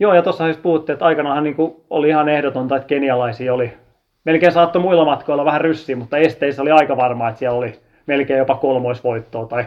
Joo, 0.00 0.14
ja 0.14 0.22
tuossa 0.22 0.44
siis 0.44 0.56
puhuttiin, 0.56 0.94
että 0.94 1.04
aikanaanhan 1.04 1.44
niin 1.44 1.56
kuin 1.56 1.76
oli 1.90 2.08
ihan 2.08 2.28
ehdotonta, 2.28 2.76
että 2.76 2.88
kenialaisia 2.88 3.54
oli, 3.54 3.72
melkein 4.24 4.52
saattoi 4.52 4.82
muilla 4.82 5.04
matkoilla 5.04 5.44
vähän 5.44 5.60
ryssiä, 5.60 5.96
mutta 5.96 6.16
esteissä 6.16 6.62
oli 6.62 6.70
aika 6.70 6.96
varmaa, 6.96 7.28
että 7.28 7.38
siellä 7.38 7.58
oli 7.58 7.80
melkein 8.06 8.38
jopa 8.38 8.54
kolmoisvoittoa 8.54 9.46
tai 9.46 9.64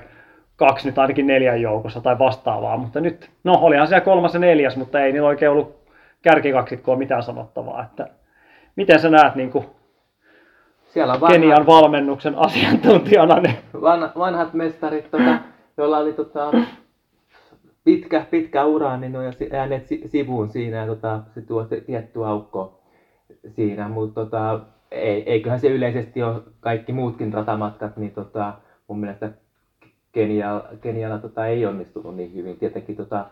kaksi 0.56 0.88
nyt 0.88 0.98
ainakin 0.98 1.28
neljän 1.28 1.62
joukossa 1.62 2.02
tai 2.02 2.20
vastaavaa, 2.20 2.78
mutta 2.78 3.00
nyt, 3.00 3.30
no 3.44 3.54
olihan 3.62 3.88
siellä 3.88 4.06
kolmas 4.06 4.34
ja 4.34 4.40
neljäs, 4.40 4.78
mutta 4.78 5.02
ei 5.02 5.12
niillä 5.12 5.28
oikein 5.28 5.52
ollut 5.52 5.80
kärkikaksikkoa 6.22 6.96
mitään 6.96 7.24
sanottavaa, 7.24 7.84
että 7.84 8.08
miten 8.76 9.00
sä 9.00 9.10
näet 9.10 9.36
niin 9.36 9.52
kuin 9.52 9.66
siellä 10.86 11.14
vanha, 11.14 11.28
Kenian 11.28 11.66
valmennuksen 11.66 12.36
asiantuntijana, 12.36 13.40
niin 13.40 13.56
van, 13.82 14.12
vanhat 14.18 14.54
mestarit, 14.54 15.12
tota, 15.12 15.38
joilla 15.78 15.98
oli 15.98 16.14
tota, 16.14 16.52
pitkä, 17.90 18.26
pitkä 18.32 18.66
ura, 18.66 18.98
niin 18.98 19.12
ne 19.12 19.18
on 19.18 19.34
jääneet 19.52 19.88
si- 19.88 20.02
sivuun 20.08 20.50
siinä 20.50 20.78
ja 20.78 20.86
tota, 20.86 21.22
se 21.34 21.42
tuo 21.42 21.64
se 21.66 21.82
tietty 21.82 22.26
aukko 22.26 22.82
siinä, 23.56 23.88
mutta 23.88 24.24
tota, 24.26 24.60
ei, 24.92 25.24
eiköhän 25.32 25.60
se 25.60 25.68
yleisesti 25.68 26.24
ole 26.24 26.42
kaikki 26.60 26.92
muutkin 26.94 27.34
ratamatkat, 27.34 27.98
niin 27.98 28.12
tota, 28.12 28.54
mun 28.88 29.00
mielestä 29.00 29.32
Kenialla, 30.12 30.70
Kenialla 30.82 31.18
tota, 31.18 31.48
ei 31.48 31.66
onnistunut 31.66 32.16
niin 32.16 32.34
hyvin. 32.34 32.58
Tietenkin 32.58 32.96
tota, 32.96 33.26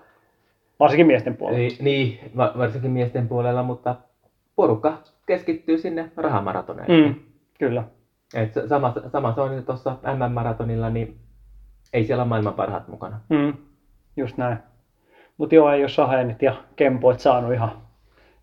varsinkin 0.79 1.07
miesten 1.07 1.35
puolella. 1.37 1.59
niin, 1.59 1.77
niin, 1.79 2.19
va- 2.37 2.53
varsinkin 2.57 2.91
miesten 2.91 3.27
puolella, 3.27 3.63
mutta 3.63 3.95
porukka 4.55 4.97
keskittyy 5.25 5.77
sinne 5.77 6.11
rahamaratoneille. 6.17 7.07
Mm, 7.07 7.15
kyllä. 7.59 7.83
Et 8.35 8.53
sa- 8.53 8.67
sama, 8.67 8.93
sama 9.11 9.33
se 9.33 9.41
on 9.41 9.63
tuossa 9.65 9.97
MM-maratonilla, 10.03 10.89
niin 10.89 11.17
ei 11.93 12.03
siellä 12.03 12.21
ole 12.21 12.29
maailman 12.29 12.53
parhaat 12.53 12.87
mukana. 12.87 13.19
Mm, 13.29 13.53
just 14.17 14.37
näin. 14.37 14.57
Mutta 15.37 15.55
joo, 15.55 15.71
ei 15.71 15.81
ole 15.81 15.89
Sahenit 15.89 16.41
ja 16.41 16.55
Kempoit 16.75 17.19
saanut 17.19 17.53
ihan 17.53 17.71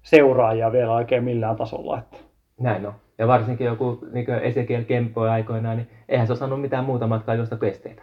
seuraajia 0.03 0.73
vielä 0.73 0.93
oikein 0.93 1.25
millään 1.25 1.57
tasolla. 1.57 1.99
Että. 1.99 2.17
Näin 2.61 2.87
on. 2.87 2.95
Ja 3.19 3.29
varsinkin 3.29 3.67
joku 3.67 3.99
niin 4.13 4.31
Ezekiel 4.31 4.85
Kempo 4.85 5.21
aikoinaan, 5.21 5.77
niin 5.77 5.89
eihän 6.09 6.27
se 6.27 6.33
osannut 6.33 6.61
mitään 6.61 6.85
muuta 6.85 7.07
matkaa 7.07 7.35
juosta 7.35 7.57
kuin 7.57 7.71
esteitä. 7.71 8.03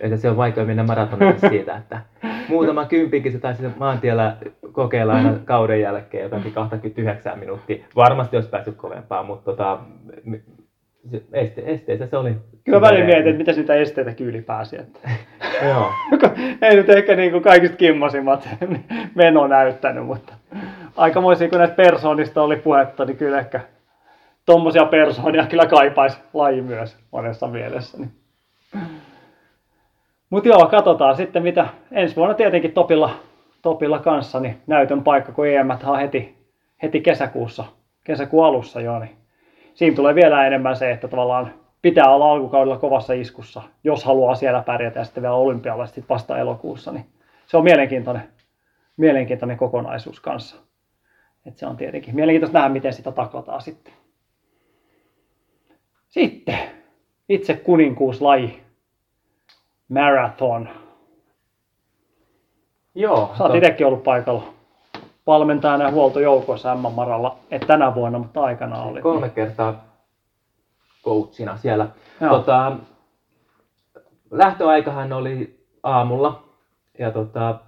Että 0.00 0.16
se 0.16 0.30
on 0.30 0.36
vaikea 0.36 0.64
mennä 0.64 0.82
maratonille 0.82 1.38
siitä, 1.48 1.76
että 1.76 2.00
muutama 2.48 2.84
kymppikin 2.84 3.32
se 3.32 3.38
taisi 3.38 3.62
maantiellä 3.78 4.36
kokeilla 4.72 5.12
aina 5.12 5.38
kauden 5.44 5.80
jälkeen 5.80 6.22
jotakin 6.22 6.52
29 6.52 7.38
minuuttia. 7.38 7.84
Varmasti 7.96 8.36
olisi 8.36 8.48
päässyt 8.48 8.76
kovempaa, 8.76 9.22
mutta 9.22 9.44
tota, 9.44 9.78
se 11.10 11.22
este, 11.32 11.62
esteissä 11.66 12.06
se 12.06 12.16
oli. 12.16 12.36
Kyllä 12.64 12.80
välillä 12.80 13.04
mietin, 13.04 13.26
että 13.26 13.38
miten 13.38 13.56
niitä 13.56 13.74
esteitäkin 13.74 14.26
ylipääsi. 14.26 14.76
Että. 14.80 14.98
Joo. 15.68 15.90
ei 16.62 16.76
nyt 16.76 16.88
ehkä 16.88 17.16
niin 17.16 17.30
kuin 17.30 17.42
kaikista 17.42 17.76
kimmosimmat 17.76 18.48
meno 19.14 19.46
näyttänyt, 19.46 20.06
mutta 20.06 20.34
aikamoisia 20.96 21.48
kun 21.48 21.58
näistä 21.58 21.76
persoonista 21.76 22.42
oli 22.42 22.56
puhetta, 22.56 23.04
niin 23.04 23.16
kyllä 23.16 23.38
ehkä 23.38 23.60
tommosia 24.46 24.84
persoonia 24.84 25.46
kyllä 25.46 25.66
kaipaisi 25.66 26.18
laji 26.34 26.62
myös 26.62 26.96
monessa 27.12 27.46
mielessä. 27.46 27.98
Niin. 27.98 28.12
Mutta 30.30 30.48
joo, 30.48 30.66
katsotaan 30.66 31.16
sitten 31.16 31.42
mitä 31.42 31.66
ensi 31.92 32.16
vuonna 32.16 32.34
tietenkin 32.34 32.72
Topilla, 32.72 33.10
Topilla 33.62 33.98
kanssa, 33.98 34.40
niin 34.40 34.56
näytön 34.66 35.02
paikka, 35.02 35.32
kun 35.32 35.46
EM 35.46 35.70
on 35.84 35.98
heti, 35.98 36.36
heti 36.82 37.00
kesäkuussa, 37.00 37.64
kesäkuun 38.04 38.46
alussa 38.46 38.80
jo, 38.80 38.98
niin 38.98 39.21
siinä 39.74 39.96
tulee 39.96 40.14
vielä 40.14 40.46
enemmän 40.46 40.76
se, 40.76 40.90
että 40.90 41.08
tavallaan 41.08 41.54
pitää 41.82 42.14
olla 42.14 42.32
alkukaudella 42.32 42.78
kovassa 42.78 43.12
iskussa, 43.12 43.62
jos 43.84 44.04
haluaa 44.04 44.34
siellä 44.34 44.62
pärjätä 44.62 45.00
ja 45.00 45.04
sitten 45.04 45.22
vielä 45.22 45.34
olympialaiset 45.34 45.94
sit 45.94 46.08
vasta 46.08 46.38
elokuussa, 46.38 46.92
niin 46.92 47.06
se 47.46 47.56
on 47.56 47.64
mielenkiintoinen, 47.64 48.22
mielenkiintoinen 48.96 49.56
kokonaisuus 49.56 50.20
kanssa. 50.20 50.56
Et 51.46 51.58
se 51.58 51.66
on 51.66 51.76
tietenkin 51.76 52.14
mielenkiintoista 52.14 52.58
nähdä, 52.58 52.72
miten 52.72 52.92
sitä 52.92 53.12
taklataan 53.12 53.62
sitten. 53.62 53.92
Sitten 56.08 56.58
itse 57.28 57.54
kuninkuuslaji, 57.54 58.62
marathon. 59.88 60.68
Joo. 62.94 63.30
Sä 63.38 63.44
oot 63.44 63.52
to- 63.52 63.58
itsekin 63.58 63.86
ollut 63.86 64.02
paikalla 64.02 64.61
valmentajana 65.26 65.84
ja 65.84 65.90
huoltojoukoissa 65.90 66.74
M-maralla, 66.74 67.36
et 67.50 67.66
tänä 67.66 67.94
vuonna, 67.94 68.18
mutta 68.18 68.40
aikana 68.40 68.82
oli. 68.82 69.00
Kolme 69.00 69.28
kertaa 69.28 69.84
coachina 71.04 71.56
siellä. 71.56 71.88
Joo. 72.20 72.30
Tota, 72.30 72.76
lähtöaikahan 74.30 75.12
oli 75.12 75.66
aamulla. 75.82 76.42
Ja 76.98 77.10
tota, 77.10 77.58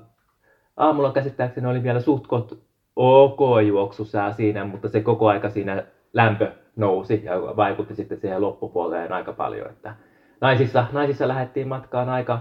aamulla 0.76 1.12
käsittääkseni 1.12 1.66
oli 1.66 1.82
vielä 1.82 2.00
suht 2.00 2.26
koht 2.26 2.52
ok 2.96 3.40
juoksusää 3.66 4.32
siinä, 4.32 4.64
mutta 4.64 4.88
se 4.88 5.00
koko 5.00 5.28
aika 5.28 5.50
siinä 5.50 5.84
lämpö 6.12 6.52
nousi 6.76 7.22
ja 7.24 7.40
vaikutti 7.40 7.94
sitten 7.94 8.20
siihen 8.20 8.40
loppupuoleen 8.40 9.12
aika 9.12 9.32
paljon. 9.32 9.70
Että 9.70 9.94
naisissa, 10.40 10.86
naisissa 10.92 11.28
lähdettiin 11.28 11.68
matkaan 11.68 12.08
aika 12.08 12.40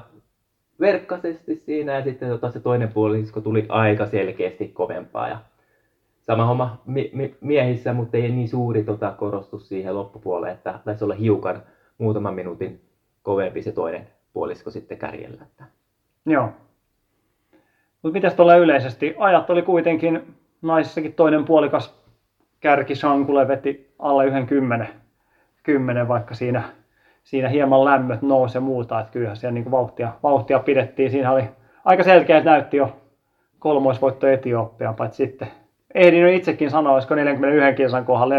verkkaisesti 0.79 1.55
siinä 1.55 1.93
ja 1.93 2.03
sitten 2.03 2.29
tota, 2.29 2.51
se 2.51 2.59
toinen 2.59 2.93
puolisko 2.93 3.41
tuli 3.41 3.65
aika 3.69 4.05
selkeästi 4.05 4.67
kovempaa. 4.67 5.29
Ja 5.29 5.37
sama 6.21 6.45
homma 6.45 6.81
mi- 6.85 7.11
mi- 7.13 7.35
miehissä, 7.41 7.93
mutta 7.93 8.17
ei 8.17 8.31
niin 8.31 8.49
suuri 8.49 8.83
tota, 8.83 9.11
korostus 9.11 9.69
siihen 9.69 9.95
loppupuoleen, 9.95 10.53
että 10.53 10.79
taisi 10.85 11.03
olla 11.03 11.13
hiukan 11.13 11.63
muutaman 11.97 12.33
minuutin 12.33 12.81
kovempi 13.23 13.61
se 13.61 13.71
toinen 13.71 14.07
puolisko 14.33 14.71
sitten 14.71 14.97
kärjellä. 14.97 15.41
Että. 15.41 15.63
Joo. 16.25 16.49
Mutta 18.01 18.13
mitäs 18.13 18.33
tuolla 18.33 18.55
yleisesti? 18.55 19.15
Ajat 19.17 19.49
oli 19.49 19.61
kuitenkin 19.61 20.35
naisissakin 20.61 21.13
toinen 21.13 21.45
puolikas 21.45 22.03
kärki 22.59 22.95
Shankule 22.95 23.47
veti 23.47 23.93
alle 23.99 24.25
yhden 24.25 24.47
kymmenen, 24.47 24.89
kymmenen 25.63 26.07
vaikka 26.07 26.33
siinä, 26.33 26.63
siinä 27.23 27.49
hieman 27.49 27.85
lämmöt 27.85 28.21
nousi 28.21 28.57
ja 28.57 28.61
muuta, 28.61 28.99
että 28.99 29.11
kyllähän 29.11 29.37
siellä 29.37 29.53
niin 29.53 29.63
kuin 29.63 29.71
vauhtia, 29.71 30.11
vauhtia 30.23 30.59
pidettiin. 30.59 31.11
Siinä 31.11 31.31
oli 31.31 31.43
aika 31.85 32.03
selkeä, 32.03 32.37
että 32.37 32.49
näytti 32.49 32.77
jo 32.77 32.95
kolmoisvoitto 33.59 34.27
Etiopiaan, 34.27 34.95
paitsi 34.95 35.17
sitten 35.25 35.47
ehdin 35.95 36.27
itsekin 36.29 36.69
sanoa, 36.71 36.93
olisiko 36.93 37.15
41 37.15 37.75
kilsan 37.77 38.05
kohdalla, 38.05 38.35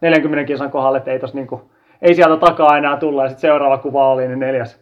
40 0.00 0.46
kilsan 0.46 0.70
kohdalla, 0.70 0.98
että 0.98 1.10
ei, 1.10 1.18
tos 1.18 1.34
niinku, 1.34 1.70
ei 2.02 2.14
sieltä 2.14 2.36
takaa 2.46 2.78
enää 2.78 2.96
tulla. 2.96 3.22
Ja 3.22 3.28
sitten 3.28 3.40
seuraava 3.40 3.78
kuva 3.78 4.12
oli, 4.12 4.28
niin 4.28 4.38
neljäs, 4.40 4.80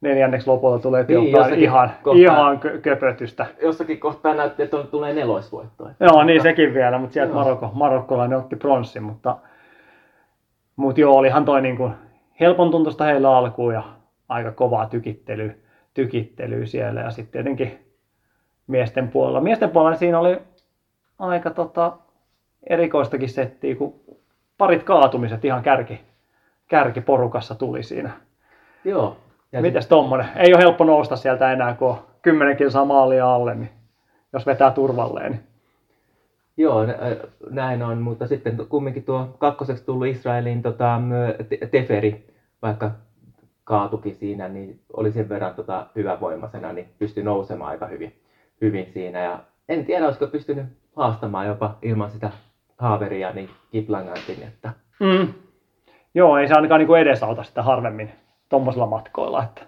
neljänneksi 0.00 0.46
lopulta 0.50 0.82
tulee 0.82 1.04
Niin, 1.08 1.36
ihan, 1.56 1.90
kohtaa. 2.02 2.22
ihan 2.22 2.60
kö- 2.64 2.78
köpötystä. 2.80 3.46
Jossakin 3.62 4.00
kohtaa 4.00 4.34
näytti, 4.34 4.62
että 4.62 4.76
on- 4.76 4.86
tulee 4.86 5.14
nelosvoitto. 5.14 5.88
että- 5.88 6.04
Joo, 6.04 6.24
niin 6.24 6.42
sekin 6.42 6.74
vielä, 6.74 6.98
mutta 6.98 7.14
sieltä. 7.14 7.34
Marokko, 7.34 7.70
marokkolainen 7.74 8.38
otti 8.38 8.56
pronssin, 8.56 9.02
mutta, 9.02 9.36
mutta 10.76 11.00
joo, 11.00 11.16
olihan 11.16 11.44
toi 11.44 11.62
niinku 11.62 11.90
helpon 12.40 12.70
tuntusta 12.70 13.04
heillä 13.04 13.36
alkuun 13.36 13.74
ja 13.74 13.82
aika 14.28 14.52
kovaa 14.52 14.86
tykittelyä, 14.86 15.54
tykittelyä 15.94 16.66
siellä 16.66 17.00
ja 17.00 17.10
sitten 17.10 17.32
tietenkin 17.32 17.86
miesten 18.66 19.08
puolella. 19.08 19.40
Miesten 19.40 19.70
puolella 19.70 19.96
siinä 19.96 20.18
oli 20.18 20.38
aika 21.18 21.50
tota, 21.50 21.96
erikoistakin 22.70 23.28
settiä, 23.28 23.76
kun 23.76 24.00
parit 24.58 24.82
kaatumiset 24.82 25.44
ihan 25.44 25.62
kärki, 25.62 26.00
kärkiporukassa 26.68 27.54
tuli 27.54 27.82
siinä. 27.82 28.10
Joo. 28.84 29.16
Ja 29.52 29.62
Mites 29.62 29.86
tommonen? 29.86 30.28
Ei 30.36 30.54
ole 30.54 30.62
helppo 30.62 30.84
nousta 30.84 31.16
sieltä 31.16 31.52
enää, 31.52 31.74
kun 31.74 31.88
on 31.88 31.98
kymmenen 32.22 32.56
kilsaa 32.56 32.84
maalia 32.84 33.34
alle, 33.34 33.54
niin 33.54 33.70
jos 34.32 34.46
vetää 34.46 34.70
turvalleen. 34.70 35.32
Niin. 35.32 35.55
Joo, 36.56 36.86
nä- 36.86 36.96
näin 37.50 37.82
on, 37.82 37.98
mutta 37.98 38.26
sitten 38.26 38.56
kumminkin 38.68 39.04
tuo 39.04 39.36
kakkoseksi 39.38 39.84
tullut 39.84 40.06
Israelin 40.06 40.62
tota, 40.62 41.00
Teferi, 41.70 42.26
vaikka 42.62 42.90
kaatukin 43.64 44.14
siinä, 44.14 44.48
niin 44.48 44.80
oli 44.92 45.12
sen 45.12 45.28
verran 45.28 45.54
tota, 45.54 45.86
hyvävoimaisena, 45.96 46.72
niin 46.72 46.88
pystyi 46.98 47.22
nousemaan 47.22 47.70
aika 47.70 47.86
hyvin, 47.86 48.20
hyvin 48.60 48.86
siinä. 48.92 49.20
Ja 49.20 49.38
en 49.68 49.84
tiedä, 49.84 50.04
olisiko 50.04 50.26
pystynyt 50.26 50.66
haastamaan 50.96 51.46
jopa 51.46 51.78
ilman 51.82 52.10
sitä 52.10 52.30
haaveria 52.78 53.32
niin 53.32 53.50
Kiplangantin, 53.70 54.42
että 54.42 54.72
Mm. 55.00 55.28
Joo, 56.14 56.38
ei 56.38 56.48
se 56.48 56.54
ainakaan 56.54 56.80
niin 56.80 56.98
edesauta 56.98 57.42
sitä 57.42 57.62
harvemmin 57.62 58.10
tuommoisilla 58.48 58.86
matkoilla. 58.86 59.42
Että, 59.44 59.62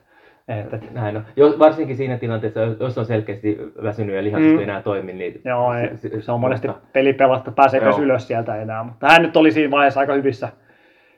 että, 0.48 0.78
näin 0.90 1.16
on. 1.16 1.24
Jo, 1.36 1.54
varsinkin 1.58 1.96
siinä 1.96 2.18
tilanteessa, 2.18 2.60
jos 2.60 2.98
on 2.98 3.06
selkeästi 3.06 3.58
väsynyt 3.82 4.16
ja 4.16 4.22
lihakset 4.24 4.52
Mm. 4.52 4.58
ei 4.58 4.64
enää 4.64 4.82
toimi, 4.82 5.12
niin 5.12 5.40
joo, 5.44 5.74
ei, 5.74 5.90
se 6.22 6.32
on 6.32 6.40
monesti 6.40 6.68
mutta- 6.68 6.82
peli 6.92 7.12
pelattu, 7.12 7.52
pääseekö 7.52 7.90
ylös 8.00 8.28
sieltä 8.28 8.56
enää. 8.56 8.82
Mutta 8.84 9.08
hän 9.08 9.22
nyt 9.22 9.36
oli 9.36 9.52
siinä 9.52 9.70
vaiheessa 9.70 10.00
aika 10.00 10.12
hyvissä, 10.14 10.48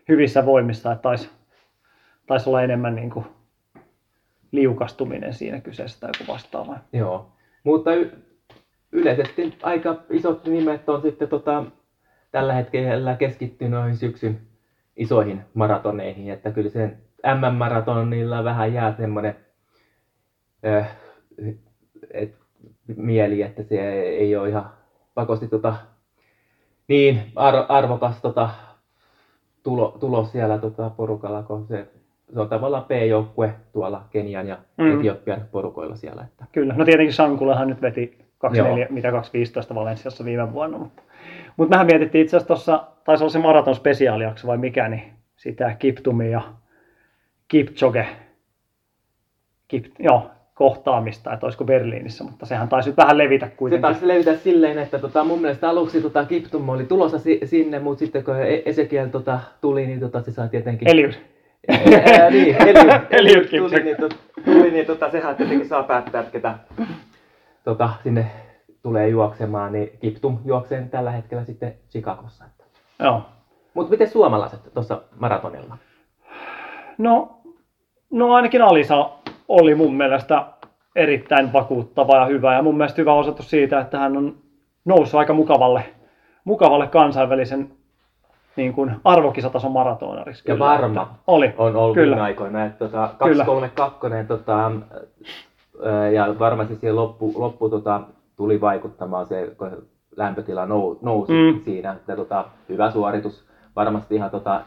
hyvissä 0.09 0.47
voimissa, 0.47 0.93
että 0.93 1.03
taisi, 1.03 1.31
taisi 2.27 2.49
olla 2.51 2.63
enemmän 2.63 2.95
niin 2.95 3.11
kuin 3.11 3.25
liukastuminen 4.53 5.35
siinä 5.35 5.61
kyseessä 5.61 6.01
tai 6.01 6.11
joku 6.21 6.33
vastaava. 6.33 6.77
Joo, 6.93 7.33
mutta 7.65 7.95
y- 7.95 8.11
yleisesti 8.93 9.55
aika 9.63 9.97
isot 10.11 10.47
nimet 10.47 10.89
on 10.89 11.03
sitten 11.03 11.29
tota, 11.29 11.65
tällä 12.31 12.53
hetkellä 12.53 13.17
keskittyy 13.17 13.69
noihin 13.69 13.97
syksyn 13.97 14.39
isoihin 14.97 15.41
maratoneihin, 15.55 16.31
että 16.31 16.51
kyllä 16.51 16.71
sen 16.71 16.99
MM-maratonilla 17.25 18.45
vähän 18.45 18.73
jää 18.75 18.95
semmoinen 18.97 19.37
äh, 20.67 20.97
et, 22.11 22.35
mieli, 22.97 23.43
että 23.43 23.63
se 23.63 23.93
ei 24.03 24.37
ole 24.37 24.49
ihan 24.49 24.71
pakosti 25.15 25.49
tota, 25.49 25.75
niin 26.89 27.23
ar- 27.37 27.67
arvokas 27.69 28.21
tota, 28.21 28.51
tulo, 29.63 29.97
tulos 30.01 30.33
siellä 30.33 30.59
tota, 30.59 30.91
porukalla, 30.91 31.43
kun 31.43 31.67
se, 31.67 31.89
se 32.35 32.41
on 32.41 32.49
tavallaan 32.49 32.85
B-joukkue 32.85 33.55
tuolla 33.73 34.05
Kenian 34.11 34.49
ja 34.49 34.59
Mm. 34.79 34.99
Etiopian 34.99 35.45
porukoilla 35.53 35.97
siellä. 35.97 36.23
Että. 36.23 36.45
Kyllä, 36.53 36.75
no 36.75 36.85
tietenkin 36.85 37.13
Sankulehan 37.13 37.69
nyt 37.69 37.83
veti 37.83 38.19
24, 38.39 38.85
Joo. 38.85 38.93
mitä 38.95 39.11
2.15 39.11 39.75
Valensiassa 39.75 40.25
viime 40.25 40.53
vuonna. 40.53 40.79
Mutta, 40.79 41.03
mutta 41.57 41.71
mehän 41.71 41.87
mietittiin 41.87 42.23
itse 42.23 42.37
asiassa 42.37 42.47
tuossa, 42.47 42.87
taisi 43.05 43.25
olla 43.25 43.33
se 43.33 43.39
maraton 43.39 43.75
spesiaalijakso 43.75 44.47
vai 44.47 44.59
mikä, 44.59 44.89
niin 44.89 45.03
sitä 45.37 45.77
Kiptumi 45.79 46.31
ja 46.31 46.43
Kipchoge, 47.51 48.07
Kip, 49.69 49.85
joo, 49.99 50.31
kohtaamista, 50.55 51.33
että 51.33 51.47
olisiko 51.47 51.65
Berliinissä, 51.65 52.25
mutta 52.25 52.47
sehän 52.47 52.69
taisi 52.69 52.89
nyt 52.89 52.97
vähän 52.97 53.19
levitä 53.19 53.47
Se 53.47 53.53
kuitenkin. 53.57 53.83
taisi 53.83 54.09
levitä 54.09 54.37
silleen, 54.37 54.79
että 54.79 54.99
tota, 54.99 55.25
mun 55.25 55.41
mielestä 55.41 55.69
aluksi 55.69 56.01
tota, 56.03 56.25
Kiptum 56.25 56.69
oli 56.69 56.85
tulossa 56.85 57.19
si- 57.19 57.41
sinne, 57.45 57.79
mutta 57.79 57.99
sitten 57.99 58.25
kun 58.25 58.37
E- 58.37 58.63
Ezekiel 58.65 59.09
tota, 59.09 59.41
tuli, 59.61 59.87
niin 59.87 60.01
tota, 60.01 60.23
se 60.23 60.33
sai 60.33 60.49
tietenkin... 60.49 60.89
Eliud. 60.89 61.13
Ää, 61.69 62.31
niin, 62.31 62.57
Eliud, 63.11 63.45
tuli, 63.59 63.83
niin, 63.85 63.97
tot, 64.01 64.17
tuli, 64.45 64.71
niin 64.71 64.87
tota, 64.87 65.11
sehän 65.11 65.37
tietenkin 65.37 65.69
saa 65.69 65.83
päättää, 65.83 66.21
että 66.21 66.33
ketä 66.33 66.55
tota, 67.65 67.91
sinne 68.03 68.27
tulee 68.83 69.09
juoksemaan, 69.09 69.73
niin 69.73 69.91
Kiptum 70.01 70.39
juoksee 70.45 70.87
tällä 70.91 71.11
hetkellä 71.11 71.45
sitten 71.45 71.75
Chicagossa. 71.91 72.45
Joo. 73.03 73.23
Mutta 73.75 73.91
miten 73.91 74.09
suomalaiset 74.09 74.61
tuossa 74.75 75.03
maratonilla? 75.19 75.79
No, 76.99 77.40
no 78.11 78.35
ainakin 78.35 78.63
Alisa 78.63 79.11
oli 79.49 79.75
mun 79.75 79.95
mielestä 79.95 80.45
erittäin 80.97 81.53
vakuuttava 81.53 82.17
ja 82.17 82.25
hyvä. 82.25 82.55
Ja 82.55 82.63
mun 82.63 82.77
mielestä 82.77 83.03
hyvä 83.03 83.13
osoitus 83.13 83.51
siitä, 83.51 83.81
että 83.81 83.99
hän 83.99 84.17
on 84.17 84.35
noussut 84.85 85.19
aika 85.19 85.33
mukavalle, 85.33 85.85
mukavalle 86.45 86.87
kansainvälisen 86.87 87.71
niin 88.57 88.73
kuin 88.73 88.97
arvokisatason 89.05 89.73
maratonariksi. 89.73 90.43
Ja 90.47 90.55
kyllä. 90.55 90.67
varma. 90.67 91.15
Oli. 91.27 91.55
on 91.59 91.77
ollut 91.77 91.95
Kyllä. 91.95 92.17
viime 92.17 92.25
aikoina. 92.25 92.65
Että 92.65 92.79
tota, 92.79 93.11
Kyllä. 93.25 93.45
232 93.45 94.09
tota, 94.29 94.73
ja 96.13 96.39
varmasti 96.39 96.77
siihen 96.77 96.97
loppu, 96.97 97.33
loppu 97.37 97.69
tota, 97.69 98.01
tuli 98.37 98.61
vaikuttamaan 98.61 99.27
se, 99.27 99.55
kun 99.59 99.83
lämpötila 100.17 100.67
nou, 100.67 100.99
nousi 101.03 101.33
Mm. 101.33 101.61
siinä. 101.65 101.93
Että, 101.93 102.17
tota, 102.17 102.45
hyvä 102.69 102.91
suoritus. 102.91 103.45
Varmasti 103.77 104.15
ihan 104.15 104.31
tota, 104.31 104.61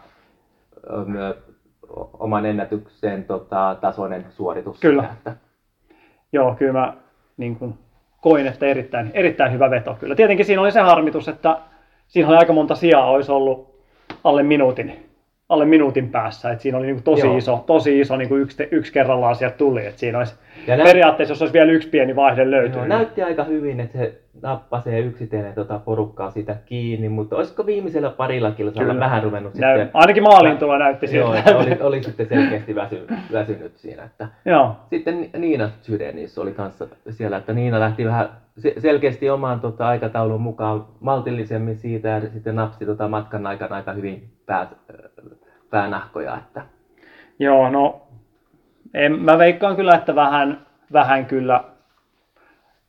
oman 2.20 2.46
ennätyksen 2.46 3.24
tota, 3.24 3.78
tasoinen 3.82 4.26
suoritus. 4.30 4.80
Kyllä. 4.80 5.02
Siinä, 5.02 5.14
että, 5.14 5.36
Joo, 6.34 6.56
kyllä 6.56 6.74
mä 6.74 6.94
niin 7.38 7.56
kuin, 7.56 7.74
koin, 8.22 8.48
että 8.48 8.66
erittäin, 8.66 9.12
erittäin 9.14 9.52
hyvä 9.52 9.70
veto 9.70 9.98
kyllä. 10.00 10.16
Tietenkin 10.16 10.46
siinä 10.46 10.62
oli 10.62 10.72
se 10.72 10.80
harmitus, 10.80 11.28
että 11.28 11.58
siinä 12.08 12.30
oli 12.30 12.38
aika 12.38 12.54
monta 12.54 12.76
sijaa, 12.76 13.10
olisi 13.10 13.32
ollut 13.32 13.74
alle 14.24 14.44
minuutin, 14.44 15.10
alle 15.50 15.66
minuutin 15.66 16.10
päässä. 16.10 16.52
Et 16.52 16.62
siinä 16.62 16.78
oli 16.78 16.86
niin 16.86 16.96
kuin 16.96 17.04
tosi 17.04 17.28
Joo. 17.28 17.38
iso, 17.38 17.64
tosi 17.68 18.00
iso 18.00 18.18
niin 18.18 18.30
kuin 18.30 18.42
yksi, 18.42 18.68
yksi 18.72 18.94
kerrallaan 18.94 19.36
sieltä 19.36 19.58
tuli. 19.58 19.86
Et 19.86 19.98
siinä 19.98 20.18
olisi, 20.18 20.36
Ja 20.68 20.78
nä- 20.78 20.84
periaatteessa, 20.84 21.32
jos 21.32 21.42
olisi 21.42 21.54
vielä 21.54 21.72
yksi 21.72 21.90
pieni 21.90 22.16
vaihde 22.16 22.42
Joo, 22.42 22.52
löytynyt. 22.52 22.88
näytti 22.88 23.24
aika 23.24 23.44
hyvin, 23.44 23.80
että 23.80 23.98
se 23.98 24.20
nappasee 24.42 25.00
yksitellen 25.00 25.54
tota 25.54 25.80
porukkaa 25.80 26.32
siitä 26.32 26.56
kiinni, 26.66 27.10
mutta 27.10 27.36
olisiko 27.36 27.66
viimeisellä 27.66 28.10
parilla 28.10 28.52
kilsalla 28.52 29.00
vähän 29.00 29.24
ruvennut 29.24 29.56
Näy, 29.56 29.78
sitten... 29.78 29.92
ainakin 30.02 30.24
maaliin 30.24 30.58
tulo 30.58 30.78
näytti 30.78 31.16
Joo, 31.16 31.34
siltä. 31.34 31.40
että 31.40 31.58
oli, 31.58 31.78
oli 31.82 32.04
sitten 32.04 32.28
selkeästi 32.28 32.76
väsy, 32.76 33.08
väsynyt 33.32 33.78
siinä. 33.78 34.04
Että. 34.04 34.28
Joo, 34.46 34.76
Sitten 34.90 35.30
Niina 35.38 35.70
Sydenius 35.82 36.38
oli 36.38 36.52
kanssa 36.52 36.88
siellä, 37.10 37.38
että 37.38 37.54
Niina 37.54 37.80
lähti 37.80 38.06
vähän 38.06 38.30
se- 38.58 38.74
selkeästi 38.78 39.30
omaan 39.30 39.60
tota, 39.60 39.88
aikataulun 39.88 40.42
mukaan 40.42 40.86
maltillisemmin 41.00 41.78
siitä 41.78 42.08
ja 42.08 42.22
sitten 42.22 42.56
napsi 42.56 42.86
tota, 42.86 43.08
matkan 43.08 43.48
aikana 43.48 43.76
aika 43.76 43.94
hyvin 43.94 44.30
pää, 44.46 44.68
päänahkoja. 45.70 46.38
Että. 46.38 46.62
joo, 47.40 47.70
no 47.70 48.02
en, 48.94 49.20
mä 49.20 49.38
veikkaan 49.38 49.76
kyllä, 49.76 49.96
että 49.96 50.16
vähän, 50.16 50.66
vähän 50.94 51.26
kyllä 51.26 51.64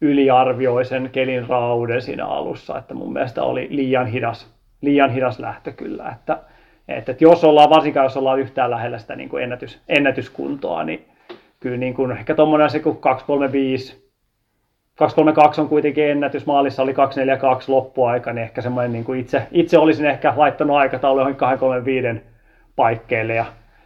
yliarvioi 0.01 0.85
sen 0.85 1.11
kelin 1.13 1.49
rauden 1.49 2.03
siinä 2.03 2.27
alussa, 2.27 2.79
että 2.79 2.95
mun 2.95 3.13
mielestä 3.13 3.43
oli 3.43 3.67
liian 3.71 4.07
hidas, 4.07 4.55
liian 4.81 5.11
hidas 5.11 5.39
lähtö 5.39 5.73
kyllä, 5.73 6.09
että, 6.09 6.39
että, 6.89 7.13
että 7.13 7.25
jos 7.25 7.45
ollaan, 7.45 7.71
varsinkaan 7.71 8.05
jos 8.05 8.17
ollaan 8.17 8.41
yhtään 8.41 8.71
lähellä 8.71 8.99
sitä 8.99 9.17
niin 9.17 9.29
kuin 9.29 9.43
ennätys, 9.43 9.81
ennätyskuntoa, 9.89 10.85
niin 10.85 11.05
kyllä 11.61 11.77
niin 11.77 11.95
kuin 11.95 12.13
ehkä 12.13 12.35
tuommoinen 12.35 12.71
se 12.71 12.81
kuin 12.81 12.97
235, 12.97 14.05
232 14.95 15.61
on 15.61 15.69
kuitenkin 15.69 16.11
ennätys, 16.11 16.47
maalissa 16.47 16.83
oli 16.83 16.95
242 16.95 17.71
loppuaika, 17.71 18.33
niin 18.33 18.43
ehkä 18.43 18.61
semmoinen 18.61 18.93
niin 18.93 19.05
kuin 19.05 19.21
itse, 19.21 19.47
itse 19.53 19.79
olisin 19.79 20.07
ehkä 20.07 20.33
laittanut 20.37 20.77
aikataulu 20.77 21.21
johonkin 21.21 21.39
235 21.39 22.27
paikkeille 22.77 23.35
ja 23.35 23.45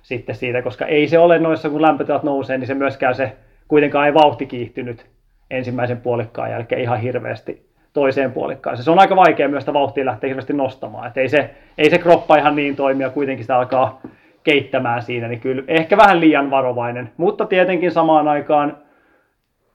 sitten 0.08 0.34
siitä, 0.34 0.62
koska 0.62 0.86
ei 0.86 1.08
se 1.08 1.18
ole 1.18 1.38
noissa, 1.38 1.70
kun 1.70 1.82
lämpötilat 1.82 2.22
nousee, 2.22 2.58
niin 2.58 2.66
se 2.66 2.74
myöskään 2.74 3.14
se 3.14 3.36
kuitenkaan 3.68 4.06
ei 4.06 4.14
vauhti 4.14 4.46
kiihtynyt 4.46 5.06
ensimmäisen 5.50 6.00
puolikkaan 6.00 6.50
jälkeen 6.50 6.80
ihan 6.80 7.00
hirveästi 7.00 7.66
toiseen 7.92 8.32
puolikkaan. 8.32 8.76
Se 8.76 8.90
on 8.90 8.98
aika 8.98 9.16
vaikea 9.16 9.48
myös 9.48 9.62
sitä 9.62 9.72
vauhtia 9.72 10.04
lähteä 10.04 10.28
hirveästi 10.28 10.52
nostamaan. 10.52 11.08
Et 11.08 11.16
ei, 11.16 11.28
se, 11.28 11.50
ei 11.78 11.90
se 11.90 11.98
kroppa 11.98 12.36
ihan 12.36 12.56
niin 12.56 12.76
toimi 12.76 13.02
ja 13.02 13.10
kuitenkin 13.10 13.44
sitä 13.44 13.56
alkaa 13.56 14.00
keittämään 14.44 15.02
siinä, 15.02 15.28
niin 15.28 15.40
kyllä 15.40 15.62
ehkä 15.68 15.96
vähän 15.96 16.20
liian 16.20 16.50
varovainen. 16.50 17.10
Mutta 17.16 17.46
tietenkin 17.46 17.90
samaan 17.90 18.28
aikaan 18.28 18.76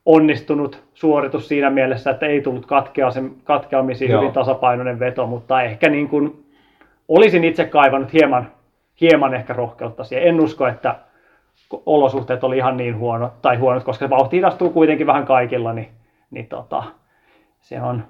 onnistunut 0.05 0.83
suoritus 0.93 1.47
siinä 1.47 1.69
mielessä, 1.69 2.11
että 2.11 2.25
ei 2.25 2.41
tullut 2.41 2.65
katkeamisiin, 3.43 4.11
hyvin 4.11 4.31
tasapainoinen 4.31 4.99
veto, 4.99 5.27
mutta 5.27 5.61
ehkä 5.61 5.89
niin 5.89 6.09
kuin 6.09 6.45
olisin 7.07 7.43
itse 7.43 7.65
kaivannut 7.65 8.13
hieman, 8.13 8.51
hieman 9.01 9.33
ehkä 9.33 9.53
rohkeutta 9.53 10.03
siihen. 10.03 10.27
En 10.27 10.39
usko, 10.39 10.67
että 10.67 10.95
olosuhteet 11.85 12.43
oli 12.43 12.57
ihan 12.57 12.77
niin 12.77 12.97
huonot, 12.97 13.41
tai 13.41 13.55
huonot, 13.55 13.83
koska 13.83 14.09
vauhti 14.09 14.37
hidastuu 14.37 14.69
kuitenkin 14.69 15.07
vähän 15.07 15.25
kaikilla, 15.25 15.73
niin, 15.73 15.89
niin 16.31 16.47
tota, 16.47 16.83
se 17.59 17.81
on, 17.81 18.03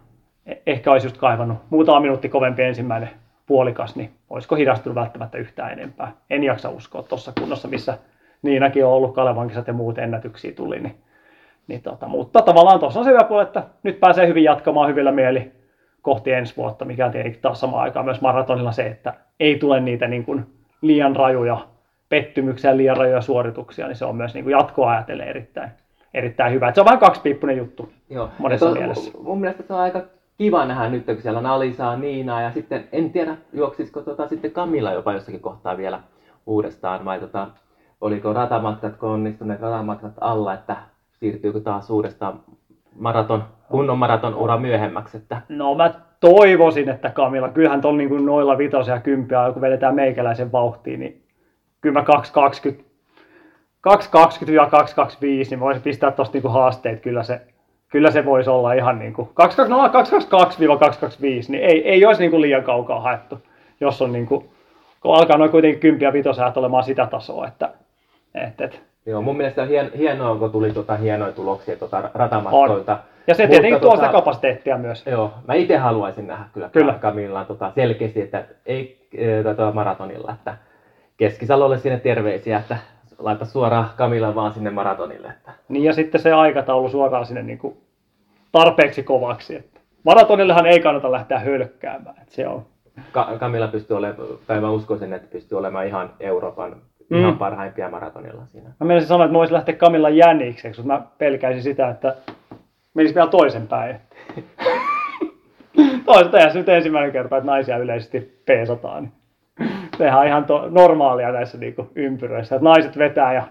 ehkä 0.68 0.92
olisi 0.92 1.08
just 1.08 1.18
kaivannut 1.18 1.58
muutama 1.70 2.00
minuutti 2.00 2.30
kovempi 2.30 2.64
ensimmäinen 2.64 3.10
puolikas, 3.46 3.96
niin 3.96 4.12
olisiko 4.30 4.56
hidastunut 4.56 4.96
välttämättä 4.96 5.38
yhtään 5.38 5.72
enempää. 5.72 6.12
En 6.30 6.44
jaksa 6.44 6.70
uskoa 6.70 7.04
tuossa 7.04 7.32
kunnossa, 7.40 7.68
missä 7.68 7.98
Niinakin 8.44 8.86
on 8.86 8.92
ollut 8.92 9.16
Kalevan 9.16 9.48
kisat 9.48 9.68
ja 9.68 9.74
muut 9.74 9.98
ennätyksiä 9.98 10.52
tuli. 10.52 10.80
Niin, 10.80 10.96
niin 11.68 11.82
tota, 11.82 12.08
mutta 12.08 12.42
tavallaan 12.42 12.80
tuossa 12.80 13.00
on 13.00 13.06
se 13.06 13.12
hyvä 13.12 13.24
puoli, 13.24 13.44
että 13.44 13.64
nyt 13.84 14.00
pääsee 14.00 14.28
hyvin 14.28 14.44
jatkamaan 14.44 14.90
hyvillä 14.90 15.12
mieli 15.12 15.52
kohti 16.02 16.32
ensi 16.32 16.58
vuotta, 16.58 16.86
mikä 16.86 17.06
on 17.06 17.12
tietenkin 17.12 17.42
taas 17.42 17.60
samaan 17.60 17.84
aikaan 17.84 18.06
myös 18.06 18.22
maratonilla 18.22 18.72
se, 18.72 18.88
että 18.88 19.14
ei 19.40 19.60
tule 19.60 19.80
niitä 19.80 20.08
niin 20.08 20.26
kuin 20.26 20.46
liian 20.84 21.16
rajuja 21.16 21.68
pettymyksiä 22.10 22.72
ja 22.72 22.78
liian 22.78 22.98
rajuja 22.98 23.22
suorituksia, 23.22 23.88
niin 23.88 23.96
se 23.96 24.06
on 24.06 24.16
myös 24.16 24.34
niin 24.34 24.44
kuin 24.44 24.52
jatkoa 24.52 24.92
ajatellen 24.92 25.28
erittäin, 25.28 25.72
erittäin 26.14 26.54
hyvä. 26.54 26.70
Et 26.70 26.76
se 26.76 26.82
on 26.82 26.86
vähän 26.86 27.00
kaksipiippunen 27.00 27.58
juttu. 27.58 27.90
Joo. 28.10 28.30
Monessa 28.40 28.66
to- 28.66 28.76
mielessä. 28.76 29.12
Mun 29.22 29.40
mielestä 29.42 29.64
se 29.64 29.74
on 29.74 29.80
aika 29.80 30.02
kiva 30.38 30.66
nähdä 30.66 30.90
nyt, 30.90 31.06
kun 31.06 31.22
siellä 31.22 31.40
on 31.40 31.46
Alisaa, 31.46 31.98
Niinaa 31.98 32.42
ja 32.42 32.52
sitten 32.52 32.88
en 32.92 33.12
tiedä, 33.12 33.38
juoksisiko 33.54 34.02
tota, 34.02 34.28
sitten 34.28 34.52
Kamilla 34.52 34.92
jopa 34.92 35.14
jossakin 35.14 35.40
kohtaa 35.40 35.78
vielä 35.78 36.00
uudestaan 36.46 37.06
vai 37.06 37.20
tota, 37.20 37.48
oliko 38.02 38.34
ratamatkat, 38.34 39.04
onnistuneet 39.04 39.62
ratamatkat 39.62 40.14
alla, 40.22 40.54
että 40.54 40.76
siirtyykö 41.12 41.60
taas 41.60 41.90
uudestaan 41.90 42.40
maraton, 42.96 43.44
kunnon 43.70 43.98
maraton 43.98 44.36
ura 44.36 44.58
myöhemmäksi, 44.58 45.18
että 45.18 45.42
No 45.50 45.76
mä 45.76 45.92
toivoisin, 46.24 46.90
että 46.90 47.10
Kamilla, 47.10 47.50
kyllähän 47.50 47.82
tuolla 47.82 47.98
niin 47.98 48.10
kuin 48.10 48.26
noilla 48.26 48.58
vitosia 48.58 48.94
ja 48.94 49.00
kymppiä, 49.00 49.52
kun 49.54 49.62
vedetään 49.62 49.96
meikäläisen 49.96 50.52
vauhtiin, 50.52 51.00
niin 51.00 51.22
kyllä 51.82 52.00
mä 52.00 52.06
220 52.06 52.84
220 53.82 54.64
ja 54.64 54.70
225, 54.70 55.50
niin 55.50 55.60
voisin 55.60 55.84
pistää 55.84 56.12
tuosta 56.12 56.34
niinku 56.34 56.50
haasteet, 56.50 57.02
kyllä 57.02 57.24
se, 57.24 57.42
kyllä 57.90 58.12
se 58.12 58.26
voisi 58.26 58.50
olla 58.50 58.74
ihan 58.74 59.00
niin 59.00 59.14
kuin 59.14 59.30
222-225, 59.30 59.34
niin 61.48 61.64
ei, 61.64 61.90
ei 61.90 62.06
olisi 62.06 62.22
niin 62.22 62.32
kuin 62.32 62.42
liian 62.42 62.64
kaukaa 62.64 63.00
haettu, 63.00 63.38
jos 63.82 64.02
on 64.02 64.12
niin 64.12 64.26
kuin, 64.26 64.50
kun 65.02 65.16
alkaa 65.16 65.38
noin 65.38 65.52
kuitenkin 65.52 65.80
kymppiä 65.80 66.08
ja 66.08 66.14
vitosajat 66.14 66.58
olemaan 66.58 66.84
sitä 66.84 67.06
tasoa, 67.06 67.48
että, 67.48 67.70
että, 68.36 68.66
että 68.66 68.78
Joo, 69.06 69.22
mun 69.22 69.38
mielestä 69.38 69.62
on 69.62 69.68
hien, 69.68 69.92
hienoa, 69.98 70.36
kun 70.36 70.52
tuli 70.52 70.72
tota 70.72 70.96
hienoja 70.96 71.32
tuloksia 71.32 71.76
tota 71.76 72.10
ratamatkoilta. 72.14 73.00
Ja 73.28 73.36
se 73.36 73.48
tietenkin 73.48 73.82
tuo 73.82 73.96
sitä 73.96 74.08
tota- 74.08 74.12
kapasiteettia 74.12 74.78
myös. 74.78 75.06
Joo, 75.06 75.34
mä 75.48 75.54
itse 75.54 75.78
haluaisin 75.78 76.28
nähdä 76.28 76.44
kyllä, 76.54 76.70
Kyllä. 76.70 76.94
Camillaan 77.02 77.46
tota, 77.46 77.72
selkeästi, 77.76 78.22
että 78.22 78.44
ei 78.66 79.08
e, 79.18 79.44
tota, 79.44 79.72
maratonilla, 79.72 80.32
että 80.34 80.58
Keskisalolle 81.18 81.78
sinne 81.78 82.00
terveisiä, 82.00 82.58
että 82.60 82.78
laita 83.20 83.46
suoraan 83.46 83.90
Camilla 83.98 84.36
vaan 84.36 84.54
sinne 84.54 84.70
maratonille. 84.70 85.28
Että. 85.28 85.52
Niin 85.70 85.84
ja 85.84 85.94
sitten 85.94 86.22
se 86.22 86.32
aikataulu 86.32 86.90
suoraan 86.90 87.26
sinne 87.26 87.44
niin 87.44 87.58
kuin 87.58 87.78
tarpeeksi 88.52 89.04
kovaksi. 89.04 89.56
Että 89.56 89.80
maratonillehan 90.04 90.66
ei 90.66 90.80
kannata 90.80 91.12
lähteä 91.12 91.40
hölkkäämään. 91.40 92.16
Että 92.22 92.36
se 92.36 92.48
on. 92.48 92.66
Ka- 93.12 93.30
Camilla 93.40 93.68
pystyy 93.68 93.98
olemaan, 93.98 94.28
tai 94.48 94.62
mä 94.62 94.70
uskoisin, 94.72 95.14
että 95.14 95.28
pystyy 95.32 95.58
olemaan 95.58 95.88
ihan 95.88 96.10
Euroopan 96.20 96.76
Mm. 97.10 97.20
ihan 97.20 97.38
parhaimpia 97.38 97.90
maratonilla 97.90 98.46
siinä. 98.46 98.70
Mä 98.80 98.88
menisin 98.88 99.08
sanoa, 99.08 99.26
että 99.26 99.32
mä 99.34 99.38
voisin 99.38 99.54
lähteä 99.54 99.76
Kamilla 99.76 100.10
jänikseksi, 100.10 100.82
mutta 100.82 100.94
mä 101.00 101.08
pelkäisin 101.18 101.64
sitä, 101.64 101.90
että 101.90 102.16
menisi 102.94 103.16
vielä 103.16 103.28
toisen 103.28 103.68
päin. 103.68 104.00
Eihän 106.34 106.52
se 106.52 106.58
nyt 106.60 106.70
ensimmäinen 106.70 107.12
kerta, 107.12 107.38
että 107.38 107.52
naisia 107.52 107.78
yleisesti 107.78 108.42
peesataan. 108.46 109.12
Sehän 109.98 110.20
on 110.20 110.28
ihan 110.28 110.46
to- 110.46 110.70
normaalia 110.70 111.32
näissä 111.32 111.58
niinku 111.58 111.88
ympyröissä, 111.96 112.56
että 112.56 112.64
naiset 112.64 112.98
vetää 112.98 113.34
ja 113.34 113.44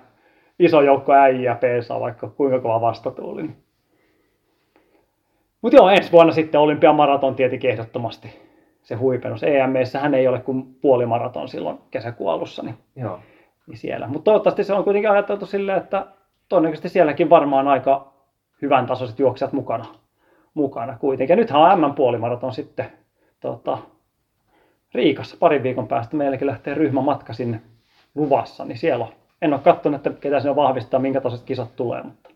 iso 0.59 0.81
joukko 0.81 1.12
äijä 1.12 1.55
peesaa 1.55 2.01
vaikka 2.01 2.28
kuinka 2.28 2.60
kova 2.60 2.81
vastatuuli. 2.81 3.51
Mutta 5.62 5.77
joo, 5.77 5.89
ensi 5.89 6.12
vuonna 6.12 6.32
sitten 6.32 6.60
olympiamaraton 6.60 7.35
tietenkin 7.35 7.70
ehdottomasti 7.70 8.40
se 8.82 8.94
huipennus. 8.94 9.43
EMEssähän 9.43 10.14
ei 10.14 10.28
ole 10.28 10.40
kuin 10.40 10.74
puolimaraton 10.74 11.48
silloin 11.48 11.78
kesäkuun 11.90 12.32
alussa, 12.32 12.62
niin 12.62 12.74
Joo. 12.97 13.19
niin 13.66 13.78
siellä. 13.78 14.06
Mutta 14.06 14.24
toivottavasti 14.24 14.64
se 14.64 14.73
on 14.73 14.85
kuitenkin 14.85 15.10
ajateltu 15.10 15.47
silleen, 15.47 15.78
että 15.78 16.06
todennäköisesti 16.48 16.89
sielläkin 16.89 17.31
varmaan 17.31 17.69
aika 17.69 18.11
hyvän 18.62 18.86
tasoiset 18.86 19.18
juoksijat 19.18 19.52
mukana, 19.52 19.84
mukana 20.55 20.98
kuitenkin. 20.98 21.32
Ja 21.32 21.36
nythän 21.36 21.62
on 21.62 21.90
M-puolimaraton 21.90 22.52
sitten 22.52 22.86
tota, 23.40 23.78
Riikassa 24.94 25.36
parin 25.40 25.62
viikon 25.62 25.89
päästä. 25.89 26.16
Meilläkin 26.16 26.47
lähtee 26.47 26.74
ryhmämatka 26.74 27.32
sinne 27.32 27.60
luvassa, 28.14 28.64
niin 28.64 28.78
siellä 28.78 29.05
on. 29.05 29.12
En 29.43 29.52
ole 29.52 29.60
katsonut, 29.60 30.06
että 30.06 30.20
ketä 30.20 30.40
sinne 30.40 30.56
vahvistaa, 30.56 31.01
minkä 31.01 31.20
tasoiset 31.20 31.47
kisat 31.47 31.76
tulee, 31.76 32.02
mutta 32.02 32.30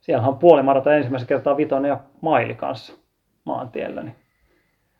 siellä 0.00 0.28
on 0.28 0.38
puolimaraton 0.38 0.94
ensimmäisen 0.94 1.28
kertaa 1.28 1.56
vitonen 1.56 1.88
ja 1.88 2.00
maili 2.20 2.54
kanssa 2.54 2.92
maantiellä. 3.44 4.02
Niin 4.02 4.16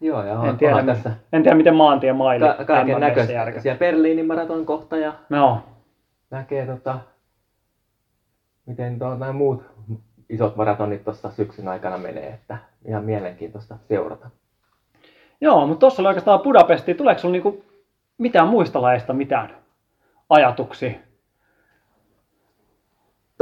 Joo, 0.01 0.23
ja 0.23 0.33
en, 0.33 0.39
on, 0.39 0.59
tiedä, 0.59 0.85
tässä 0.85 1.11
en 1.33 1.43
tiedä, 1.43 1.57
miten 1.57 1.75
maantie 1.75 2.13
maili 2.13 2.45
ka- 2.45 2.65
kaiken 2.65 3.01
näköistä. 3.01 3.61
Siellä 3.61 3.79
Berliinin 3.79 4.27
maraton 4.27 4.67
kohta 4.67 4.97
ja 4.97 5.13
Joo, 5.31 5.59
näkee 6.31 6.67
tota, 6.67 6.99
miten 8.67 8.99
to, 8.99 9.15
nämä 9.15 9.33
muut 9.33 9.65
isot 10.29 10.57
maratonit 10.57 11.05
tuossa 11.05 11.31
syksyn 11.31 11.69
aikana 11.69 11.99
menee, 11.99 12.29
että 12.29 12.59
ihan 12.89 13.05
mielenkiintoista 13.05 13.77
seurata. 13.89 14.31
Joo, 15.41 15.67
mutta 15.67 15.81
tuossa 15.81 16.03
oli 16.03 16.09
oikeastaan 16.09 16.41
Budapesti. 16.41 16.95
Tuleeko 16.95 17.19
sinulla 17.21 17.33
niinku 17.33 17.65
mitään 18.19 18.49
muista 18.49 18.83
lajeista 18.83 19.13
mitään 19.13 19.57
ajatuksia? 20.31 20.93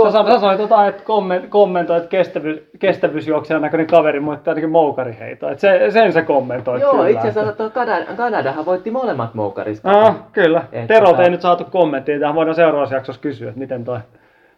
Sä, 0.05 0.12
sä, 0.12 0.39
sanoit 0.39 0.61
jotain, 0.61 0.89
että 0.89 1.02
komment, 1.02 1.47
kommentoit 1.47 2.07
kestävyys, 2.07 2.61
kestävyysjuoksijan 2.78 3.62
näköinen 3.62 3.86
kaveri, 3.86 4.20
mutta 4.20 4.51
ainakin 4.51 4.70
moukariheito. 4.70 5.48
Et 5.48 5.59
se, 5.59 5.90
sen 5.90 6.12
sä 6.12 6.23
kommentoit 6.23 6.82
Joo, 6.82 6.93
kyllä. 6.93 7.09
itse 7.09 7.28
asiassa 7.28 7.52
tuo 7.52 7.70
Kanada, 7.70 8.05
Kanadahan 8.16 8.66
voitti 8.66 8.90
molemmat 8.90 9.35
moukarissa. 9.35 9.90
Ah, 9.90 10.16
kyllä. 10.32 10.65
Et 10.73 10.86
Terolta 10.86 11.19
tota- 11.19 11.23
ei 11.23 11.31
nyt 11.31 11.40
saatu 11.40 11.65
kommenttia. 11.65 12.20
Tähän 12.20 12.35
voidaan 12.35 12.55
seuraavassa 12.55 12.94
jaksossa 12.94 13.23
kysyä, 13.23 13.48
että 13.48 13.59
miten 13.61 13.85
toi, 13.85 13.98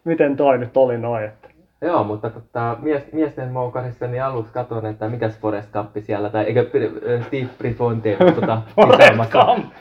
miten 0.03 0.37
toi 0.37 0.57
nyt 0.57 0.77
oli 0.77 0.97
noin. 0.97 1.23
Että. 1.23 1.49
Joo, 1.83 2.03
mutta 2.03 2.29
tota, 2.29 2.77
mies, 2.81 3.13
miesten 3.13 3.51
moukarissa 3.51 4.07
niin 4.07 4.23
aluksi 4.23 4.53
katsoin, 4.53 4.85
että 4.85 5.09
mikäs 5.09 5.39
Forest 5.39 5.71
Cup 5.71 5.87
siellä, 5.99 6.29
tai 6.29 6.43
eikö 6.43 6.69
Steve 7.27 7.49
Prefontaine 7.57 8.17
tota. 8.35 8.61
Gump. 9.31 9.73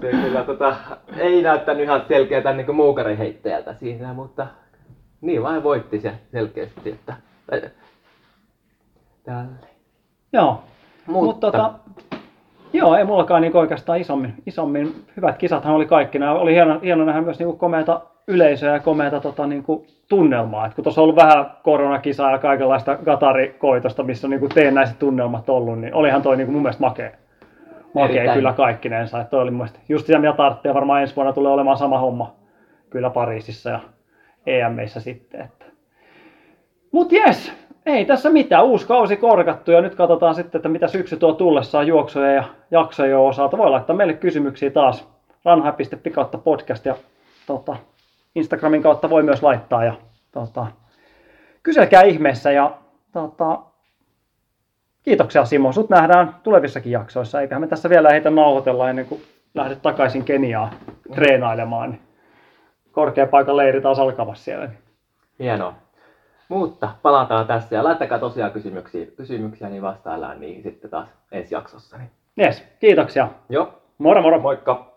se 0.00 0.10
kyllä 0.10 0.44
tota, 0.44 0.76
ei 1.16 1.42
näyttänyt 1.42 1.84
ihan 1.84 2.02
selkeältä 2.08 2.52
niin 2.52 2.74
moukariheittäjältä 2.74 3.74
siinä, 3.74 4.12
mutta 4.12 4.46
niin 5.20 5.42
vain 5.42 5.62
voitti 5.62 6.00
se 6.00 6.12
selkeästi, 6.32 6.90
että 6.90 7.14
tälle. 9.24 9.56
Joo, 10.32 10.62
Mutta, 11.06 11.24
mutta 11.24 11.50
tota, 11.50 11.74
joo, 12.72 12.96
ei 12.96 13.04
mullakaan 13.04 13.42
niin 13.42 13.56
oikeastaan 13.56 14.00
isommin, 14.00 14.34
isommin. 14.46 15.04
Hyvät 15.16 15.38
kisathan 15.38 15.74
oli 15.74 15.86
kaikki. 15.86 16.18
Nämä 16.18 16.32
oli 16.32 16.54
hieno, 16.54 16.80
hieno 16.80 17.04
nähdä 17.04 17.20
myös 17.20 17.38
niin 17.38 17.58
komeata 17.58 18.00
yleisöä 18.28 18.72
ja 18.72 18.80
komeata 18.80 19.20
tota, 19.20 19.46
niin 19.46 19.62
kuin 19.62 19.86
tunnelmaa. 20.08 20.66
Et 20.66 20.74
kun 20.74 20.84
tuossa 20.84 21.00
on 21.00 21.02
ollut 21.02 21.16
vähän 21.16 21.50
koronakisaa 21.62 22.30
ja 22.30 22.38
kaikenlaista 22.38 22.96
gatarikoitosta, 22.96 24.02
missä 24.02 24.26
on 24.26 24.30
niin 24.30 24.40
kuin 24.40 24.54
teennäiset 24.54 24.98
tunnelmat 24.98 25.48
ollut, 25.48 25.80
niin 25.80 25.94
olihan 25.94 26.22
toi 26.22 26.36
niin 26.36 26.46
kuin 26.46 26.54
mun 26.54 26.62
mielestä 26.62 26.80
makea. 26.80 27.10
Makea 27.94 28.16
Erittäin. 28.16 28.38
kyllä 28.38 28.52
kaikkinensa. 28.52 29.20
Että 29.20 29.30
toi 29.30 29.42
oli 29.42 29.50
mun 29.50 29.58
mielestä 29.58 29.78
just 29.88 30.06
sitä, 30.06 30.18
mitä 30.18 30.32
tarvitsee. 30.32 30.74
Varmaan 30.74 31.02
ensi 31.02 31.16
vuonna 31.16 31.32
tulee 31.32 31.52
olemaan 31.52 31.76
sama 31.76 31.98
homma 31.98 32.34
kyllä 32.90 33.10
Pariisissa 33.10 33.70
ja 33.70 33.80
EMEissä 34.46 35.00
sitten. 35.00 35.40
Että. 35.40 35.66
Mut 36.92 37.12
jes, 37.12 37.52
ei 37.86 38.04
tässä 38.04 38.30
mitään. 38.30 38.64
Uusi 38.64 38.86
kausi 38.86 39.16
korkattu 39.16 39.70
ja 39.70 39.80
nyt 39.80 39.94
katsotaan 39.94 40.34
sitten, 40.34 40.58
että 40.58 40.68
mitä 40.68 40.88
syksy 40.88 41.16
tuo 41.16 41.32
tullessaan 41.32 41.86
juoksuja 41.86 42.32
ja 42.32 42.44
jaksojen 42.70 43.18
osalta. 43.18 43.58
Voi 43.58 43.70
laittaa 43.70 43.96
meille 43.96 44.14
kysymyksiä 44.14 44.70
taas 44.70 45.08
ranha.fi 45.44 46.10
kautta 46.10 46.38
podcast 46.38 46.86
ja 46.86 46.94
tota, 47.46 47.76
Instagramin 48.36 48.82
kautta 48.82 49.10
voi 49.10 49.22
myös 49.22 49.42
laittaa 49.42 49.84
ja 49.84 49.94
tota, 50.32 50.66
kyselkää 51.62 52.02
ihmeessä 52.02 52.52
ja 52.52 52.78
tota, 53.12 53.58
kiitoksia 55.02 55.44
Simo. 55.44 55.72
Sut 55.72 55.90
nähdään 55.90 56.34
tulevissakin 56.42 56.92
jaksoissa. 56.92 57.40
Eiköhän 57.40 57.60
me 57.60 57.66
tässä 57.66 57.90
vielä 57.90 58.10
heitä 58.10 58.30
nauhoitella 58.30 58.90
ennen 58.90 59.06
kuin 59.06 59.22
lähdet 59.54 59.82
takaisin 59.82 60.24
Keniaan 60.24 60.70
treenailemaan. 61.14 61.98
Korkeapaikan 62.92 63.56
leiri 63.56 63.80
taas 63.80 63.98
alkamassa 63.98 64.44
siellä. 64.44 64.70
Hienoa. 65.38 65.74
Mutta 66.48 66.88
palataan 67.02 67.46
tässä 67.46 67.76
ja 67.76 67.84
laittakaa 67.84 68.18
tosiaan 68.18 68.52
kysymyksiä, 68.52 69.06
kysymyksiä 69.06 69.68
niin 69.68 69.82
vastaillaan 69.82 70.40
niihin 70.40 70.62
sitten 70.62 70.90
taas 70.90 71.08
ensi 71.32 71.54
jaksossa. 71.54 71.98
Niin. 71.98 72.10
Jes, 72.36 72.64
kiitoksia. 72.80 73.28
Joo, 73.48 73.82
Moro 73.98 74.22
moro. 74.22 74.40
moikka! 74.40 74.96